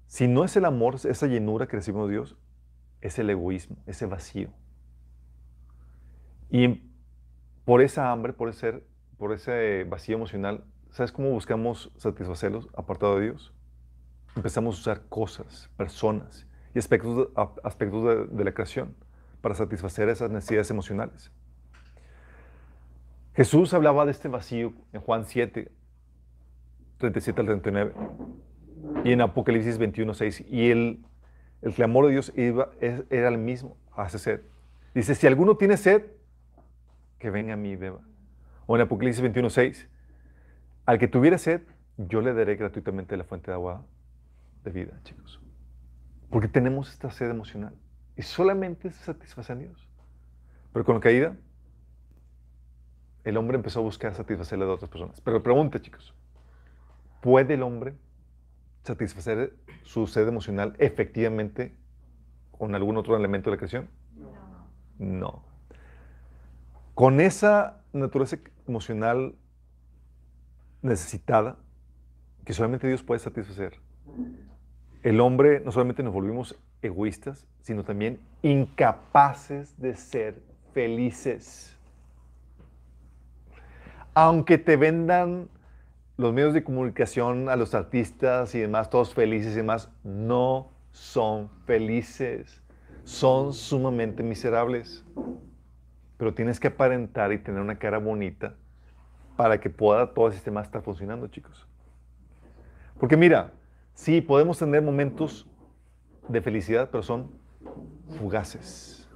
si 0.07 0.27
no 0.27 0.45
es 0.45 0.57
el 0.57 0.65
amor, 0.65 0.95
esa 0.95 1.27
llenura 1.27 1.67
que 1.67 1.75
recibimos 1.75 2.07
de 2.07 2.13
Dios, 2.13 2.35
es 3.01 3.19
el 3.19 3.29
egoísmo, 3.29 3.77
ese 3.85 4.07
vacío. 4.07 4.49
Y 6.49 6.81
por 7.65 7.83
esa 7.83 8.11
hambre, 8.11 8.33
por 8.33 8.49
ese, 8.49 8.83
por 9.19 9.31
ese 9.31 9.83
vacío 9.83 10.15
emocional, 10.15 10.63
¿sabes 10.89 11.11
cómo 11.11 11.29
buscamos 11.29 11.91
satisfacerlos 11.97 12.67
apartado 12.75 13.17
de 13.17 13.25
Dios? 13.25 13.53
Empezamos 14.35 14.77
a 14.77 14.79
usar 14.79 15.01
cosas, 15.07 15.69
personas 15.77 16.47
y 16.73 16.79
aspectos, 16.79 17.29
aspectos 17.63 18.31
de, 18.31 18.43
la 18.43 18.51
creación 18.51 19.04
para 19.45 19.53
satisfacer 19.53 20.09
esas 20.09 20.31
necesidades 20.31 20.71
emocionales. 20.71 21.31
Jesús 23.35 23.75
hablaba 23.75 24.03
de 24.03 24.09
este 24.09 24.27
vacío 24.27 24.73
en 24.91 25.01
Juan 25.01 25.25
7, 25.25 25.71
37 26.97 27.41
al 27.41 27.45
39 27.45 27.93
y 29.03 29.11
en 29.11 29.21
Apocalipsis 29.21 29.77
21, 29.77 30.15
6. 30.15 30.45
Y 30.49 30.71
el, 30.71 31.05
el 31.61 31.73
clamor 31.75 32.07
de 32.07 32.13
Dios 32.13 32.33
iba, 32.35 32.71
era 32.81 33.27
el 33.27 33.37
mismo, 33.37 33.77
hace 33.95 34.17
sed. 34.17 34.41
Dice, 34.95 35.13
si 35.13 35.27
alguno 35.27 35.57
tiene 35.57 35.77
sed, 35.77 36.07
que 37.19 37.29
venga 37.29 37.53
a 37.53 37.55
mí 37.55 37.69
y 37.69 37.75
beba. 37.75 38.01
O 38.65 38.75
en 38.75 38.81
Apocalipsis 38.81 39.21
21, 39.21 39.51
6, 39.51 39.87
al 40.87 40.97
que 40.97 41.07
tuviera 41.07 41.37
sed, 41.37 41.61
yo 41.97 42.19
le 42.21 42.33
daré 42.33 42.55
gratuitamente 42.55 43.15
la 43.15 43.25
fuente 43.25 43.51
de 43.51 43.53
agua 43.53 43.85
de 44.63 44.71
vida, 44.71 44.99
chicos. 45.03 45.39
Porque 46.31 46.47
tenemos 46.47 46.91
esta 46.91 47.11
sed 47.11 47.29
emocional. 47.29 47.75
Y 48.18 48.22
solamente 48.22 48.91
se 48.91 49.03
satisface 49.03 49.55
Dios. 49.55 49.88
Pero 50.72 50.86
con 50.86 50.95
la 50.95 51.01
caída, 51.01 51.36
el 53.24 53.38
hombre 53.38 53.57
empezó 53.57 53.80
a 53.80 53.84
buscar 53.84 54.13
satisfacerle 54.13 54.66
a 54.66 54.70
otras 54.70 54.89
personas. 54.89 55.20
Pero 55.22 55.41
pregunta, 55.41 55.82
chicos, 55.82 56.13
¿puede 57.22 57.55
el 57.55 57.63
hombre 57.63 57.95
satisfacer 58.84 59.55
su 59.84 60.05
sed 60.07 60.28
emocional 60.28 60.76
efectivamente 60.78 61.76
con 62.51 62.76
algún 62.76 62.97
otro 62.97 63.18
elemento 63.18 63.49
de 63.49 63.55
la 63.55 63.57
creación? 63.57 63.89
No. 64.16 64.32
no. 64.99 65.43
Con 66.93 67.20
esa 67.20 67.82
naturaleza 67.91 68.38
emocional 68.68 69.36
necesitada, 70.82 71.57
que 72.45 72.53
solamente 72.53 72.88
Dios 72.88 73.01
puede 73.01 73.20
satisfacer, 73.20 73.80
el 75.03 75.20
hombre 75.20 75.61
no 75.61 75.72
solamente 75.72 76.03
nos 76.03 76.13
volvimos 76.13 76.57
egoístas, 76.86 77.45
sino 77.61 77.83
también 77.83 78.19
incapaces 78.41 79.79
de 79.79 79.95
ser 79.95 80.41
felices. 80.73 81.75
Aunque 84.13 84.57
te 84.57 84.77
vendan 84.77 85.49
los 86.17 86.31
medios 86.31 86.53
de 86.53 86.63
comunicación 86.63 87.49
a 87.49 87.55
los 87.55 87.75
artistas 87.75 88.55
y 88.55 88.59
demás, 88.59 88.89
todos 88.89 89.13
felices 89.13 89.53
y 89.53 89.57
demás, 89.57 89.89
no 90.03 90.71
son 90.91 91.49
felices. 91.65 92.61
Son 93.03 93.53
sumamente 93.53 94.23
miserables 94.23 95.03
pero 96.17 96.33
tienes 96.33 96.59
que 96.59 96.67
aparentar 96.67 97.31
y 97.33 97.38
tener 97.39 97.61
una 97.61 97.77
cara 97.77 97.97
bonita 97.97 98.55
para 99.36 99.59
que 99.59 99.69
pueda 99.69 100.13
todo 100.13 100.27
el 100.27 100.33
sistema 100.33 100.61
estar 100.61 100.81
funcionando, 100.81 101.27
chicos. 101.27 101.67
Porque 102.99 103.17
mira, 103.17 103.51
sí, 103.93 104.21
podemos 104.21 104.57
tener 104.57 104.81
momentos 104.81 105.45
de 106.28 106.41
felicidad, 106.41 106.89
pero 106.91 107.03
son 107.03 107.32
fugaces. 108.17 109.07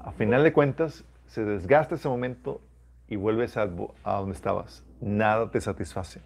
A 0.00 0.12
final 0.12 0.42
de 0.42 0.52
cuentas, 0.52 1.04
se 1.26 1.44
desgasta 1.44 1.94
ese 1.94 2.08
momento 2.08 2.60
y 3.08 3.16
vuelves 3.16 3.56
a, 3.56 3.66
donde 3.66 4.32
estabas. 4.32 4.84
Nada 5.00 5.50
te 5.50 5.60
satisface. 5.60 6.20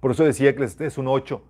Por 0.00 0.10
eso 0.10 0.24
decía 0.24 0.54
que 0.56 0.64
es 0.64 0.98
un 0.98 1.08
8. 1.08 1.42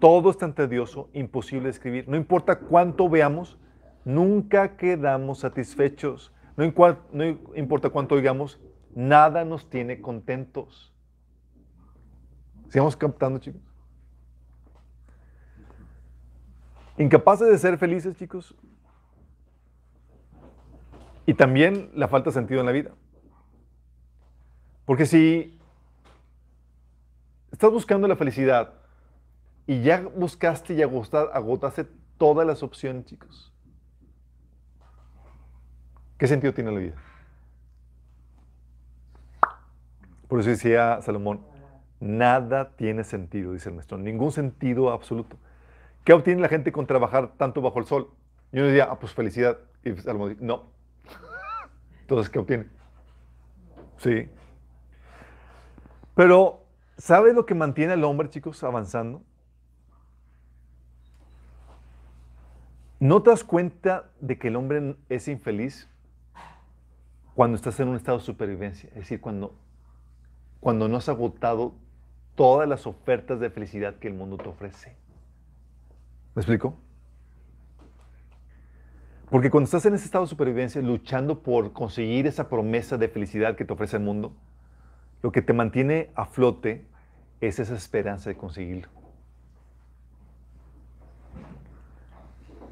Todo 0.00 0.30
es 0.30 0.38
tan 0.38 0.54
tedioso, 0.54 1.08
imposible 1.12 1.68
escribir. 1.68 2.08
No 2.08 2.16
importa 2.16 2.58
cuánto 2.58 3.08
veamos, 3.08 3.58
nunca 4.04 4.76
quedamos 4.76 5.40
satisfechos. 5.40 6.32
No, 6.56 6.64
no 7.12 7.24
importa 7.56 7.90
cuánto 7.90 8.14
oigamos, 8.14 8.60
nada 8.94 9.44
nos 9.44 9.68
tiene 9.68 10.00
contentos. 10.00 10.94
Sigamos 12.68 12.96
captando, 12.96 13.38
chicos. 13.38 13.73
Incapaces 16.98 17.48
de 17.48 17.58
ser 17.58 17.78
felices, 17.78 18.16
chicos. 18.16 18.54
Y 21.26 21.34
también 21.34 21.90
la 21.94 22.08
falta 22.08 22.30
de 22.30 22.34
sentido 22.34 22.60
en 22.60 22.66
la 22.66 22.72
vida. 22.72 22.90
Porque 24.84 25.06
si 25.06 25.58
estás 27.50 27.70
buscando 27.70 28.06
la 28.06 28.16
felicidad 28.16 28.74
y 29.66 29.82
ya 29.82 30.02
buscaste 30.14 30.74
y 30.74 30.82
agotaste 30.82 31.86
todas 32.18 32.46
las 32.46 32.62
opciones, 32.62 33.06
chicos, 33.06 33.54
¿Qué 36.18 36.28
sentido 36.28 36.54
tiene 36.54 36.70
la 36.72 36.78
vida? 36.78 36.94
Por 40.28 40.40
eso 40.40 40.50
decía 40.50 41.00
Salomón, 41.02 41.44
nada 42.00 42.70
tiene 42.76 43.04
sentido, 43.04 43.52
dice 43.52 43.68
el 43.68 43.74
maestro, 43.74 43.98
ningún 43.98 44.32
sentido 44.32 44.90
absoluto. 44.90 45.36
¿Qué 46.04 46.12
obtiene 46.12 46.42
la 46.42 46.48
gente 46.48 46.70
con 46.70 46.86
trabajar 46.86 47.32
tanto 47.38 47.62
bajo 47.62 47.78
el 47.78 47.86
sol? 47.86 48.10
Y 48.52 48.58
uno 48.58 48.68
diría, 48.68 48.88
ah, 48.90 48.98
pues 48.98 49.14
felicidad. 49.14 49.58
Y 49.82 49.92
Salomón 49.96 50.30
dice, 50.30 50.44
no. 50.44 50.70
Entonces, 52.02 52.30
¿qué 52.30 52.38
obtiene? 52.38 52.66
Sí. 53.96 54.28
Pero, 56.14 56.62
¿sabes 56.98 57.34
lo 57.34 57.46
que 57.46 57.54
mantiene 57.54 57.94
al 57.94 58.04
hombre, 58.04 58.28
chicos, 58.28 58.62
avanzando? 58.62 59.22
¿No 63.00 63.22
te 63.22 63.30
das 63.30 63.42
cuenta 63.42 64.10
de 64.20 64.38
que 64.38 64.48
el 64.48 64.56
hombre 64.56 64.96
es 65.08 65.28
infeliz 65.28 65.88
cuando 67.34 67.56
estás 67.56 67.80
en 67.80 67.88
un 67.88 67.96
estado 67.96 68.18
de 68.18 68.24
supervivencia? 68.24 68.88
Es 68.90 68.96
decir, 68.96 69.20
cuando, 69.20 69.54
cuando 70.60 70.86
no 70.86 70.98
has 70.98 71.08
agotado 71.08 71.74
todas 72.34 72.68
las 72.68 72.86
ofertas 72.86 73.40
de 73.40 73.50
felicidad 73.50 73.96
que 73.96 74.08
el 74.08 74.14
mundo 74.14 74.36
te 74.36 74.48
ofrece. 74.48 74.96
¿Me 76.34 76.40
explico? 76.40 76.76
Porque 79.30 79.50
cuando 79.50 79.66
estás 79.66 79.86
en 79.86 79.94
ese 79.94 80.04
estado 80.04 80.24
de 80.24 80.30
supervivencia, 80.30 80.80
luchando 80.82 81.42
por 81.42 81.72
conseguir 81.72 82.26
esa 82.26 82.48
promesa 82.48 82.98
de 82.98 83.08
felicidad 83.08 83.56
que 83.56 83.64
te 83.64 83.72
ofrece 83.72 83.96
el 83.96 84.02
mundo, 84.02 84.34
lo 85.22 85.32
que 85.32 85.42
te 85.42 85.52
mantiene 85.52 86.10
a 86.14 86.26
flote 86.26 86.86
es 87.40 87.58
esa 87.58 87.74
esperanza 87.74 88.30
de 88.30 88.36
conseguirlo. 88.36 88.88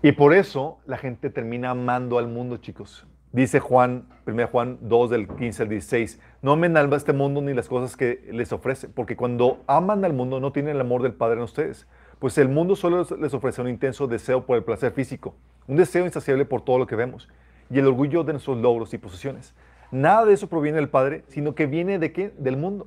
Y 0.03 0.13
por 0.13 0.35
eso 0.35 0.81
la 0.85 0.99
gente 0.99 1.31
termina 1.31 1.71
amando 1.71 2.19
al 2.19 2.27
mundo, 2.27 2.57
chicos. 2.57 3.07
Dice 3.31 3.61
Juan, 3.61 4.09
1 4.27 4.49
Juan 4.49 4.79
2 4.83 5.11
del 5.11 5.29
15 5.29 5.63
al 5.63 5.69
16, 5.69 6.21
no 6.43 6.53
amen 6.53 6.77
alma 6.77 6.97
este 6.97 7.13
mundo 7.13 7.41
ni 7.41 7.55
las 7.55 7.69
cosas 7.69 7.97
que 7.97 8.29
les 8.31 8.53
ofrece, 8.53 8.89
porque 8.89 9.17
cuando 9.17 9.63
aman 9.67 10.05
al 10.05 10.13
mundo 10.13 10.39
no 10.39 10.53
tienen 10.53 10.75
el 10.75 10.81
amor 10.83 11.03
del 11.03 11.15
Padre 11.15 11.37
en 11.37 11.45
ustedes, 11.45 11.87
pues 12.23 12.39
el 12.39 12.49
mundo 12.49 12.77
solo 12.77 13.05
les 13.19 13.35
ofrece 13.35 13.61
un 13.63 13.69
intenso 13.69 14.07
deseo 14.07 14.47
por 14.47 14.57
el 14.57 14.63
placer 14.63 14.93
físico, 14.93 15.35
un 15.67 15.77
deseo 15.77 16.07
insaciable 16.07 16.45
por 16.45 16.65
todo 16.65 16.79
lo 16.79 16.87
que 16.87 16.95
vemos 16.95 17.29
y 17.69 17.81
el 17.81 17.87
orgullo 17.89 18.23
de 18.23 18.35
nuestros 18.35 18.59
logros 18.59 18.95
y 18.95 18.99
posesiones. 18.99 19.55
Nada 19.91 20.25
de 20.25 20.35
eso 20.35 20.47
proviene 20.47 20.77
del 20.77 20.89
Padre, 20.89 21.25
sino 21.27 21.57
que 21.57 21.67
viene 21.67 21.99
de 21.99 22.13
qué? 22.13 22.33
Del 22.39 22.57
mundo. 22.57 22.87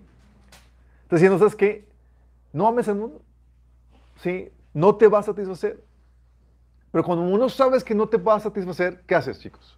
Entonces, 1.04 1.20
diciendo, 1.20 1.38
¿sabes 1.38 1.54
qué? 1.58 1.86
No 2.54 2.66
ames 2.66 2.88
el 2.88 2.96
mundo. 2.96 3.22
¿Sí? 4.22 4.54
No 4.74 4.96
te 4.96 5.10
va 5.10 5.20
a 5.20 5.24
satisfacer. 5.24 5.84
Pero 6.94 7.04
cuando 7.04 7.26
uno 7.26 7.50
sabes 7.50 7.84
que 7.84 7.94
no 7.94 8.08
te 8.08 8.16
va 8.16 8.36
a 8.36 8.40
satisfacer, 8.40 9.04
¿qué 9.06 9.16
haces, 9.16 9.42
chicos? 9.42 9.78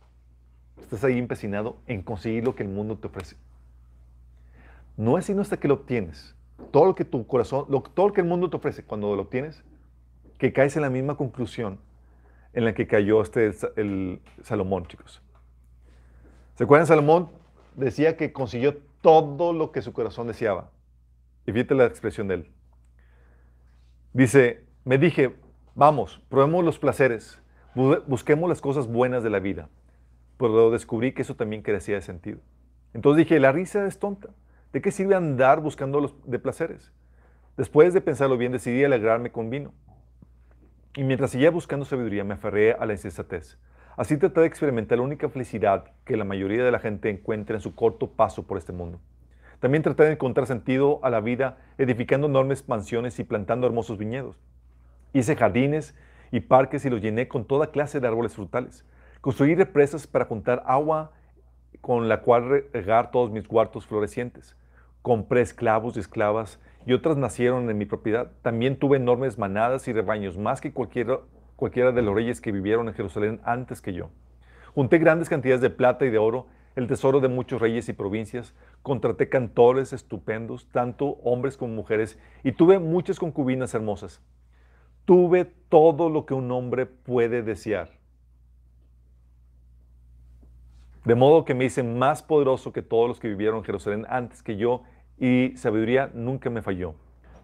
Estás 0.79 1.03
ahí 1.03 1.17
empecinado 1.17 1.77
en 1.87 2.03
conseguir 2.03 2.43
lo 2.43 2.53
que 2.53 2.61
el 2.61 2.69
mundo 2.69 2.95
te 2.95 3.07
ofrece. 3.07 3.35
No 4.97 5.17
es 5.17 5.25
sino 5.25 5.41
hasta 5.41 5.57
que 5.57 5.67
lo 5.67 5.73
obtienes. 5.73 6.36
Todo 6.71 6.85
lo 6.85 6.95
que 6.95 7.05
tu 7.05 7.25
corazón, 7.27 7.65
todo 7.93 8.07
lo 8.07 8.13
que 8.13 8.21
el 8.21 8.27
mundo 8.27 8.49
te 8.49 8.57
ofrece, 8.57 8.83
cuando 8.83 9.15
lo 9.15 9.23
obtienes, 9.23 9.63
que 10.37 10.53
caes 10.53 10.75
en 10.75 10.81
la 10.81 10.89
misma 10.89 11.15
conclusión 11.15 11.79
en 12.53 12.65
la 12.65 12.73
que 12.73 12.87
cayó 12.87 13.21
este, 13.21 13.51
el 13.75 14.19
Salomón, 14.41 14.87
chicos. 14.87 15.21
¿Se 16.55 16.63
acuerdan? 16.63 16.87
Salomón 16.87 17.29
decía 17.75 18.17
que 18.17 18.33
consiguió 18.33 18.77
todo 19.01 19.53
lo 19.53 19.71
que 19.71 19.81
su 19.81 19.93
corazón 19.93 20.27
deseaba. 20.27 20.71
Y 21.45 21.51
fíjate 21.51 21.75
la 21.75 21.85
expresión 21.85 22.27
de 22.27 22.35
él. 22.35 22.51
Dice, 24.13 24.65
me 24.83 24.97
dije, 24.97 25.35
vamos, 25.75 26.19
probemos 26.29 26.65
los 26.65 26.79
placeres, 26.79 27.39
busquemos 28.07 28.49
las 28.49 28.59
cosas 28.59 28.87
buenas 28.87 29.23
de 29.23 29.29
la 29.29 29.39
vida. 29.39 29.69
Pero 30.37 30.71
descubrí 30.71 31.13
que 31.13 31.21
eso 31.21 31.35
también 31.35 31.61
carecía 31.61 31.95
de 31.95 32.01
sentido. 32.01 32.39
Entonces 32.93 33.25
dije, 33.25 33.39
la 33.39 33.51
risa 33.51 33.85
es 33.85 33.99
tonta. 33.99 34.29
¿De 34.73 34.81
qué 34.81 34.91
sirve 34.91 35.15
andar 35.15 35.61
buscando 35.61 35.99
los 35.99 36.15
de 36.29 36.39
placeres? 36.39 36.91
Después 37.55 37.93
de 37.93 38.01
pensarlo 38.01 38.37
bien, 38.37 38.51
decidí 38.51 38.83
alegrarme 38.83 39.31
con 39.31 39.49
vino. 39.49 39.73
Y 40.95 41.03
mientras 41.03 41.31
seguía 41.31 41.51
buscando 41.51 41.85
sabiduría, 41.85 42.23
me 42.23 42.33
aferré 42.33 42.73
a 42.73 42.85
la 42.85 42.93
insensatez. 42.93 43.57
Así 43.95 44.17
traté 44.17 44.41
de 44.41 44.47
experimentar 44.47 44.97
la 44.97 45.03
única 45.03 45.29
felicidad 45.29 45.85
que 46.05 46.17
la 46.17 46.23
mayoría 46.23 46.63
de 46.63 46.71
la 46.71 46.79
gente 46.79 47.09
encuentra 47.09 47.55
en 47.55 47.61
su 47.61 47.73
corto 47.73 48.11
paso 48.11 48.45
por 48.45 48.57
este 48.57 48.73
mundo. 48.73 48.99
También 49.59 49.81
traté 49.81 50.03
de 50.03 50.11
encontrar 50.11 50.45
sentido 50.45 50.99
a 51.01 51.09
la 51.09 51.19
vida 51.19 51.57
edificando 51.79 52.27
enormes 52.27 52.67
mansiones 52.67 53.17
y 53.19 53.23
plantando 53.23 53.65
hermosos 53.65 53.97
viñedos. 53.97 54.37
Hice 55.13 55.35
jardines 55.35 55.95
y 56.31 56.41
parques 56.41 56.85
y 56.85 56.89
los 56.89 57.01
llené 57.01 57.27
con 57.27 57.45
toda 57.45 57.71
clase 57.71 57.99
de 57.99 58.07
árboles 58.07 58.35
frutales. 58.35 58.85
Construí 59.21 59.55
represas 59.55 60.05
para 60.05 60.25
juntar 60.25 60.61
agua 60.67 61.11
con 61.81 62.09
la 62.09 62.21
cual 62.21 62.65
regar 62.73 63.11
todos 63.11 63.31
mis 63.31 63.49
huertos 63.49 63.85
florecientes. 63.85 64.55
Compré 65.01 65.41
esclavos 65.41 65.95
y 65.95 65.99
esclavas 65.99 66.59
y 66.85 66.93
otras 66.93 67.17
nacieron 67.17 67.69
en 67.69 67.77
mi 67.77 67.85
propiedad. 67.85 68.31
También 68.41 68.77
tuve 68.77 68.97
enormes 68.97 69.37
manadas 69.37 69.87
y 69.87 69.93
rebaños, 69.93 70.37
más 70.37 70.61
que 70.61 70.73
cualquiera, 70.73 71.19
cualquiera 71.55 71.91
de 71.91 72.01
los 72.01 72.15
reyes 72.15 72.41
que 72.41 72.51
vivieron 72.51 72.87
en 72.87 72.93
Jerusalén 72.93 73.39
antes 73.43 73.81
que 73.81 73.93
yo. 73.93 74.09
Junté 74.73 74.97
grandes 74.97 75.29
cantidades 75.29 75.61
de 75.61 75.69
plata 75.69 76.05
y 76.05 76.09
de 76.09 76.17
oro, 76.17 76.47
el 76.75 76.87
tesoro 76.87 77.19
de 77.19 77.27
muchos 77.27 77.59
reyes 77.59 77.89
y 77.89 77.93
provincias. 77.93 78.53
Contraté 78.83 79.29
cantores 79.29 79.93
estupendos, 79.93 80.69
tanto 80.71 81.17
hombres 81.23 81.57
como 81.57 81.73
mujeres, 81.73 82.19
y 82.43 82.51
tuve 82.51 82.79
muchas 82.79 83.19
concubinas 83.19 83.73
hermosas. 83.73 84.21
Tuve 85.05 85.45
todo 85.69 86.09
lo 86.09 86.25
que 86.25 86.33
un 86.33 86.51
hombre 86.51 86.85
puede 86.85 87.41
desear 87.41 87.96
De 91.07 91.15
modo 91.15 91.45
que 91.45 91.53
me 91.53 91.63
hice 91.63 91.83
más 91.83 92.21
poderoso 92.21 92.73
que 92.73 92.81
todos 92.81 93.07
los 93.07 93.17
que 93.17 93.29
vivieron 93.29 93.59
en 93.59 93.63
Jerusalén 93.63 94.05
antes 94.09 94.43
que 94.43 94.57
yo 94.57 94.83
y 95.17 95.53
sabiduría 95.55 96.11
nunca 96.13 96.49
me 96.49 96.61
falló. 96.61 96.95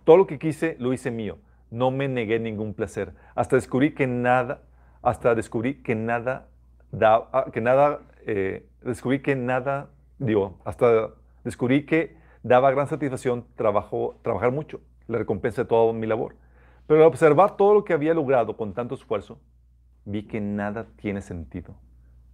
Todo 0.03 0.17
lo 0.17 0.27
que 0.27 0.37
quise 0.37 0.75
lo 0.81 0.91
hice 0.91 1.11
mío. 1.11 1.37
No 1.71 1.89
me 1.89 2.09
negué 2.09 2.39
ningún 2.39 2.73
placer. 2.73 3.13
Hasta 3.35 3.55
descubrí 3.55 3.93
que 3.93 4.05
nada, 4.05 4.63
hasta 5.01 5.33
descubrí 5.33 5.81
que 5.81 5.95
nada 5.95 6.49
da, 6.91 7.29
ah, 7.31 7.45
que 7.53 7.61
nada, 7.61 8.01
eh, 8.25 8.67
descubrí 8.81 9.21
que 9.21 9.37
nada, 9.37 9.87
digo, 10.19 10.59
hasta 10.65 11.11
descubrí 11.45 11.85
que 11.85 12.17
daba 12.43 12.69
gran 12.69 12.87
satisfacción 12.87 13.45
trabajo, 13.55 14.19
trabajar 14.23 14.51
mucho, 14.51 14.81
la 15.07 15.19
recompensa 15.19 15.61
de 15.61 15.69
toda 15.69 15.93
mi 15.93 16.05
labor. 16.05 16.35
Pero 16.85 16.99
al 16.99 17.07
observar 17.07 17.55
todo 17.55 17.75
lo 17.75 17.85
que 17.85 17.93
había 17.93 18.13
logrado 18.13 18.57
con 18.57 18.73
tanto 18.73 18.95
esfuerzo, 18.95 19.39
vi 20.03 20.23
que 20.27 20.41
nada 20.41 20.85
tiene 20.97 21.21
sentido 21.21 21.77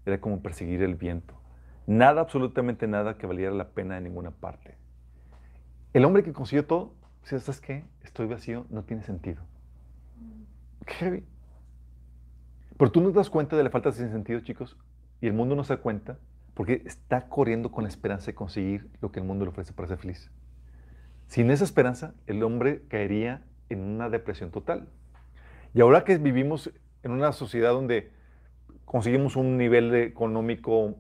era 0.09 0.21
como 0.21 0.41
perseguir 0.41 0.83
el 0.83 0.95
viento. 0.95 1.35
Nada, 1.87 2.21
absolutamente 2.21 2.87
nada 2.87 3.17
que 3.17 3.25
valiera 3.25 3.51
la 3.51 3.69
pena 3.69 3.97
en 3.97 4.03
ninguna 4.03 4.31
parte. 4.31 4.75
El 5.93 6.05
hombre 6.05 6.23
que 6.23 6.33
consiguió 6.33 6.65
todo, 6.65 6.93
si 7.23 7.39
¿sabes 7.39 7.61
qué? 7.61 7.85
Estoy 8.03 8.27
vacío, 8.27 8.65
no 8.69 8.83
tiene 8.83 9.03
sentido. 9.03 9.43
Qué 10.85 10.93
heavy. 10.93 11.25
Pero 12.77 12.91
tú 12.91 13.01
no 13.01 13.09
te 13.09 13.17
das 13.17 13.29
cuenta 13.29 13.57
de 13.57 13.63
la 13.63 13.69
falta 13.69 13.91
de 13.91 14.09
sentido, 14.09 14.39
chicos, 14.41 14.77
y 15.19 15.27
el 15.27 15.33
mundo 15.33 15.55
no 15.55 15.63
se 15.63 15.75
da 15.75 15.81
cuenta 15.81 16.17
porque 16.53 16.83
está 16.85 17.27
corriendo 17.27 17.71
con 17.71 17.83
la 17.83 17.89
esperanza 17.89 18.27
de 18.27 18.35
conseguir 18.35 18.89
lo 19.01 19.11
que 19.11 19.19
el 19.19 19.25
mundo 19.25 19.45
le 19.45 19.51
ofrece 19.51 19.73
para 19.73 19.87
ser 19.87 19.97
feliz. 19.97 20.29
Sin 21.27 21.51
esa 21.51 21.63
esperanza, 21.63 22.13
el 22.27 22.43
hombre 22.43 22.83
caería 22.87 23.43
en 23.69 23.81
una 23.81 24.09
depresión 24.09 24.51
total. 24.51 24.89
Y 25.73 25.81
ahora 25.81 26.03
que 26.03 26.17
vivimos 26.17 26.71
en 27.03 27.11
una 27.11 27.31
sociedad 27.31 27.71
donde 27.71 28.11
conseguimos 28.89 29.35
un 29.35 29.55
nivel 29.55 29.93
económico 29.93 30.95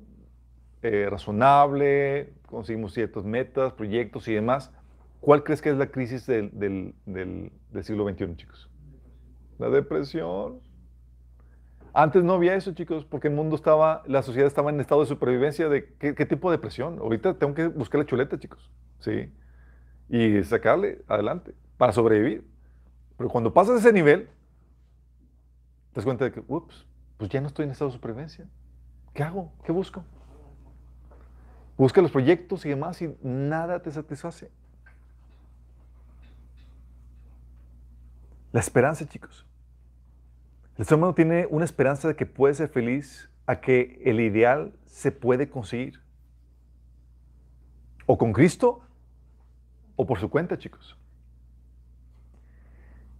eh, 0.83 1.07
razonable, 1.09 2.35
conseguimos 2.45 2.93
ciertas 2.93 3.23
metas, 3.23 3.73
proyectos 3.73 4.27
y 4.27 4.33
demás. 4.35 4.71
¿Cuál 5.19 5.43
crees 5.43 5.59
que 5.59 5.71
es 5.71 5.75
la 5.75 5.87
crisis 5.87 6.27
del, 6.27 6.51
del, 6.53 7.51
siglo 7.81 8.07
XXI, 8.07 8.35
chicos? 8.35 8.69
La 9.57 9.71
depresión. 9.71 10.59
Antes 11.91 12.23
no 12.23 12.33
había 12.33 12.53
eso, 12.53 12.73
chicos, 12.73 13.05
porque 13.05 13.27
el 13.27 13.33
mundo 13.33 13.55
estaba, 13.55 14.03
la 14.05 14.21
sociedad 14.21 14.45
estaba 14.45 14.69
en 14.69 14.79
estado 14.79 15.01
de 15.01 15.07
supervivencia 15.07 15.67
de 15.67 15.91
qué, 15.97 16.13
qué 16.13 16.27
tipo 16.27 16.51
de 16.51 16.57
depresión. 16.57 16.99
Ahorita 16.99 17.39
tengo 17.39 17.55
que 17.55 17.69
buscar 17.69 18.01
la 18.01 18.05
chuleta, 18.05 18.37
chicos. 18.37 18.69
Sí. 18.99 19.33
Y 20.09 20.43
sacarle 20.43 21.01
adelante 21.07 21.55
para 21.75 21.91
sobrevivir. 21.91 22.47
Pero 23.17 23.31
cuando 23.31 23.51
pasas 23.51 23.79
ese 23.79 23.91
nivel, 23.91 24.25
te 24.25 25.95
das 25.95 26.05
cuenta 26.05 26.25
de 26.25 26.31
que, 26.33 26.43
ups, 26.47 26.85
pues 27.19 27.29
ya 27.29 27.41
no 27.41 27.47
estoy 27.47 27.65
en 27.65 27.71
estado 27.71 27.91
de 27.91 27.97
supervivencia. 27.97 28.47
¿Qué 29.13 29.23
hago? 29.23 29.51
¿Qué 29.65 29.73
busco? 29.73 30.05
Busca 31.77 32.01
los 32.01 32.11
proyectos 32.11 32.65
y 32.65 32.69
demás 32.69 33.01
y 33.01 33.13
nada 33.21 33.81
te 33.81 33.91
satisface. 33.91 34.49
La 38.53 38.61
esperanza, 38.61 39.05
chicos. 39.05 39.45
El 40.77 40.85
ser 40.85 40.97
humano 40.97 41.13
tiene 41.13 41.45
una 41.47 41.65
esperanza 41.65 42.07
de 42.07 42.15
que 42.15 42.25
puede 42.25 42.53
ser 42.53 42.69
feliz, 42.69 43.29
a 43.45 43.59
que 43.59 44.01
el 44.05 44.21
ideal 44.21 44.71
se 44.85 45.11
puede 45.11 45.49
conseguir. 45.49 45.99
O 48.05 48.17
con 48.17 48.31
Cristo 48.31 48.81
o 49.97 50.07
por 50.07 50.19
su 50.19 50.29
cuenta, 50.29 50.57
chicos. 50.57 50.97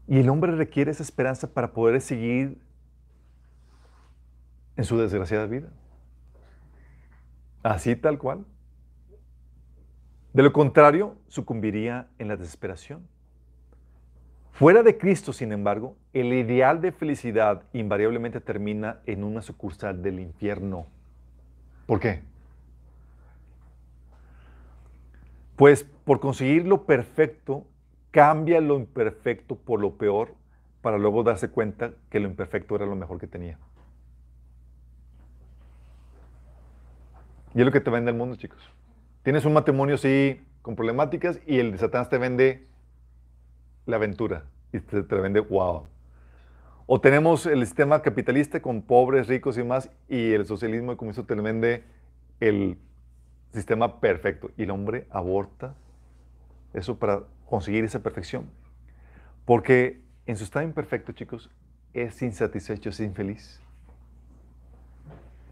Y 0.08 0.20
el 0.20 0.30
hombre 0.30 0.56
requiere 0.56 0.90
esa 0.90 1.04
esperanza 1.04 1.54
para 1.54 1.74
poder 1.74 2.00
seguir 2.00 2.62
en 4.80 4.86
su 4.86 4.98
desgraciada 4.98 5.46
vida. 5.46 5.68
Así 7.64 7.98
tal 7.98 8.18
cual. 8.18 8.46
De 10.32 10.42
lo 10.42 10.54
contrario, 10.54 11.18
sucumbiría 11.28 12.08
en 12.18 12.30
la 12.30 12.38
desesperación. 12.38 13.06
Fuera 14.54 14.82
de 14.82 14.98
Cristo, 14.98 15.34
sin 15.34 15.52
embargo, 15.52 15.98
el 16.14 16.32
ideal 16.32 16.80
de 16.80 16.94
felicidad 16.94 17.64
invariablemente 17.74 18.40
termina 18.40 19.02
en 19.06 19.26
una 19.26 19.42
sucursal 19.42 20.02
del 20.02 20.22
infierno. 20.22 20.88
¿Por 21.86 22.00
qué? 22.00 22.22
Pues 25.58 25.84
por 26.06 26.22
conseguir 26.22 26.66
lo 26.66 26.86
perfecto, 26.86 27.68
cambia 28.12 28.62
lo 28.62 28.78
imperfecto 28.78 29.58
por 29.58 29.82
lo 29.82 29.98
peor 29.98 30.36
para 30.82 30.98
luego 30.98 31.24
darse 31.24 31.50
cuenta 31.50 31.92
que 32.10 32.22
lo 32.22 32.30
imperfecto 32.30 32.78
era 32.78 32.86
lo 32.86 32.96
mejor 32.96 33.20
que 33.20 33.28
tenía. 33.28 33.58
Y 37.56 37.60
es 37.60 37.66
lo 37.66 37.72
que 37.72 37.82
te 37.82 37.90
vende 37.90 38.12
el 38.12 38.18
mundo, 38.18 38.36
chicos. 38.36 38.60
Tienes 39.24 39.46
un 39.46 39.54
matrimonio 39.54 39.96
así 39.96 40.42
con 40.62 40.76
problemáticas 40.76 41.40
y 41.46 41.60
el 41.60 41.78
Satanás 41.80 42.10
te 42.10 42.18
vende 42.18 42.68
la 43.86 43.96
aventura 43.96 44.46
y 44.72 44.80
te, 44.80 45.04
te 45.04 45.16
vende 45.16 45.40
wow. 45.40 45.88
O 46.86 47.00
tenemos 47.00 47.46
el 47.46 47.66
sistema 47.66 48.02
capitalista 48.02 48.62
con 48.62 48.82
pobres, 48.82 49.28
ricos 49.28 49.58
y 49.58 49.64
más, 49.64 49.92
y 50.08 50.34
el 50.34 50.46
socialismo 50.48 50.94
y 50.94 50.96
comienzo 50.96 51.24
te 51.24 51.36
vende 51.36 51.84
el 52.40 52.78
sistema 53.54 54.00
perfecto. 54.00 54.52
Y 54.58 54.64
el 54.64 54.72
hombre 54.72 55.06
aborta 55.12 55.76
eso 56.74 56.98
para 56.98 57.24
conseguir 57.46 57.84
esa 57.84 58.02
perfección. 58.02 58.50
Porque 59.46 60.02
en 60.26 60.38
su 60.38 60.44
estado 60.44 60.66
imperfecto, 60.66 61.12
chicos, 61.12 61.50
es 61.94 62.22
insatisfecho, 62.22 62.90
es 62.90 63.00
infeliz. 63.00 63.60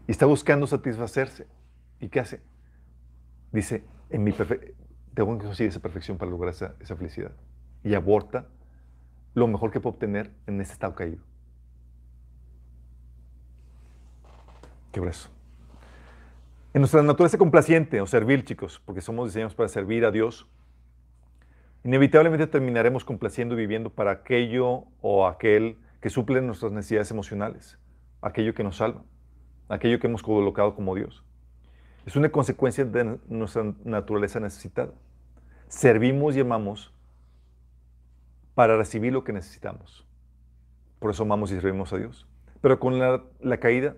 Y 0.06 0.12
está 0.12 0.26
buscando 0.26 0.66
satisfacerse. 0.66 1.46
¿Y 2.00 2.08
qué 2.08 2.20
hace? 2.20 2.40
Dice, 3.52 3.84
en 4.10 4.24
mi 4.24 4.32
tengo 4.32 5.36
que 5.36 5.46
conseguir 5.46 5.70
esa 5.70 5.80
perfección 5.80 6.16
para 6.16 6.30
lograr 6.30 6.52
esa, 6.52 6.96
felicidad. 6.96 7.32
Y 7.82 7.94
aborta 7.94 8.46
lo 9.34 9.46
mejor 9.46 9.70
que 9.70 9.80
puede 9.80 9.94
obtener 9.94 10.30
en 10.46 10.60
ese 10.60 10.72
estado 10.72 10.94
caído. 10.94 11.22
Qué 14.92 15.00
grueso. 15.00 15.28
En 16.72 16.82
nuestra 16.82 17.02
naturaleza 17.02 17.38
complaciente 17.38 18.00
o 18.00 18.06
servil, 18.06 18.44
chicos, 18.44 18.80
porque 18.84 19.00
somos 19.00 19.28
diseñados 19.28 19.54
para 19.54 19.68
servir 19.68 20.04
a 20.04 20.10
Dios, 20.10 20.46
inevitablemente 21.82 22.46
terminaremos 22.46 23.04
complaciendo 23.04 23.54
y 23.54 23.58
viviendo 23.58 23.90
para 23.90 24.12
aquello 24.12 24.84
o 25.00 25.26
aquel 25.26 25.78
que 26.00 26.10
suple 26.10 26.40
nuestras 26.42 26.70
necesidades 26.72 27.10
emocionales, 27.10 27.78
aquello 28.22 28.54
que 28.54 28.62
nos 28.62 28.76
salva, 28.76 29.02
aquello 29.68 29.98
que 29.98 30.06
hemos 30.06 30.22
colocado 30.22 30.74
como 30.74 30.94
Dios. 30.94 31.24
Es 32.06 32.16
una 32.16 32.30
consecuencia 32.30 32.84
de 32.84 33.18
nuestra 33.28 33.74
naturaleza 33.84 34.40
necesitada. 34.40 34.92
Servimos 35.68 36.36
y 36.36 36.40
amamos 36.40 36.92
para 38.54 38.76
recibir 38.76 39.12
lo 39.12 39.24
que 39.24 39.32
necesitamos. 39.32 40.06
Por 40.98 41.10
eso 41.10 41.22
amamos 41.22 41.52
y 41.52 41.54
servimos 41.54 41.92
a 41.92 41.98
Dios. 41.98 42.26
Pero 42.60 42.80
con 42.80 42.98
la, 42.98 43.56
caída 43.60 43.96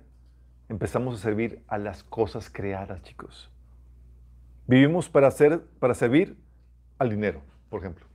empezamos 0.68 1.14
a 1.14 1.22
servir 1.22 1.62
a 1.66 1.78
las 1.78 2.02
cosas 2.04 2.50
creadas, 2.50 3.02
chicos. 3.02 3.50
Vivimos 4.66 5.08
para, 5.08 5.28
hacer, 5.28 5.64
para 5.78 5.94
servir 5.94 6.36
al 6.98 7.10
dinero, 7.10 7.42
por 7.70 7.80
ejemplo. 7.80 8.06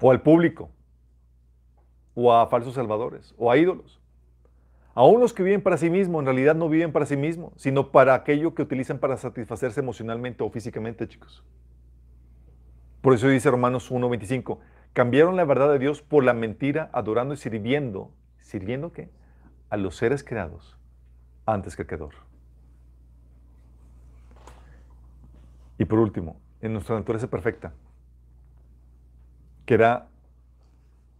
O 0.00 0.10
al 0.10 0.22
público. 0.22 0.70
O 2.14 2.32
a 2.32 2.46
falsos 2.48 2.74
salvadores. 2.74 3.32
O 3.38 3.50
a 3.50 3.56
ídolos. 3.56 4.00
Aún 4.94 5.20
los 5.20 5.32
que 5.32 5.42
viven 5.42 5.60
para 5.60 5.76
sí 5.76 5.90
mismos, 5.90 6.20
en 6.20 6.26
realidad 6.26 6.54
no 6.54 6.68
viven 6.68 6.92
para 6.92 7.06
sí 7.06 7.16
mismos, 7.16 7.52
sino 7.56 7.90
para 7.90 8.14
aquello 8.14 8.54
que 8.54 8.62
utilizan 8.62 8.98
para 8.98 9.16
satisfacerse 9.16 9.80
emocionalmente 9.80 10.44
o 10.44 10.50
físicamente, 10.50 11.08
chicos. 11.08 11.44
Por 13.00 13.12
eso 13.12 13.28
dice 13.28 13.50
Romanos 13.50 13.90
1.25, 13.90 14.58
cambiaron 14.92 15.36
la 15.36 15.44
verdad 15.44 15.70
de 15.70 15.78
Dios 15.78 16.00
por 16.00 16.24
la 16.24 16.32
mentira, 16.32 16.90
adorando 16.92 17.34
y 17.34 17.36
sirviendo. 17.36 18.12
¿Sirviendo 18.40 18.92
qué? 18.92 19.10
A 19.68 19.76
los 19.76 19.96
seres 19.96 20.22
creados 20.22 20.78
antes 21.44 21.76
que 21.76 21.82
el 21.82 21.88
creador. 21.88 22.14
Y 25.78 25.84
por 25.86 25.98
último, 25.98 26.40
en 26.60 26.72
nuestra 26.72 26.96
naturaleza 26.96 27.28
perfecta, 27.28 27.72
que 29.66 29.74
era, 29.74 30.08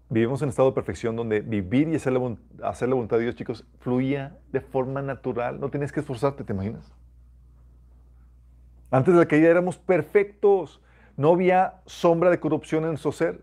vivimos 0.08 0.42
en 0.42 0.48
estado 0.48 0.70
de 0.70 0.74
perfección 0.74 1.16
donde 1.16 1.40
vivir 1.40 1.88
y 1.88 1.96
hacer 1.96 2.12
la, 2.12 2.36
hacer 2.62 2.88
la 2.88 2.94
voluntad 2.94 3.16
de 3.16 3.24
Dios, 3.24 3.34
chicos, 3.34 3.66
fluía 3.80 4.38
de 4.52 4.60
forma 4.60 5.02
natural. 5.02 5.60
No 5.60 5.70
tienes 5.70 5.92
que 5.92 6.00
esforzarte, 6.00 6.44
¿te 6.44 6.52
imaginas? 6.52 6.92
Antes 8.90 9.14
de 9.14 9.20
la 9.20 9.26
caída 9.26 9.48
éramos 9.48 9.78
perfectos. 9.78 10.80
No 11.16 11.32
había 11.32 11.80
sombra 11.86 12.30
de 12.30 12.38
corrupción 12.38 12.84
en 12.84 12.90
nuestro 12.90 13.12
ser. 13.12 13.42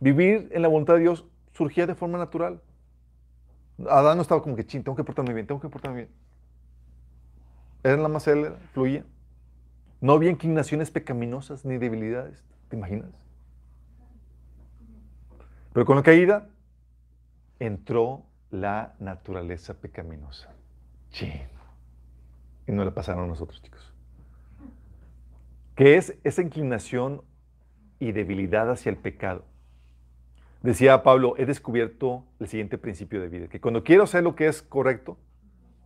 Vivir 0.00 0.48
en 0.52 0.62
la 0.62 0.68
voluntad 0.68 0.94
de 0.94 1.00
Dios 1.00 1.24
surgía 1.52 1.86
de 1.86 1.94
forma 1.94 2.18
natural. 2.18 2.62
Adán 3.88 4.16
no 4.16 4.22
estaba 4.22 4.42
como 4.42 4.56
que, 4.56 4.66
ching, 4.66 4.82
tengo 4.82 4.96
que 4.96 5.04
portarme 5.04 5.34
bien, 5.34 5.46
tengo 5.46 5.60
que 5.60 5.68
portarme 5.68 5.96
bien. 5.96 6.08
Era 7.82 7.96
la 7.96 8.08
más 8.08 8.26
él, 8.26 8.54
fluía. 8.72 9.04
No 10.00 10.12
había 10.12 10.30
inclinaciones 10.30 10.90
pecaminosas 10.90 11.64
ni 11.64 11.78
debilidades. 11.78 12.44
¿Te 12.68 12.76
imaginas? 12.76 13.10
Pero 15.78 15.86
con 15.86 15.94
la 15.94 16.02
caída 16.02 16.48
entró 17.60 18.24
la 18.50 18.96
naturaleza 18.98 19.74
pecaminosa. 19.74 20.52
Chin. 21.10 21.46
Y 22.66 22.72
no 22.72 22.84
le 22.84 22.90
pasaron 22.90 23.22
a 23.22 23.26
nosotros, 23.28 23.62
chicos 23.62 23.94
que 25.76 25.96
es 25.96 26.18
esa 26.24 26.42
inclinación 26.42 27.22
y 28.00 28.10
debilidad 28.10 28.68
hacia 28.68 28.90
el 28.90 28.96
pecado. 28.96 29.44
Decía 30.64 31.04
Pablo, 31.04 31.36
he 31.38 31.46
descubierto 31.46 32.24
el 32.40 32.48
siguiente 32.48 32.76
principio 32.78 33.20
de 33.20 33.28
vida, 33.28 33.46
que 33.46 33.60
cuando 33.60 33.84
quiero 33.84 34.02
hacer 34.02 34.24
lo 34.24 34.34
que 34.34 34.48
es 34.48 34.60
correcto, 34.60 35.16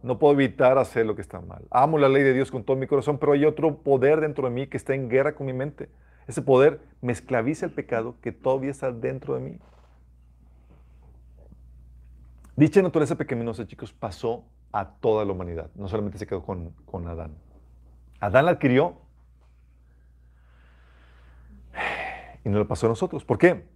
no 0.03 0.19
puedo 0.19 0.33
evitar 0.33 0.79
hacer 0.79 1.05
lo 1.05 1.15
que 1.15 1.21
está 1.21 1.43
mal. 1.43 1.67
Amo 1.71 1.99
la 1.99 2.09
ley 2.09 2.23
de 2.23 2.33
Dios 2.33 2.51
con 2.51 2.65
todo 2.65 2.79
mi 2.79 2.87
corazón, 2.87 3.19
pero 3.19 3.33
hay 3.33 3.45
otro 3.45 3.83
poder 3.83 4.23
dentro 4.23 4.49
de 4.49 4.55
mí 4.55 4.67
que 4.69 4.79
está 4.79 4.95
en 4.95 5.11
guerra 5.11 5.35
con 5.35 5.45
mi 5.45 5.53
mente. 5.53 5.91
Ese 6.27 6.41
poder 6.41 6.81
me 7.03 7.13
esclaviza 7.13 7.67
el 7.67 7.73
pecado 7.73 8.17
que 8.23 8.33
todavía 8.33 8.71
está 8.71 8.91
dentro 8.91 9.35
de 9.35 9.41
mí. 9.41 9.59
Dicha 12.57 12.83
naturaleza 12.83 13.17
pecaminosa, 13.17 13.67
chicos, 13.67 13.93
pasó 13.93 14.45
a 14.73 14.87
toda 14.87 15.25
la 15.25 15.33
humanidad. 15.33 15.71
No 15.75 15.89
solamente 15.89 16.19
se 16.19 16.27
quedó 16.27 16.43
con, 16.43 16.71
con 16.85 17.09
Adán. 17.09 17.35
Adán 18.21 18.45
la 18.45 18.53
adquirió 18.53 18.99
y 22.45 22.49
no 22.49 22.59
lo 22.59 22.69
pasó 22.69 22.87
a 22.87 22.91
nosotros. 22.91 23.25
¿Por 23.25 23.39
qué? 23.39 23.67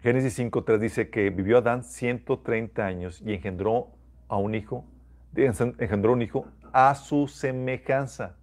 Génesis 0.00 0.38
5.3 0.38 0.78
dice 0.78 1.10
que 1.10 1.30
vivió 1.30 1.58
Adán 1.58 1.82
130 1.82 2.84
años 2.84 3.22
y 3.24 3.32
engendró 3.32 3.88
a 4.28 4.36
un 4.36 4.54
hijo, 4.54 4.84
engendró 5.34 6.12
un 6.12 6.22
hijo 6.22 6.46
a 6.72 6.94
su 6.94 7.26
semejanza. 7.26 8.36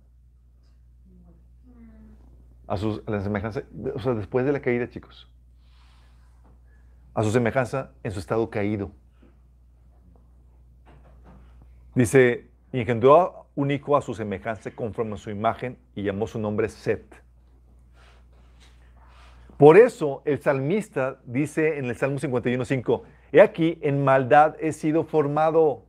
A, 2.65 2.77
su, 2.77 3.03
semejanza, 3.05 3.63
o 3.93 3.99
sea, 3.99 4.13
después 4.13 4.45
de 4.45 4.53
la 4.53 4.61
caída, 4.61 4.89
chicos. 4.89 5.29
A 7.13 7.21
su 7.23 7.31
semejanza 7.31 7.91
en 8.01 8.11
su 8.11 8.19
estado 8.19 8.49
caído. 8.49 8.91
Dice, 11.93 12.47
y 12.71 12.79
engendró 12.79 13.47
un 13.55 13.71
hijo 13.71 13.97
a 13.97 14.01
su 14.01 14.13
semejanza 14.13 14.71
conforme 14.71 15.15
a 15.15 15.17
su 15.17 15.29
imagen 15.29 15.77
y 15.95 16.03
llamó 16.03 16.27
su 16.27 16.39
nombre 16.39 16.69
Set. 16.69 17.03
Por 19.57 19.77
eso 19.77 20.21
el 20.25 20.41
salmista 20.41 21.19
dice 21.25 21.77
en 21.77 21.85
el 21.85 21.95
Salmo 21.95 22.17
51.5, 22.17 23.03
he 23.31 23.41
aquí, 23.41 23.77
en 23.81 24.03
maldad 24.03 24.55
he 24.59 24.71
sido 24.71 25.03
formado 25.03 25.85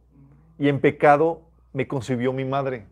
y 0.58 0.68
en 0.68 0.80
pecado 0.80 1.42
me 1.72 1.86
concibió 1.88 2.32
mi 2.32 2.44
madre. 2.44 2.86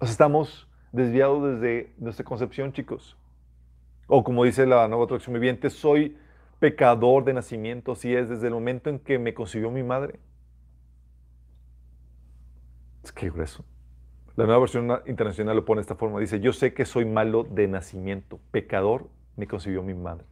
estamos 0.00 0.68
desviados 0.92 1.60
desde 1.60 1.92
nuestra 1.98 2.24
concepción, 2.24 2.72
chicos. 2.72 3.16
O 4.06 4.22
como 4.22 4.44
dice 4.44 4.66
la 4.66 4.88
nueva 4.88 5.06
traducción 5.06 5.34
viviente, 5.34 5.70
soy 5.70 6.16
pecador 6.58 7.24
de 7.24 7.34
nacimiento, 7.34 7.92
así 7.92 8.14
es, 8.14 8.28
desde 8.28 8.46
el 8.46 8.54
momento 8.54 8.90
en 8.90 8.98
que 8.98 9.18
me 9.18 9.34
concibió 9.34 9.70
mi 9.70 9.82
madre. 9.82 10.20
Es 13.04 13.12
que 13.12 13.30
grueso. 13.30 13.64
La 14.36 14.44
nueva 14.44 14.60
versión 14.60 14.90
internacional 15.06 15.56
lo 15.56 15.64
pone 15.64 15.78
de 15.78 15.82
esta 15.82 15.94
forma. 15.94 16.20
Dice, 16.20 16.40
yo 16.40 16.52
sé 16.52 16.74
que 16.74 16.84
soy 16.84 17.04
malo 17.04 17.44
de 17.44 17.68
nacimiento, 17.68 18.40
pecador 18.50 19.08
me 19.36 19.46
concibió 19.46 19.82
mi 19.82 19.94
madre. 19.94 20.26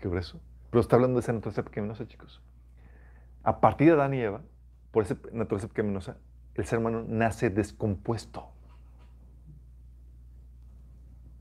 Qué 0.00 0.08
grueso. 0.08 0.40
Pero 0.70 0.80
está 0.80 0.96
hablando 0.96 1.16
de 1.18 1.20
esa 1.22 1.32
naturaleza 1.32 1.64
pecaminosa, 1.64 2.06
chicos. 2.06 2.42
A 3.42 3.60
partir 3.60 3.88
de 3.88 3.94
Adán 3.94 4.14
y 4.14 4.20
Eva, 4.20 4.42
por 4.90 5.04
esa 5.04 5.16
naturaleza 5.32 5.68
pecaminosa, 5.68 6.18
el 6.54 6.64
ser 6.66 6.78
humano 6.78 7.04
nace 7.06 7.50
descompuesto. 7.50 8.48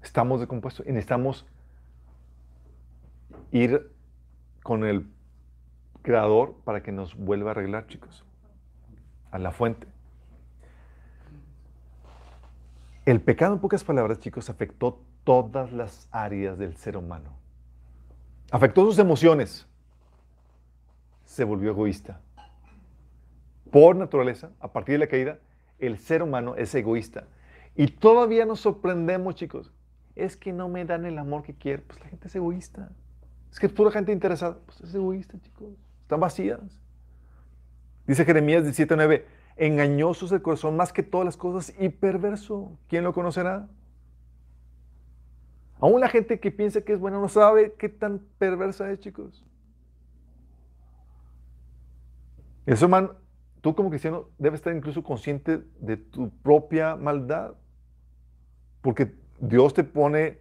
Estamos 0.01 0.39
descompuestos 0.39 0.85
y 0.85 0.91
necesitamos 0.91 1.45
ir 3.51 3.91
con 4.63 4.85
el 4.85 5.07
creador 6.01 6.55
para 6.63 6.83
que 6.83 6.91
nos 6.91 7.15
vuelva 7.15 7.49
a 7.49 7.51
arreglar, 7.51 7.87
chicos. 7.87 8.25
A 9.31 9.39
la 9.39 9.51
fuente. 9.51 9.87
El 13.05 13.21
pecado, 13.21 13.53
en 13.53 13.59
pocas 13.59 13.83
palabras, 13.83 14.19
chicos, 14.19 14.49
afectó 14.49 15.01
todas 15.23 15.71
las 15.71 16.07
áreas 16.11 16.57
del 16.57 16.75
ser 16.75 16.97
humano. 16.97 17.31
Afectó 18.51 18.85
sus 18.85 18.99
emociones. 18.99 19.67
Se 21.25 21.43
volvió 21.43 21.71
egoísta. 21.71 22.21
Por 23.71 23.95
naturaleza, 23.95 24.51
a 24.59 24.71
partir 24.71 24.93
de 24.93 24.99
la 24.99 25.07
caída, 25.07 25.39
el 25.79 25.97
ser 25.97 26.23
humano 26.23 26.55
es 26.55 26.73
egoísta. 26.73 27.27
Y 27.75 27.87
todavía 27.87 28.45
nos 28.45 28.61
sorprendemos, 28.61 29.35
chicos. 29.35 29.71
Es 30.15 30.35
que 30.35 30.51
no 30.51 30.67
me 30.67 30.83
dan 30.85 31.05
el 31.05 31.17
amor 31.17 31.43
que 31.43 31.53
quiero. 31.53 31.83
Pues 31.85 31.99
la 31.99 32.07
gente 32.07 32.27
es 32.27 32.35
egoísta. 32.35 32.89
Es 33.51 33.59
que 33.59 33.67
es 33.67 33.71
pura 33.71 33.91
gente 33.91 34.11
interesada. 34.11 34.57
Pues 34.65 34.81
es 34.81 34.93
egoísta, 34.93 35.39
chicos. 35.39 35.69
Están 36.01 36.19
vacías. 36.19 36.59
Dice 38.05 38.23
Jeremías 38.23 38.63
17:9, 38.63 39.25
engañoso 39.57 40.25
es 40.25 40.31
el 40.31 40.41
corazón 40.41 40.77
más 40.77 40.93
que 40.93 41.03
todas 41.03 41.25
las 41.25 41.37
cosas 41.37 41.73
y 41.77 41.89
perverso. 41.89 42.77
¿Quién 42.87 43.03
lo 43.03 43.13
conocerá? 43.13 43.67
Aún 45.79 46.01
la 46.01 46.09
gente 46.09 46.39
que 46.39 46.51
piensa 46.51 46.81
que 46.81 46.93
es 46.93 46.99
buena 46.99 47.19
no 47.19 47.29
sabe 47.29 47.73
qué 47.77 47.89
tan 47.89 48.19
perversa 48.39 48.89
es, 48.91 48.99
chicos. 48.99 49.45
Eso, 52.65 52.89
man, 52.89 53.11
tú 53.61 53.75
como 53.75 53.89
cristiano 53.89 54.29
debes 54.37 54.59
estar 54.59 54.75
incluso 54.75 55.03
consciente 55.03 55.63
de 55.79 55.97
tu 55.97 56.29
propia 56.29 56.95
maldad. 56.95 57.53
Porque 58.81 59.13
Dios 59.39 59.73
te 59.73 59.83
pone 59.83 60.39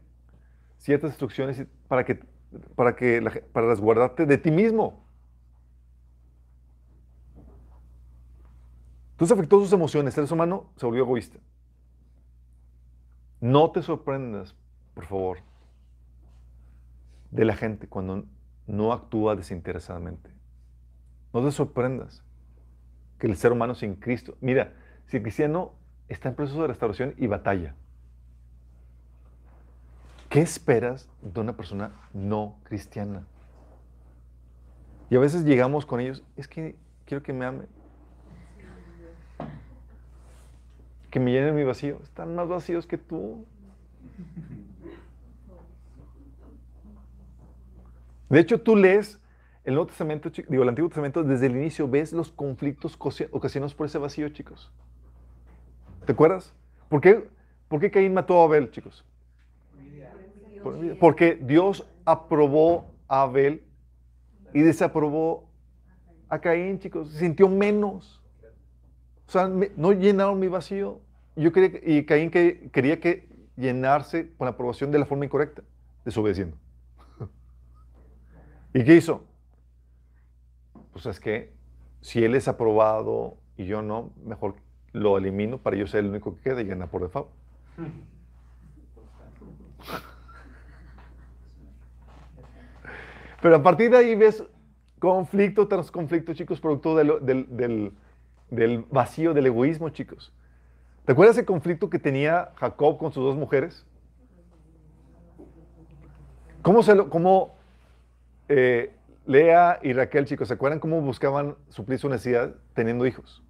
ciertas 0.79 1.11
instrucciones 1.11 1.67
para, 1.89 2.05
que, 2.05 2.21
para, 2.75 2.97
que, 2.97 3.23
para 3.53 3.69
resguardarte 3.69 4.27
de 4.27 4.39
ti 4.39 4.51
mismo. 4.51 5.07
Entonces 9.13 9.37
afectó 9.37 9.59
sus 9.61 9.73
emociones. 9.73 10.17
El 10.19 10.27
ser 10.27 10.35
humano 10.35 10.71
se 10.77 10.85
volvió 10.85 11.05
egoísta. 11.05 11.39
No 13.41 13.71
te 13.71 13.83
sorprendas, 13.83 14.55
por 14.95 15.07
favor, 15.07 15.39
de 17.31 17.45
la 17.45 17.57
gente 17.57 17.87
cuando 17.87 18.25
no 18.67 18.93
actúa 18.93 19.37
desinteresadamente. 19.37 20.31
No 21.33 21.45
te 21.45 21.51
sorprendas 21.51 22.23
que 23.19 23.27
el 23.27 23.37
ser 23.37 23.53
humano 23.53 23.75
sin 23.75 23.95
Cristo. 23.97 24.37
Mira, 24.41 24.75
si 25.07 25.19
el 25.19 25.23
cristiano 25.23 25.75
está 26.09 26.29
en 26.29 26.35
proceso 26.35 26.63
de 26.63 26.69
restauración 26.69 27.15
y 27.17 27.27
batalla, 27.27 27.75
¿qué 30.37 30.43
esperas 30.43 31.09
de 31.23 31.41
una 31.41 31.57
persona 31.57 31.93
no 32.13 32.59
cristiana? 32.65 33.27
Y 35.09 35.17
a 35.17 35.19
veces 35.19 35.45
llegamos 35.47 35.87
con 35.87 35.99
ellos, 35.99 36.23
es 36.37 36.47
que 36.47 36.77
quiero 37.07 37.23
que 37.23 37.33
me 37.33 37.47
ame. 37.47 37.65
Que 41.09 41.21
me 41.21 41.33
llenen 41.33 41.55
mi 41.55 41.65
vacío. 41.65 42.01
Están 42.03 42.35
más 42.35 42.49
vacíos 42.49 42.87
que 42.87 42.99
tú. 42.99 43.47
De 48.29 48.39
hecho, 48.39 48.61
tú 48.61 48.77
lees 48.77 49.19
el 49.65 49.73
Nuevo 49.73 49.87
Testamento, 49.87 50.29
digo, 50.29 50.65
el 50.65 50.69
Antiguo 50.69 50.91
Testamento, 50.91 51.23
desde 51.25 51.47
el 51.47 51.57
inicio 51.57 51.89
ves 51.89 52.13
los 52.13 52.31
conflictos 52.31 52.99
ocasionados 53.31 53.75
por 53.75 53.87
ese 53.87 53.97
vacío, 53.97 54.29
chicos. 54.29 54.71
¿Te 56.05 56.13
acuerdas? 56.13 56.53
¿Por 56.91 57.01
qué, 57.01 57.27
¿Por 57.69 57.81
qué 57.81 57.91
Caín 57.91 58.13
mató 58.13 58.43
a 58.43 58.45
Abel, 58.45 58.71
chicos? 58.71 59.03
Porque 61.01 61.39
Dios 61.41 61.87
aprobó 62.05 62.95
a 63.09 63.23
Abel 63.23 63.63
y 64.53 64.63
desaprobó 64.63 65.49
a 66.29 66.41
Caín, 66.41 66.79
chicos. 66.79 67.11
Se 67.13 67.21
sintió 67.21 67.49
menos. 67.49 68.23
O 69.27 69.31
sea, 69.31 69.49
no 69.49 69.93
llenaron 69.93 70.39
mi 70.39 70.49
vacío. 70.49 71.01
Yo 71.35 71.53
quería, 71.53 71.81
y 71.83 72.05
Caín 72.05 72.31
que, 72.31 72.71
quería 72.73 73.01
que 73.01 73.29
llenarse 73.57 74.33
con 74.37 74.47
la 74.47 74.53
aprobación 74.53 74.91
de 74.91 74.99
la 74.99 75.07
forma 75.07 75.25
incorrecta, 75.25 75.63
desobedeciendo. 76.05 76.57
¿Y 78.75 78.85
qué 78.85 78.97
hizo? 78.97 79.25
pues 80.97 81.05
es 81.05 81.21
que 81.21 81.53
si 82.01 82.25
él 82.25 82.35
es 82.35 82.49
aprobado 82.49 83.37
y 83.59 83.67
yo 83.67 83.83
no, 83.83 84.15
mejor 84.25 84.55
lo 84.93 85.19
elimino 85.19 85.59
para 85.59 85.77
yo 85.77 85.87
ser 85.87 86.05
el 86.05 86.11
único 86.11 86.35
que 86.37 86.41
quede 86.41 86.63
y 86.63 86.65
gana 86.65 86.87
por 86.87 87.03
default. 87.03 87.29
Pero 93.47 93.55
a 93.55 93.63
partir 93.63 93.93
de 93.93 93.99
ahí 93.99 94.17
ves 94.17 94.43
conflicto 94.99 95.69
tras 95.69 95.93
conflicto, 95.93 96.35
chicos, 96.35 96.61
producto 96.61 96.97
del, 96.97 97.93
del, 98.51 98.85
vacío, 98.91 99.35
del 99.35 99.47
egoísmo, 99.47 99.89
chicos. 99.91 100.33
¿Te 101.05 101.13
acuerdas 101.13 101.39
el 101.39 101.45
conflicto 101.45 101.89
que 101.89 102.01
tenía 102.01 102.51
Jacob 102.57 102.99
con 102.99 103.13
sus 103.13 103.23
dos 103.23 103.37
mujeres? 103.37 103.87
¿Cómo, 106.61 106.83
se 106.83 106.97
lo, 106.97 107.09
cómo 107.09 107.55
eh, 108.49 108.93
Lea 109.27 109.79
y 109.81 109.93
Raquel, 109.93 110.25
chicos, 110.25 110.49
¿se 110.49 110.55
acuerdan 110.55 110.81
cómo 110.81 111.01
buscaban 111.01 111.55
suplir 111.69 112.01
su 112.01 112.09
necesidad 112.09 112.53
teniendo 112.75 113.07
hijos? 113.07 113.45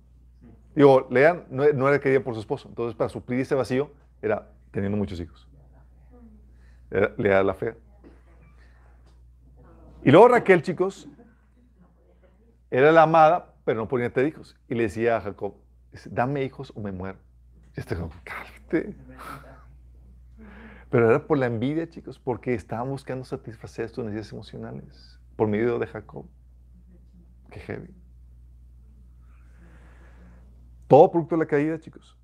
Digo, 0.74 1.06
Lea 1.10 1.46
no, 1.48 1.64
era 1.64 2.00
querida 2.00 2.20
por 2.20 2.34
su 2.34 2.40
esposo, 2.40 2.68
entonces 2.68 2.94
para 2.94 3.08
suplir 3.08 3.40
ese 3.40 3.54
vacío 3.54 3.90
era 4.20 4.46
teniendo 4.72 4.98
muchos 4.98 5.18
hijos. 5.20 5.48
Lea 7.16 7.42
la 7.42 7.54
fe. 7.54 7.85
Y 10.04 10.10
luego 10.10 10.28
Raquel, 10.28 10.62
chicos, 10.62 11.08
era 12.70 12.92
la 12.92 13.02
amada, 13.02 13.54
pero 13.64 13.80
no 13.80 13.88
ponía 13.88 14.12
tener 14.12 14.28
hijos. 14.28 14.56
Y 14.68 14.74
le 14.74 14.84
decía 14.84 15.16
a 15.16 15.20
Jacob, 15.20 15.54
dame 16.06 16.44
hijos 16.44 16.72
o 16.74 16.80
me 16.80 16.92
muero. 16.92 17.18
Y 17.76 17.80
este 17.80 17.96
como, 17.96 18.10
cálmate. 18.24 18.94
Pero 20.90 21.10
era 21.10 21.26
por 21.26 21.38
la 21.38 21.46
envidia, 21.46 21.88
chicos, 21.88 22.18
porque 22.18 22.54
estaban 22.54 22.88
buscando 22.88 23.24
satisfacer 23.24 23.88
sus 23.88 24.04
necesidades 24.04 24.32
emocionales 24.32 25.20
por 25.34 25.48
medio 25.48 25.78
de 25.78 25.86
Jacob. 25.86 26.26
Qué 27.50 27.60
heavy. 27.60 27.94
Todo 30.86 31.10
producto 31.10 31.34
de 31.34 31.40
la 31.40 31.46
caída, 31.46 31.78
chicos. 31.80 32.16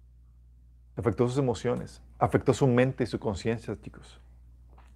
Afectó 0.97 1.27
sus 1.27 1.39
emociones, 1.39 2.03
afectó 2.19 2.55
su 2.55 2.67
mente 2.67 3.05
y 3.05 3.07
su 3.07 3.19
conciencia, 3.19 3.77
chicos. 3.81 4.21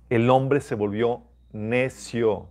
El 0.09 0.31
hombre 0.31 0.61
se 0.61 0.75
volvió 0.75 1.23
necio. 1.53 2.49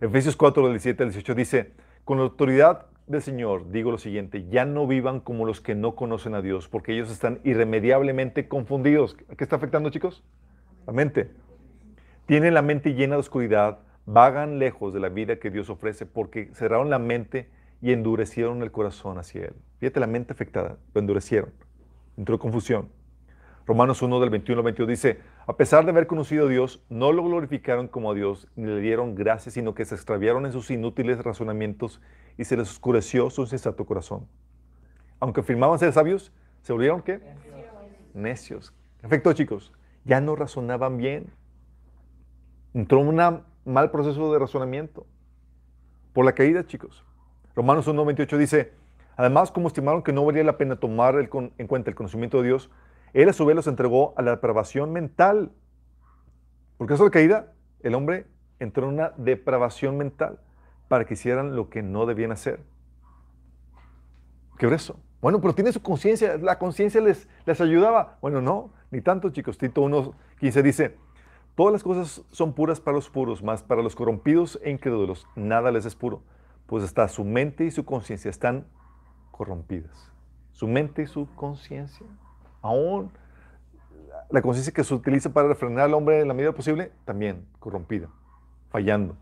Efesios 0.00 0.36
4, 0.36 0.62
del 0.64 0.72
17 0.72 1.02
al 1.02 1.10
18 1.10 1.34
dice, 1.34 1.72
con 2.04 2.18
la 2.18 2.24
autoridad 2.24 2.86
del 3.06 3.22
Señor 3.22 3.70
digo 3.70 3.90
lo 3.90 3.98
siguiente, 3.98 4.46
ya 4.48 4.64
no 4.64 4.86
vivan 4.86 5.20
como 5.20 5.46
los 5.46 5.60
que 5.60 5.74
no 5.74 5.94
conocen 5.94 6.34
a 6.34 6.42
Dios, 6.42 6.68
porque 6.68 6.92
ellos 6.92 7.10
están 7.10 7.40
irremediablemente 7.44 8.48
confundidos. 8.48 9.14
¿Qué 9.14 9.44
está 9.44 9.56
afectando, 9.56 9.90
chicos? 9.90 10.24
La 10.86 10.92
mente. 10.92 11.30
Tienen 12.26 12.54
la 12.54 12.62
mente 12.62 12.94
llena 12.94 13.14
de 13.14 13.20
oscuridad 13.20 13.78
vagan 14.06 14.58
lejos 14.58 14.94
de 14.94 15.00
la 15.00 15.08
vida 15.08 15.36
que 15.36 15.50
Dios 15.50 15.68
ofrece 15.68 16.06
porque 16.06 16.50
cerraron 16.54 16.88
la 16.88 16.98
mente 16.98 17.50
y 17.82 17.92
endurecieron 17.92 18.62
el 18.62 18.70
corazón 18.70 19.18
hacia 19.18 19.46
Él. 19.46 19.54
Fíjate, 19.78 20.00
la 20.00 20.06
mente 20.06 20.32
afectada, 20.32 20.78
lo 20.94 21.00
endurecieron. 21.00 21.52
Entró 22.16 22.38
confusión. 22.38 22.88
Romanos 23.66 24.00
1 24.00 24.20
del 24.20 24.30
21 24.30 24.60
al 24.60 24.64
22 24.64 24.88
dice, 24.88 25.18
a 25.48 25.56
pesar 25.56 25.84
de 25.84 25.92
haber 25.92 26.08
conocido 26.08 26.46
a 26.46 26.48
Dios, 26.48 26.82
no 26.88 27.12
lo 27.12 27.22
glorificaron 27.22 27.86
como 27.86 28.10
a 28.10 28.14
Dios, 28.14 28.48
ni 28.56 28.66
le 28.66 28.80
dieron 28.80 29.14
gracias, 29.14 29.54
sino 29.54 29.74
que 29.74 29.84
se 29.84 29.94
extraviaron 29.94 30.44
en 30.44 30.52
sus 30.52 30.70
inútiles 30.72 31.22
razonamientos 31.22 32.00
y 32.36 32.44
se 32.44 32.56
les 32.56 32.68
oscureció 32.68 33.30
su 33.30 33.42
insensato 33.42 33.84
corazón. 33.86 34.26
Aunque 35.20 35.40
afirmaban 35.40 35.78
ser 35.78 35.92
sabios, 35.92 36.32
se 36.62 36.72
volvieron 36.72 37.00
qué? 37.00 37.20
Necios. 38.12 38.74
Efecto, 39.04 39.32
chicos, 39.34 39.72
ya 40.04 40.20
no 40.20 40.34
razonaban 40.34 40.96
bien. 40.96 41.32
Entró 42.74 42.98
una 42.98 43.42
mal 43.64 43.92
proceso 43.92 44.32
de 44.32 44.40
razonamiento. 44.40 45.06
Por 46.12 46.24
la 46.24 46.32
caída, 46.32 46.66
chicos. 46.66 47.04
Romanos 47.54 47.86
1.28 47.86 48.36
dice, 48.36 48.72
además, 49.16 49.52
como 49.52 49.68
estimaron 49.68 50.02
que 50.02 50.12
no 50.12 50.24
valía 50.24 50.42
la 50.42 50.58
pena 50.58 50.74
tomar 50.74 51.14
en 51.16 51.66
cuenta 51.68 51.90
el 51.90 51.94
conocimiento 51.94 52.38
de 52.38 52.48
Dios, 52.48 52.68
Él 53.16 53.30
a 53.30 53.32
su 53.32 53.46
vez 53.46 53.56
los 53.56 53.66
entregó 53.66 54.12
a 54.18 54.22
la 54.22 54.32
depravación 54.32 54.92
mental. 54.92 55.50
Porque 56.76 56.92
eso 56.92 57.04
de 57.04 57.10
caída, 57.10 57.54
el 57.80 57.94
hombre 57.94 58.26
entró 58.58 58.86
en 58.86 58.92
una 58.92 59.14
depravación 59.16 59.96
mental 59.96 60.38
para 60.88 61.06
que 61.06 61.14
hicieran 61.14 61.56
lo 61.56 61.70
que 61.70 61.82
no 61.82 62.04
debían 62.04 62.30
hacer. 62.30 62.60
¿Qué 64.58 64.66
es 64.66 64.72
eso? 64.72 65.00
Bueno, 65.22 65.40
pero 65.40 65.54
tiene 65.54 65.72
su 65.72 65.80
conciencia, 65.80 66.36
la 66.36 66.58
conciencia 66.58 67.00
les, 67.00 67.26
les 67.46 67.58
ayudaba. 67.62 68.18
Bueno, 68.20 68.42
no, 68.42 68.74
ni 68.90 69.00
tanto, 69.00 69.30
chicos. 69.30 69.56
Tito 69.56 69.82
1.15 69.82 70.62
dice, 70.62 70.98
Todas 71.54 71.72
las 71.72 71.82
cosas 71.82 72.22
son 72.32 72.52
puras 72.52 72.82
para 72.82 72.96
los 72.96 73.08
puros, 73.08 73.42
más 73.42 73.62
para 73.62 73.80
los 73.80 73.96
corrompidos 73.96 74.60
e 74.62 74.70
incrédulos 74.70 75.26
nada 75.36 75.72
les 75.72 75.86
es 75.86 75.96
puro, 75.96 76.22
pues 76.66 76.84
hasta 76.84 77.08
su 77.08 77.24
mente 77.24 77.64
y 77.64 77.70
su 77.70 77.86
conciencia 77.86 78.28
están 78.28 78.66
corrompidas. 79.30 80.12
Su 80.52 80.68
mente 80.68 81.04
y 81.04 81.06
su 81.06 81.34
conciencia, 81.34 82.06
aún 82.66 83.10
la 84.30 84.42
conciencia 84.42 84.72
que 84.72 84.84
se 84.84 84.94
utiliza 84.94 85.32
para 85.32 85.48
refrenar 85.48 85.84
al 85.84 85.94
hombre 85.94 86.20
en 86.20 86.28
la 86.28 86.34
medida 86.34 86.52
posible, 86.52 86.92
también 87.04 87.46
corrompida, 87.58 88.08
fallando. 88.70 89.16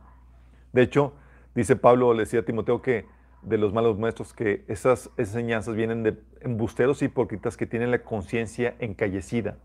De 0.72 0.82
hecho, 0.82 1.14
dice 1.54 1.76
Pablo, 1.76 2.14
le 2.14 2.20
decía 2.20 2.40
a 2.40 2.44
Timoteo 2.44 2.82
que 2.82 3.06
de 3.42 3.58
los 3.58 3.72
malos 3.72 3.98
maestros 3.98 4.32
que 4.32 4.64
esas 4.68 5.10
enseñanzas 5.16 5.74
vienen 5.74 6.02
de 6.02 6.18
embusteros 6.40 7.02
y 7.02 7.06
hipócritas 7.06 7.56
que 7.56 7.66
tienen 7.66 7.90
la 7.90 8.02
conciencia 8.02 8.74
encallecida 8.78 9.58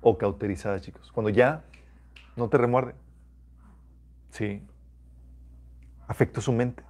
o 0.00 0.16
cauterizada, 0.16 0.80
chicos. 0.80 1.12
Cuando 1.12 1.30
ya 1.30 1.64
no 2.36 2.48
te 2.48 2.56
remuerde. 2.56 2.94
Sí. 4.30 4.66
Afectó 6.06 6.40
su 6.40 6.52
mente. 6.52 6.82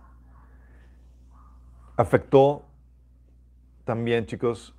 Afectó 1.96 2.64
también, 3.84 4.26
chicos, 4.26 4.76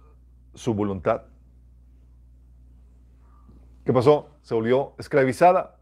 su 0.53 0.73
voluntad. 0.73 1.23
¿Qué 3.85 3.93
pasó? 3.93 4.29
Se 4.41 4.53
volvió 4.53 4.93
esclavizada. 4.97 5.77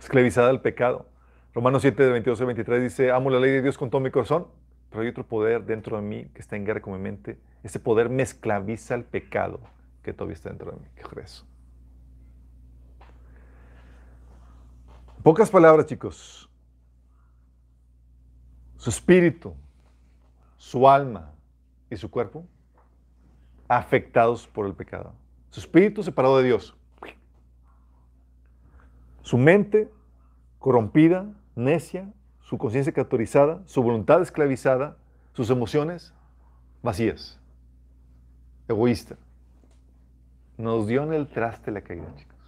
Esclavizada 0.00 0.50
al 0.50 0.60
pecado. 0.60 1.08
Romanos 1.54 1.82
7, 1.82 2.10
22 2.10 2.40
y 2.40 2.44
23 2.44 2.82
dice, 2.82 3.10
amo 3.10 3.30
la 3.30 3.40
ley 3.40 3.50
de 3.50 3.62
Dios 3.62 3.76
con 3.76 3.90
todo 3.90 4.00
mi 4.00 4.10
corazón, 4.10 4.46
pero 4.90 5.02
hay 5.02 5.08
otro 5.08 5.26
poder 5.26 5.64
dentro 5.64 5.96
de 5.96 6.02
mí 6.02 6.26
que 6.34 6.40
está 6.40 6.56
en 6.56 6.64
guerra 6.64 6.80
con 6.80 6.92
mi 6.92 7.00
mente. 7.00 7.38
Ese 7.62 7.80
poder 7.80 8.08
me 8.08 8.22
esclaviza 8.22 8.94
al 8.94 9.04
pecado 9.04 9.60
que 10.02 10.12
todavía 10.12 10.34
está 10.34 10.50
dentro 10.50 10.70
de 10.70 10.78
mí. 10.78 10.86
¿Qué 10.94 11.20
eso? 11.20 11.44
Pocas 15.22 15.50
palabras, 15.50 15.86
chicos. 15.86 16.48
Su 18.76 18.90
espíritu, 18.90 19.54
su 20.56 20.88
alma 20.88 21.32
y 21.90 21.96
su 21.96 22.10
cuerpo 22.10 22.46
afectados 23.68 24.46
por 24.46 24.66
el 24.66 24.74
pecado. 24.74 25.12
Su 25.50 25.60
espíritu 25.60 26.02
separado 26.02 26.38
de 26.38 26.44
Dios. 26.44 26.76
Su 29.22 29.38
mente 29.38 29.90
corrompida, 30.58 31.26
necia, 31.54 32.12
su 32.40 32.56
conciencia 32.56 32.92
cauterizada, 32.92 33.62
su 33.66 33.82
voluntad 33.82 34.22
esclavizada, 34.22 34.96
sus 35.34 35.50
emociones 35.50 36.14
vacías, 36.82 37.38
egoísta. 38.68 39.16
Nos 40.56 40.86
dio 40.86 41.02
en 41.02 41.12
el 41.12 41.28
traste 41.28 41.70
la 41.70 41.82
caída, 41.82 42.12
chicos. 42.16 42.38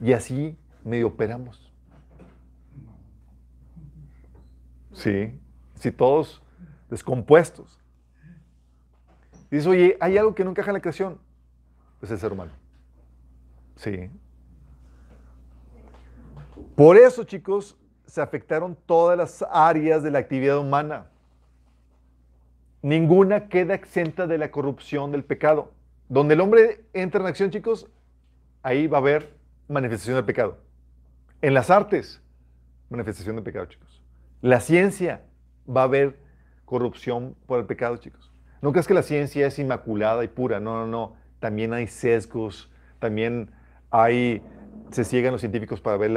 Y 0.00 0.12
así 0.12 0.56
medio 0.84 1.08
operamos. 1.08 1.72
Sí, 4.92 5.40
si 5.76 5.90
todos 5.90 6.42
descompuestos. 6.90 7.78
Dices, 9.50 9.66
oye, 9.66 9.96
hay 10.00 10.18
algo 10.18 10.34
que 10.34 10.44
no 10.44 10.50
encaja 10.50 10.70
en 10.70 10.74
la 10.74 10.80
creación. 10.80 11.18
Es 12.02 12.10
el 12.10 12.18
ser 12.18 12.32
humano. 12.32 12.52
Sí. 13.76 14.10
Por 16.76 16.96
eso, 16.96 17.24
chicos, 17.24 17.78
se 18.06 18.20
afectaron 18.20 18.76
todas 18.86 19.16
las 19.16 19.44
áreas 19.50 20.02
de 20.02 20.10
la 20.10 20.18
actividad 20.18 20.58
humana. 20.58 21.06
Ninguna 22.82 23.48
queda 23.48 23.74
exenta 23.74 24.26
de 24.26 24.36
la 24.36 24.50
corrupción 24.50 25.12
del 25.12 25.24
pecado. 25.24 25.72
Donde 26.08 26.34
el 26.34 26.40
hombre 26.40 26.84
entra 26.92 27.20
en 27.20 27.28
acción, 27.28 27.50
chicos, 27.50 27.88
ahí 28.62 28.86
va 28.86 28.98
a 28.98 29.00
haber 29.00 29.34
manifestación 29.68 30.16
del 30.16 30.24
pecado. 30.24 30.58
En 31.40 31.54
las 31.54 31.70
artes, 31.70 32.20
manifestación 32.90 33.36
del 33.36 33.44
pecado, 33.44 33.66
chicos. 33.66 34.02
La 34.40 34.60
ciencia 34.60 35.22
va 35.68 35.82
a 35.82 35.84
haber 35.84 36.18
corrupción 36.64 37.36
por 37.46 37.60
el 37.60 37.66
pecado, 37.66 37.96
chicos. 37.96 38.32
No 38.60 38.72
creas 38.72 38.86
que 38.86 38.94
la 38.94 39.02
ciencia 39.02 39.46
es 39.46 39.58
inmaculada 39.58 40.24
y 40.24 40.28
pura, 40.28 40.60
no, 40.60 40.84
no, 40.84 40.86
no. 40.86 41.21
También 41.42 41.72
hay 41.72 41.88
sesgos, 41.88 42.70
también 43.00 43.50
hay, 43.90 44.40
se 44.92 45.02
ciegan 45.02 45.32
los 45.32 45.40
científicos 45.40 45.80
para 45.80 45.96
ver 45.96 46.12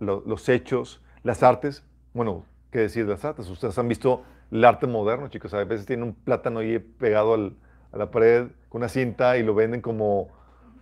los 0.00 0.48
hechos, 0.48 1.00
las 1.22 1.44
artes, 1.44 1.84
bueno, 2.12 2.44
¿qué 2.72 2.80
decir 2.80 3.06
de 3.06 3.12
las 3.12 3.24
artes? 3.24 3.48
Ustedes 3.48 3.78
han 3.78 3.86
visto 3.86 4.24
el 4.50 4.64
arte 4.64 4.88
moderno, 4.88 5.28
chicos. 5.28 5.54
A 5.54 5.62
veces 5.62 5.86
tienen 5.86 6.08
un 6.08 6.12
plátano 6.12 6.58
ahí 6.58 6.80
pegado 6.80 7.34
a 7.34 7.96
la 7.96 8.10
pared 8.10 8.48
con 8.68 8.80
una 8.80 8.88
cinta 8.88 9.38
y 9.38 9.44
lo 9.44 9.54
venden 9.54 9.80
como, 9.80 10.26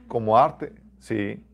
como 0.09 0.39
arte. 0.39 0.73
Sí. 0.99 1.45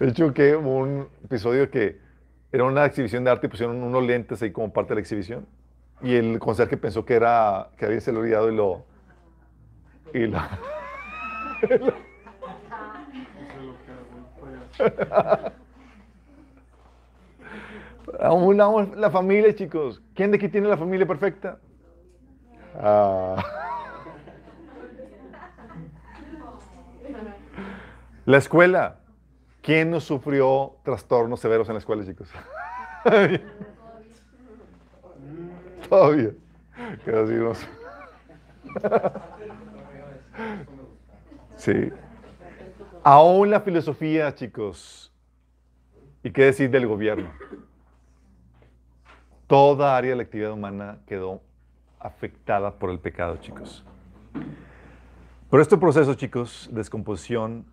De 0.00 0.08
hecho, 0.08 0.32
que 0.32 0.56
hubo 0.56 0.78
un 0.78 1.08
episodio 1.24 1.70
que 1.70 2.00
era 2.50 2.64
una 2.64 2.86
exhibición 2.86 3.22
de 3.22 3.30
arte 3.30 3.48
y 3.48 3.50
pusieron 3.50 3.82
unos 3.82 4.02
lentes 4.02 4.40
ahí 4.40 4.50
como 4.50 4.72
parte 4.72 4.92
de 4.92 4.94
la 4.94 5.00
exhibición. 5.02 5.46
Y 6.02 6.16
el 6.16 6.38
conserje 6.38 6.76
pensó 6.76 7.04
que 7.04 7.14
era 7.14 7.68
que 7.76 7.86
había 7.86 8.00
se 8.00 8.12
lo 8.12 8.20
olvidado 8.20 8.50
y 8.50 8.56
lo. 8.56 8.84
Y 10.12 10.26
lo, 10.26 10.40
Aún 18.20 18.56
la 18.96 19.10
familia, 19.10 19.54
chicos. 19.54 20.02
¿Quién 20.14 20.30
de 20.32 20.36
aquí 20.36 20.48
tiene 20.48 20.68
la 20.68 20.76
familia 20.76 21.06
perfecta? 21.06 21.58
Ah. 22.78 23.42
La 28.24 28.38
escuela. 28.38 28.98
¿Quién 29.62 29.90
no 29.90 30.00
sufrió 30.00 30.76
trastornos 30.82 31.38
severos 31.40 31.68
en 31.68 31.74
la 31.74 31.78
escuela, 31.78 32.04
chicos? 32.04 32.28
Todavía. 35.92 36.30
Gracias. 37.04 37.68
Sí. 41.58 41.92
Aún 43.04 43.50
la 43.50 43.60
filosofía, 43.60 44.34
chicos. 44.34 45.12
¿Y 46.22 46.30
qué 46.30 46.46
decir 46.46 46.70
del 46.70 46.86
gobierno? 46.86 47.30
Toda 49.46 49.94
área 49.94 50.12
de 50.12 50.16
la 50.16 50.22
actividad 50.22 50.52
humana 50.52 50.96
quedó 51.06 51.42
afectada 52.00 52.78
por 52.78 52.88
el 52.88 52.98
pecado, 52.98 53.36
chicos. 53.36 53.84
Pero 55.50 55.62
este 55.62 55.76
proceso, 55.76 56.14
chicos, 56.14 56.70
de 56.70 56.78
descomposición 56.78 57.66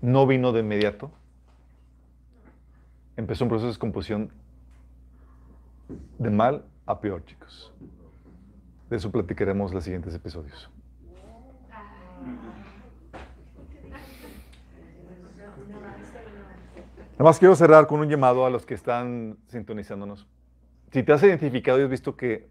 no 0.00 0.26
vino 0.26 0.50
de 0.52 0.60
inmediato. 0.60 1.10
Empezó 3.18 3.44
un 3.44 3.50
proceso 3.50 3.66
de 3.66 3.72
descomposición 3.72 4.32
de 6.18 6.30
mal 6.30 6.64
a 6.86 7.00
peor, 7.00 7.24
chicos. 7.24 7.72
De 8.90 8.96
eso 8.96 9.10
platicaremos 9.10 9.70
en 9.70 9.74
los 9.76 9.84
siguientes 9.84 10.14
episodios. 10.14 10.70
Además 17.14 17.38
quiero 17.38 17.54
cerrar 17.54 17.86
con 17.86 18.00
un 18.00 18.08
llamado 18.08 18.44
a 18.44 18.50
los 18.50 18.66
que 18.66 18.74
están 18.74 19.38
sintonizándonos. 19.46 20.26
Si 20.90 21.02
te 21.02 21.12
has 21.12 21.22
identificado 21.22 21.80
y 21.80 21.84
has 21.84 21.88
visto 21.88 22.16
que, 22.16 22.48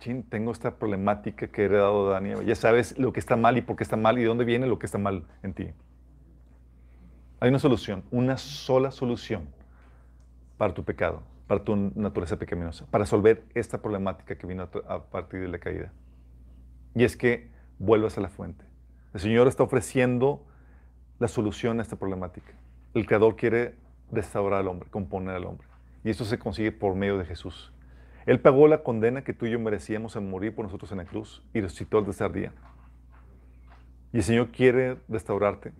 chin, 0.00 0.22
tengo 0.22 0.50
esta 0.50 0.76
problemática 0.76 1.46
que 1.46 1.62
he 1.62 1.64
heredado 1.66 2.18
de 2.18 2.46
ya 2.46 2.54
sabes 2.54 2.98
lo 2.98 3.12
que 3.12 3.20
está 3.20 3.36
mal 3.36 3.58
y 3.58 3.62
por 3.62 3.76
qué 3.76 3.84
está 3.84 3.96
mal 3.96 4.18
y 4.18 4.22
de 4.22 4.28
dónde 4.28 4.44
viene 4.44 4.66
lo 4.66 4.78
que 4.78 4.86
está 4.86 4.98
mal 4.98 5.24
en 5.42 5.52
ti. 5.52 5.68
Hay 7.38 7.50
una 7.50 7.58
solución, 7.58 8.02
una 8.10 8.38
sola 8.38 8.90
solución 8.90 9.46
para 10.56 10.72
tu 10.72 10.82
pecado, 10.82 11.22
para 11.46 11.62
tu 11.62 11.76
naturaleza 11.76 12.38
pecaminosa, 12.38 12.86
para 12.86 13.04
resolver 13.04 13.44
esta 13.54 13.82
problemática 13.82 14.36
que 14.36 14.46
vino 14.46 14.68
a 14.88 15.04
partir 15.04 15.40
de 15.40 15.48
la 15.48 15.58
caída. 15.58 15.92
Y 16.94 17.04
es 17.04 17.16
que 17.16 17.50
vuelvas 17.78 18.16
a 18.18 18.20
la 18.20 18.28
fuente. 18.28 18.64
El 19.12 19.20
Señor 19.20 19.46
está 19.46 19.62
ofreciendo 19.62 20.44
la 21.18 21.28
solución 21.28 21.78
a 21.78 21.82
esta 21.82 21.96
problemática. 21.96 22.54
El 22.94 23.06
Creador 23.06 23.36
quiere 23.36 23.74
restaurar 24.10 24.60
al 24.60 24.68
hombre, 24.68 24.88
componer 24.90 25.34
al 25.34 25.44
hombre. 25.44 25.66
Y 26.02 26.10
eso 26.10 26.24
se 26.24 26.38
consigue 26.38 26.72
por 26.72 26.94
medio 26.94 27.18
de 27.18 27.24
Jesús. 27.24 27.72
Él 28.26 28.40
pagó 28.40 28.68
la 28.68 28.82
condena 28.82 29.22
que 29.22 29.34
tú 29.34 29.46
y 29.46 29.50
yo 29.50 29.60
merecíamos 29.60 30.16
en 30.16 30.30
morir 30.30 30.54
por 30.54 30.64
nosotros 30.64 30.90
en 30.92 30.98
la 30.98 31.04
cruz 31.04 31.42
y 31.52 31.60
resucitó 31.60 31.98
el 31.98 32.06
tercer 32.06 32.32
día. 32.32 32.52
Y 34.12 34.18
el 34.18 34.22
Señor 34.22 34.50
quiere 34.50 34.98
restaurarte. 35.08 35.72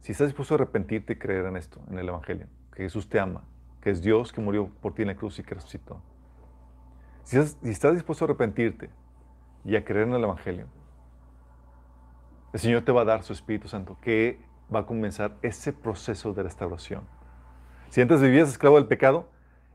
Si 0.00 0.12
estás 0.12 0.28
dispuesto 0.28 0.54
a 0.54 0.56
arrepentirte 0.56 1.14
y 1.14 1.16
creer 1.16 1.46
en 1.46 1.56
esto, 1.56 1.80
en 1.90 1.98
el 1.98 2.08
Evangelio, 2.08 2.46
que 2.72 2.84
Jesús 2.84 3.08
te 3.08 3.18
ama, 3.18 3.42
es 3.90 4.02
Dios 4.02 4.32
que 4.32 4.40
murió 4.40 4.70
por 4.80 4.94
ti 4.94 5.02
en 5.02 5.08
la 5.08 5.16
cruz 5.16 5.38
y 5.38 5.42
que 5.42 5.54
resucitó. 5.54 6.00
Si 7.24 7.36
estás, 7.38 7.94
dispuesto 7.94 8.24
a 8.24 8.26
arrepentirte 8.26 8.88
y 9.64 9.74
a 9.74 9.84
creer 9.84 10.06
en 10.06 10.14
el 10.14 10.22
Evangelio, 10.22 10.66
el 12.52 12.60
Señor 12.60 12.82
te 12.82 12.92
va 12.92 13.02
a 13.02 13.04
dar 13.04 13.22
su 13.22 13.32
Espíritu 13.32 13.68
Santo, 13.68 13.98
que 14.00 14.40
va 14.72 14.80
a 14.80 14.86
comenzar 14.86 15.36
ese 15.42 15.72
proceso 15.72 16.32
de 16.32 16.44
restauración. 16.44 17.02
Si 17.90 18.00
antes 18.00 18.20
vivías 18.20 18.48
esclavo 18.48 18.76
del 18.76 18.86
pecado, 18.86 19.28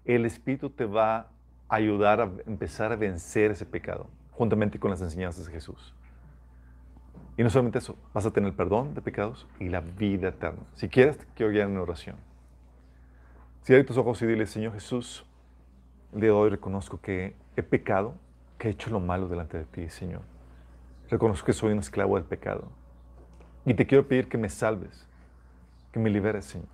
el 0.05 0.25
Espíritu 0.25 0.69
te 0.69 0.85
va 0.85 1.17
a 1.17 1.75
ayudar 1.75 2.21
a 2.21 2.31
empezar 2.45 2.91
a 2.91 2.95
vencer 2.95 3.51
ese 3.51 3.65
pecado, 3.65 4.09
juntamente 4.31 4.79
con 4.79 4.91
las 4.91 5.01
enseñanzas 5.01 5.45
de 5.45 5.51
Jesús. 5.51 5.93
Y 7.37 7.43
no 7.43 7.49
solamente 7.49 7.79
eso, 7.79 7.97
vas 8.13 8.25
a 8.25 8.31
tener 8.31 8.53
perdón 8.55 8.93
de 8.93 9.01
pecados 9.01 9.47
y 9.59 9.69
la 9.69 9.81
vida 9.81 10.29
eterna. 10.29 10.63
Si 10.75 10.89
quieres, 10.89 11.17
quiero 11.35 11.51
guiar 11.51 11.69
en 11.69 11.77
oración. 11.77 12.30
Cierra 13.63 13.85
tus 13.85 13.97
ojos 13.97 14.19
y 14.23 14.25
dile, 14.25 14.47
Señor 14.47 14.73
Jesús, 14.73 15.23
el 16.13 16.21
día 16.21 16.31
de 16.31 16.35
hoy 16.35 16.49
reconozco 16.49 16.99
que 16.99 17.35
he 17.55 17.61
pecado, 17.61 18.15
que 18.57 18.67
he 18.67 18.71
hecho 18.71 18.89
lo 18.89 18.99
malo 18.99 19.27
delante 19.27 19.59
de 19.59 19.65
ti, 19.65 19.87
Señor. 19.87 20.21
Reconozco 21.11 21.45
que 21.45 21.53
soy 21.53 21.71
un 21.71 21.77
esclavo 21.77 22.15
del 22.15 22.25
pecado. 22.25 22.69
Y 23.63 23.75
te 23.75 23.85
quiero 23.85 24.07
pedir 24.07 24.27
que 24.27 24.39
me 24.39 24.49
salves, 24.49 25.07
que 25.91 25.99
me 25.99 26.09
liberes, 26.09 26.45
Señor. 26.45 26.69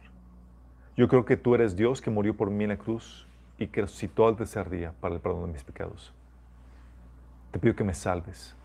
Yo 0.96 1.10
creo 1.10 1.26
que 1.26 1.36
tú 1.36 1.56
eres 1.56 1.76
Dios 1.76 2.00
que 2.00 2.10
murió 2.10 2.38
por 2.38 2.50
mí 2.50 2.64
en 2.64 2.70
la 2.70 2.78
cruz 2.78 3.28
y 3.58 3.68
que 3.68 3.82
resucitó 3.82 4.26
al 4.26 4.38
tercer 4.38 4.70
día 4.70 4.94
para 5.02 5.16
el 5.16 5.20
perdón 5.20 5.48
de 5.48 5.54
mis 5.54 5.66
pecados. 5.66 6.14
Te 7.52 7.60
pido 7.60 7.76
que 7.76 7.84
me 7.84 7.94
salves. 7.96 8.56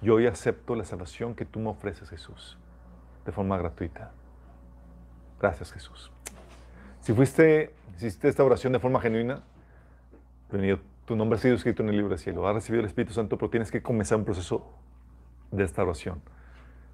Yo 0.00 0.14
hoy 0.14 0.28
acepto 0.28 0.76
la 0.76 0.84
salvación 0.84 1.34
que 1.34 1.44
tú 1.44 1.58
me 1.58 1.70
ofreces, 1.70 2.08
Jesús, 2.08 2.56
de 3.26 3.32
forma 3.32 3.58
gratuita. 3.58 4.12
Gracias, 5.40 5.72
Jesús. 5.72 6.12
Si 7.02 7.12
fuiste, 7.12 7.74
hiciste 7.96 8.28
esta 8.28 8.44
oración 8.44 8.72
de 8.72 8.78
forma 8.78 9.00
genuina. 9.00 9.42
Tu 11.04 11.16
nombre 11.16 11.36
ha 11.36 11.42
sido 11.42 11.56
escrito 11.56 11.82
en 11.82 11.88
el 11.88 11.96
libro 11.96 12.10
del 12.10 12.18
cielo. 12.20 12.46
Has 12.46 12.54
recibido 12.54 12.80
el 12.80 12.86
Espíritu 12.86 13.12
Santo, 13.12 13.36
pero 13.36 13.50
tienes 13.50 13.72
que 13.72 13.82
comenzar 13.82 14.18
un 14.18 14.24
proceso 14.24 14.64
de 15.50 15.64
esta 15.64 15.82
oración. 15.82 16.22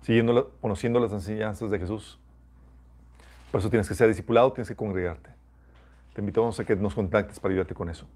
Siguiendo, 0.00 0.50
conociendo 0.62 0.98
las 0.98 1.12
enseñanzas 1.12 1.70
de 1.70 1.78
Jesús. 1.78 2.18
Por 3.50 3.60
eso 3.60 3.68
tienes 3.68 3.86
que 3.86 3.94
ser 3.94 4.08
discipulado, 4.08 4.50
tienes 4.52 4.68
que 4.68 4.76
congregarte. 4.76 5.28
Te 6.14 6.22
invitamos 6.22 6.58
a 6.58 6.64
que 6.64 6.74
nos 6.74 6.94
contactes 6.94 7.38
para 7.38 7.52
ayudarte 7.52 7.74
con 7.74 7.90
eso. 7.90 8.06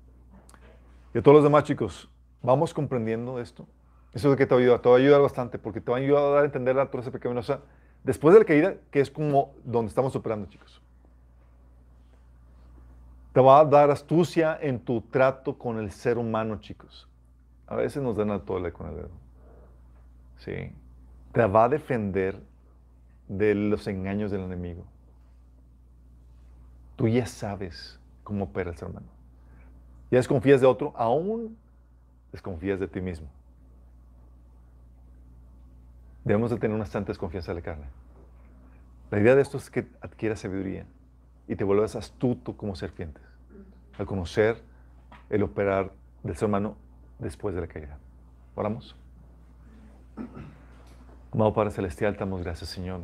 Y 1.14 1.18
a 1.18 1.22
todos 1.22 1.34
los 1.34 1.44
demás 1.44 1.64
chicos, 1.64 2.08
vamos 2.40 2.72
comprendiendo 2.72 3.38
esto. 3.38 3.66
Eso 4.14 4.28
es 4.28 4.32
lo 4.32 4.36
que 4.38 4.46
te 4.46 4.54
va 4.54 4.60
a 4.60 4.62
ayudar. 4.62 4.80
Te 4.80 4.88
va 4.88 4.94
a 4.94 4.98
ayudar 4.98 5.20
bastante 5.20 5.58
porque 5.58 5.82
te 5.82 5.90
va 5.90 5.98
a 5.98 6.00
ayudar 6.00 6.22
a 6.24 6.28
dar 6.28 6.42
a 6.42 6.46
entender 6.46 6.74
la 6.74 6.84
naturaleza 6.84 7.10
pecaminosa 7.10 7.60
después 8.02 8.32
de 8.32 8.40
la 8.40 8.46
caída, 8.46 8.76
que 8.90 9.00
es 9.00 9.10
como 9.10 9.52
donde 9.62 9.90
estamos 9.90 10.16
operando, 10.16 10.48
chicos. 10.48 10.81
Te 13.32 13.40
va 13.40 13.60
a 13.60 13.64
dar 13.64 13.90
astucia 13.90 14.58
en 14.60 14.78
tu 14.78 15.00
trato 15.00 15.56
con 15.56 15.78
el 15.78 15.90
ser 15.90 16.18
humano, 16.18 16.60
chicos. 16.60 17.08
A 17.66 17.76
veces 17.76 18.02
nos 18.02 18.16
dan 18.16 18.30
al 18.30 18.42
tole 18.42 18.72
con 18.72 18.88
el 18.88 18.96
dedo. 18.96 19.10
Sí. 20.36 20.72
Te 21.32 21.46
va 21.46 21.64
a 21.64 21.68
defender 21.70 22.42
de 23.28 23.54
los 23.54 23.86
engaños 23.86 24.30
del 24.30 24.42
enemigo. 24.42 24.84
Tú 26.96 27.08
ya 27.08 27.24
sabes 27.24 27.98
cómo 28.22 28.44
opera 28.44 28.70
el 28.70 28.76
ser 28.76 28.88
humano. 28.88 29.06
Ya 30.10 30.18
desconfías 30.18 30.60
de 30.60 30.66
otro, 30.66 30.92
aún 30.94 31.56
desconfías 32.32 32.78
de 32.78 32.86
ti 32.86 33.00
mismo. 33.00 33.28
Debemos 36.22 36.50
de 36.50 36.58
tener 36.58 36.76
una 36.76 36.86
santa 36.86 37.08
desconfianza 37.08 37.52
de 37.52 37.60
la 37.60 37.64
carne. 37.64 37.86
La 39.10 39.20
idea 39.20 39.34
de 39.34 39.40
esto 39.40 39.56
es 39.56 39.70
que 39.70 39.86
adquieras 40.02 40.40
sabiduría 40.40 40.86
y 41.48 41.56
te 41.56 41.64
vuelvas 41.64 41.96
astuto 41.96 42.56
como 42.56 42.76
serpientes 42.76 43.22
al 43.98 44.06
conocer 44.06 44.62
el 45.30 45.42
operar 45.42 45.92
del 46.22 46.36
ser 46.36 46.48
humano 46.48 46.76
después 47.18 47.54
de 47.54 47.60
la 47.60 47.66
caída. 47.66 47.98
Oramos. 48.54 48.96
Amado 51.32 51.54
Padre 51.54 51.70
Celestial, 51.70 52.14
te 52.14 52.20
damos 52.20 52.42
gracias, 52.42 52.68
Señor, 52.70 53.00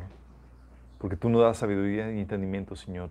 porque 0.99 1.15
tú 1.15 1.29
nos 1.29 1.41
das 1.41 1.57
sabiduría 1.57 2.11
y 2.11 2.19
entendimiento, 2.19 2.75
Señor, 2.75 3.09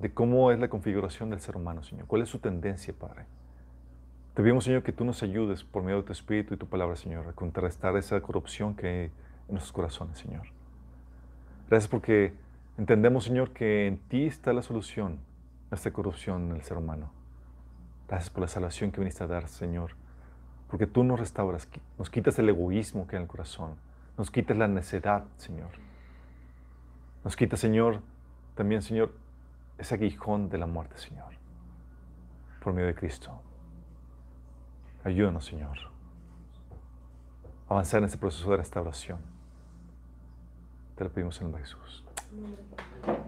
de 0.00 0.12
cómo 0.12 0.50
es 0.50 0.58
la 0.58 0.68
configuración 0.68 1.30
del 1.30 1.40
ser 1.40 1.56
humano, 1.56 1.82
Señor. 1.82 2.06
¿Cuál 2.06 2.22
es 2.22 2.30
su 2.30 2.38
tendencia, 2.38 2.94
Padre? 2.98 3.26
Te 4.34 4.42
pedimos, 4.42 4.64
Señor, 4.64 4.82
que 4.82 4.92
tú 4.92 5.04
nos 5.04 5.22
ayudes 5.22 5.62
por 5.62 5.82
medio 5.82 5.98
de 5.98 6.04
tu 6.04 6.12
Espíritu 6.12 6.54
y 6.54 6.56
tu 6.56 6.66
palabra, 6.66 6.96
Señor, 6.96 7.28
a 7.28 7.32
contrarrestar 7.32 7.96
esa 7.96 8.20
corrupción 8.20 8.74
que 8.74 8.86
hay 8.86 9.04
en 9.04 9.12
nuestros 9.50 9.72
corazones, 9.72 10.18
Señor. 10.18 10.46
Gracias 11.68 11.88
porque 11.88 12.32
entendemos, 12.78 13.24
Señor, 13.24 13.52
que 13.52 13.86
en 13.86 13.98
ti 13.98 14.26
está 14.26 14.52
la 14.52 14.62
solución 14.62 15.20
a 15.70 15.74
esta 15.74 15.92
corrupción 15.92 16.50
en 16.50 16.56
el 16.56 16.62
ser 16.62 16.76
humano. 16.76 17.12
Gracias 18.08 18.30
por 18.30 18.42
la 18.42 18.48
salvación 18.48 18.92
que 18.92 19.00
viniste 19.00 19.24
a 19.24 19.26
dar, 19.26 19.48
Señor, 19.48 19.92
porque 20.68 20.86
tú 20.86 21.04
nos 21.04 21.18
restauras, 21.18 21.68
nos 21.98 22.10
quitas 22.10 22.38
el 22.38 22.48
egoísmo 22.48 23.06
que 23.06 23.16
hay 23.16 23.18
en 23.18 23.22
el 23.22 23.28
corazón, 23.28 23.76
nos 24.18 24.30
quitas 24.30 24.56
la 24.56 24.68
necedad, 24.68 25.24
Señor. 25.36 25.70
Nos 27.24 27.36
quitas, 27.36 27.58
Señor, 27.58 28.02
también, 28.54 28.82
Señor, 28.82 29.12
ese 29.78 29.94
aguijón 29.94 30.48
de 30.50 30.58
la 30.58 30.66
muerte, 30.66 30.98
Señor, 30.98 31.32
por 32.62 32.72
medio 32.74 32.88
de 32.88 32.94
Cristo. 32.94 33.40
Ayúdanos, 35.02 35.44
Señor, 35.44 35.78
a 37.68 37.72
avanzar 37.72 37.98
en 37.98 38.04
este 38.04 38.18
proceso 38.18 38.50
de 38.50 38.58
restauración. 38.58 39.18
Te 40.96 41.04
lo 41.04 41.10
pedimos 41.10 41.36
en 41.38 41.44
nombre 41.44 41.62
de 41.62 41.66
Jesús. 41.66 42.03
Thank 42.36 43.18
you. 43.18 43.23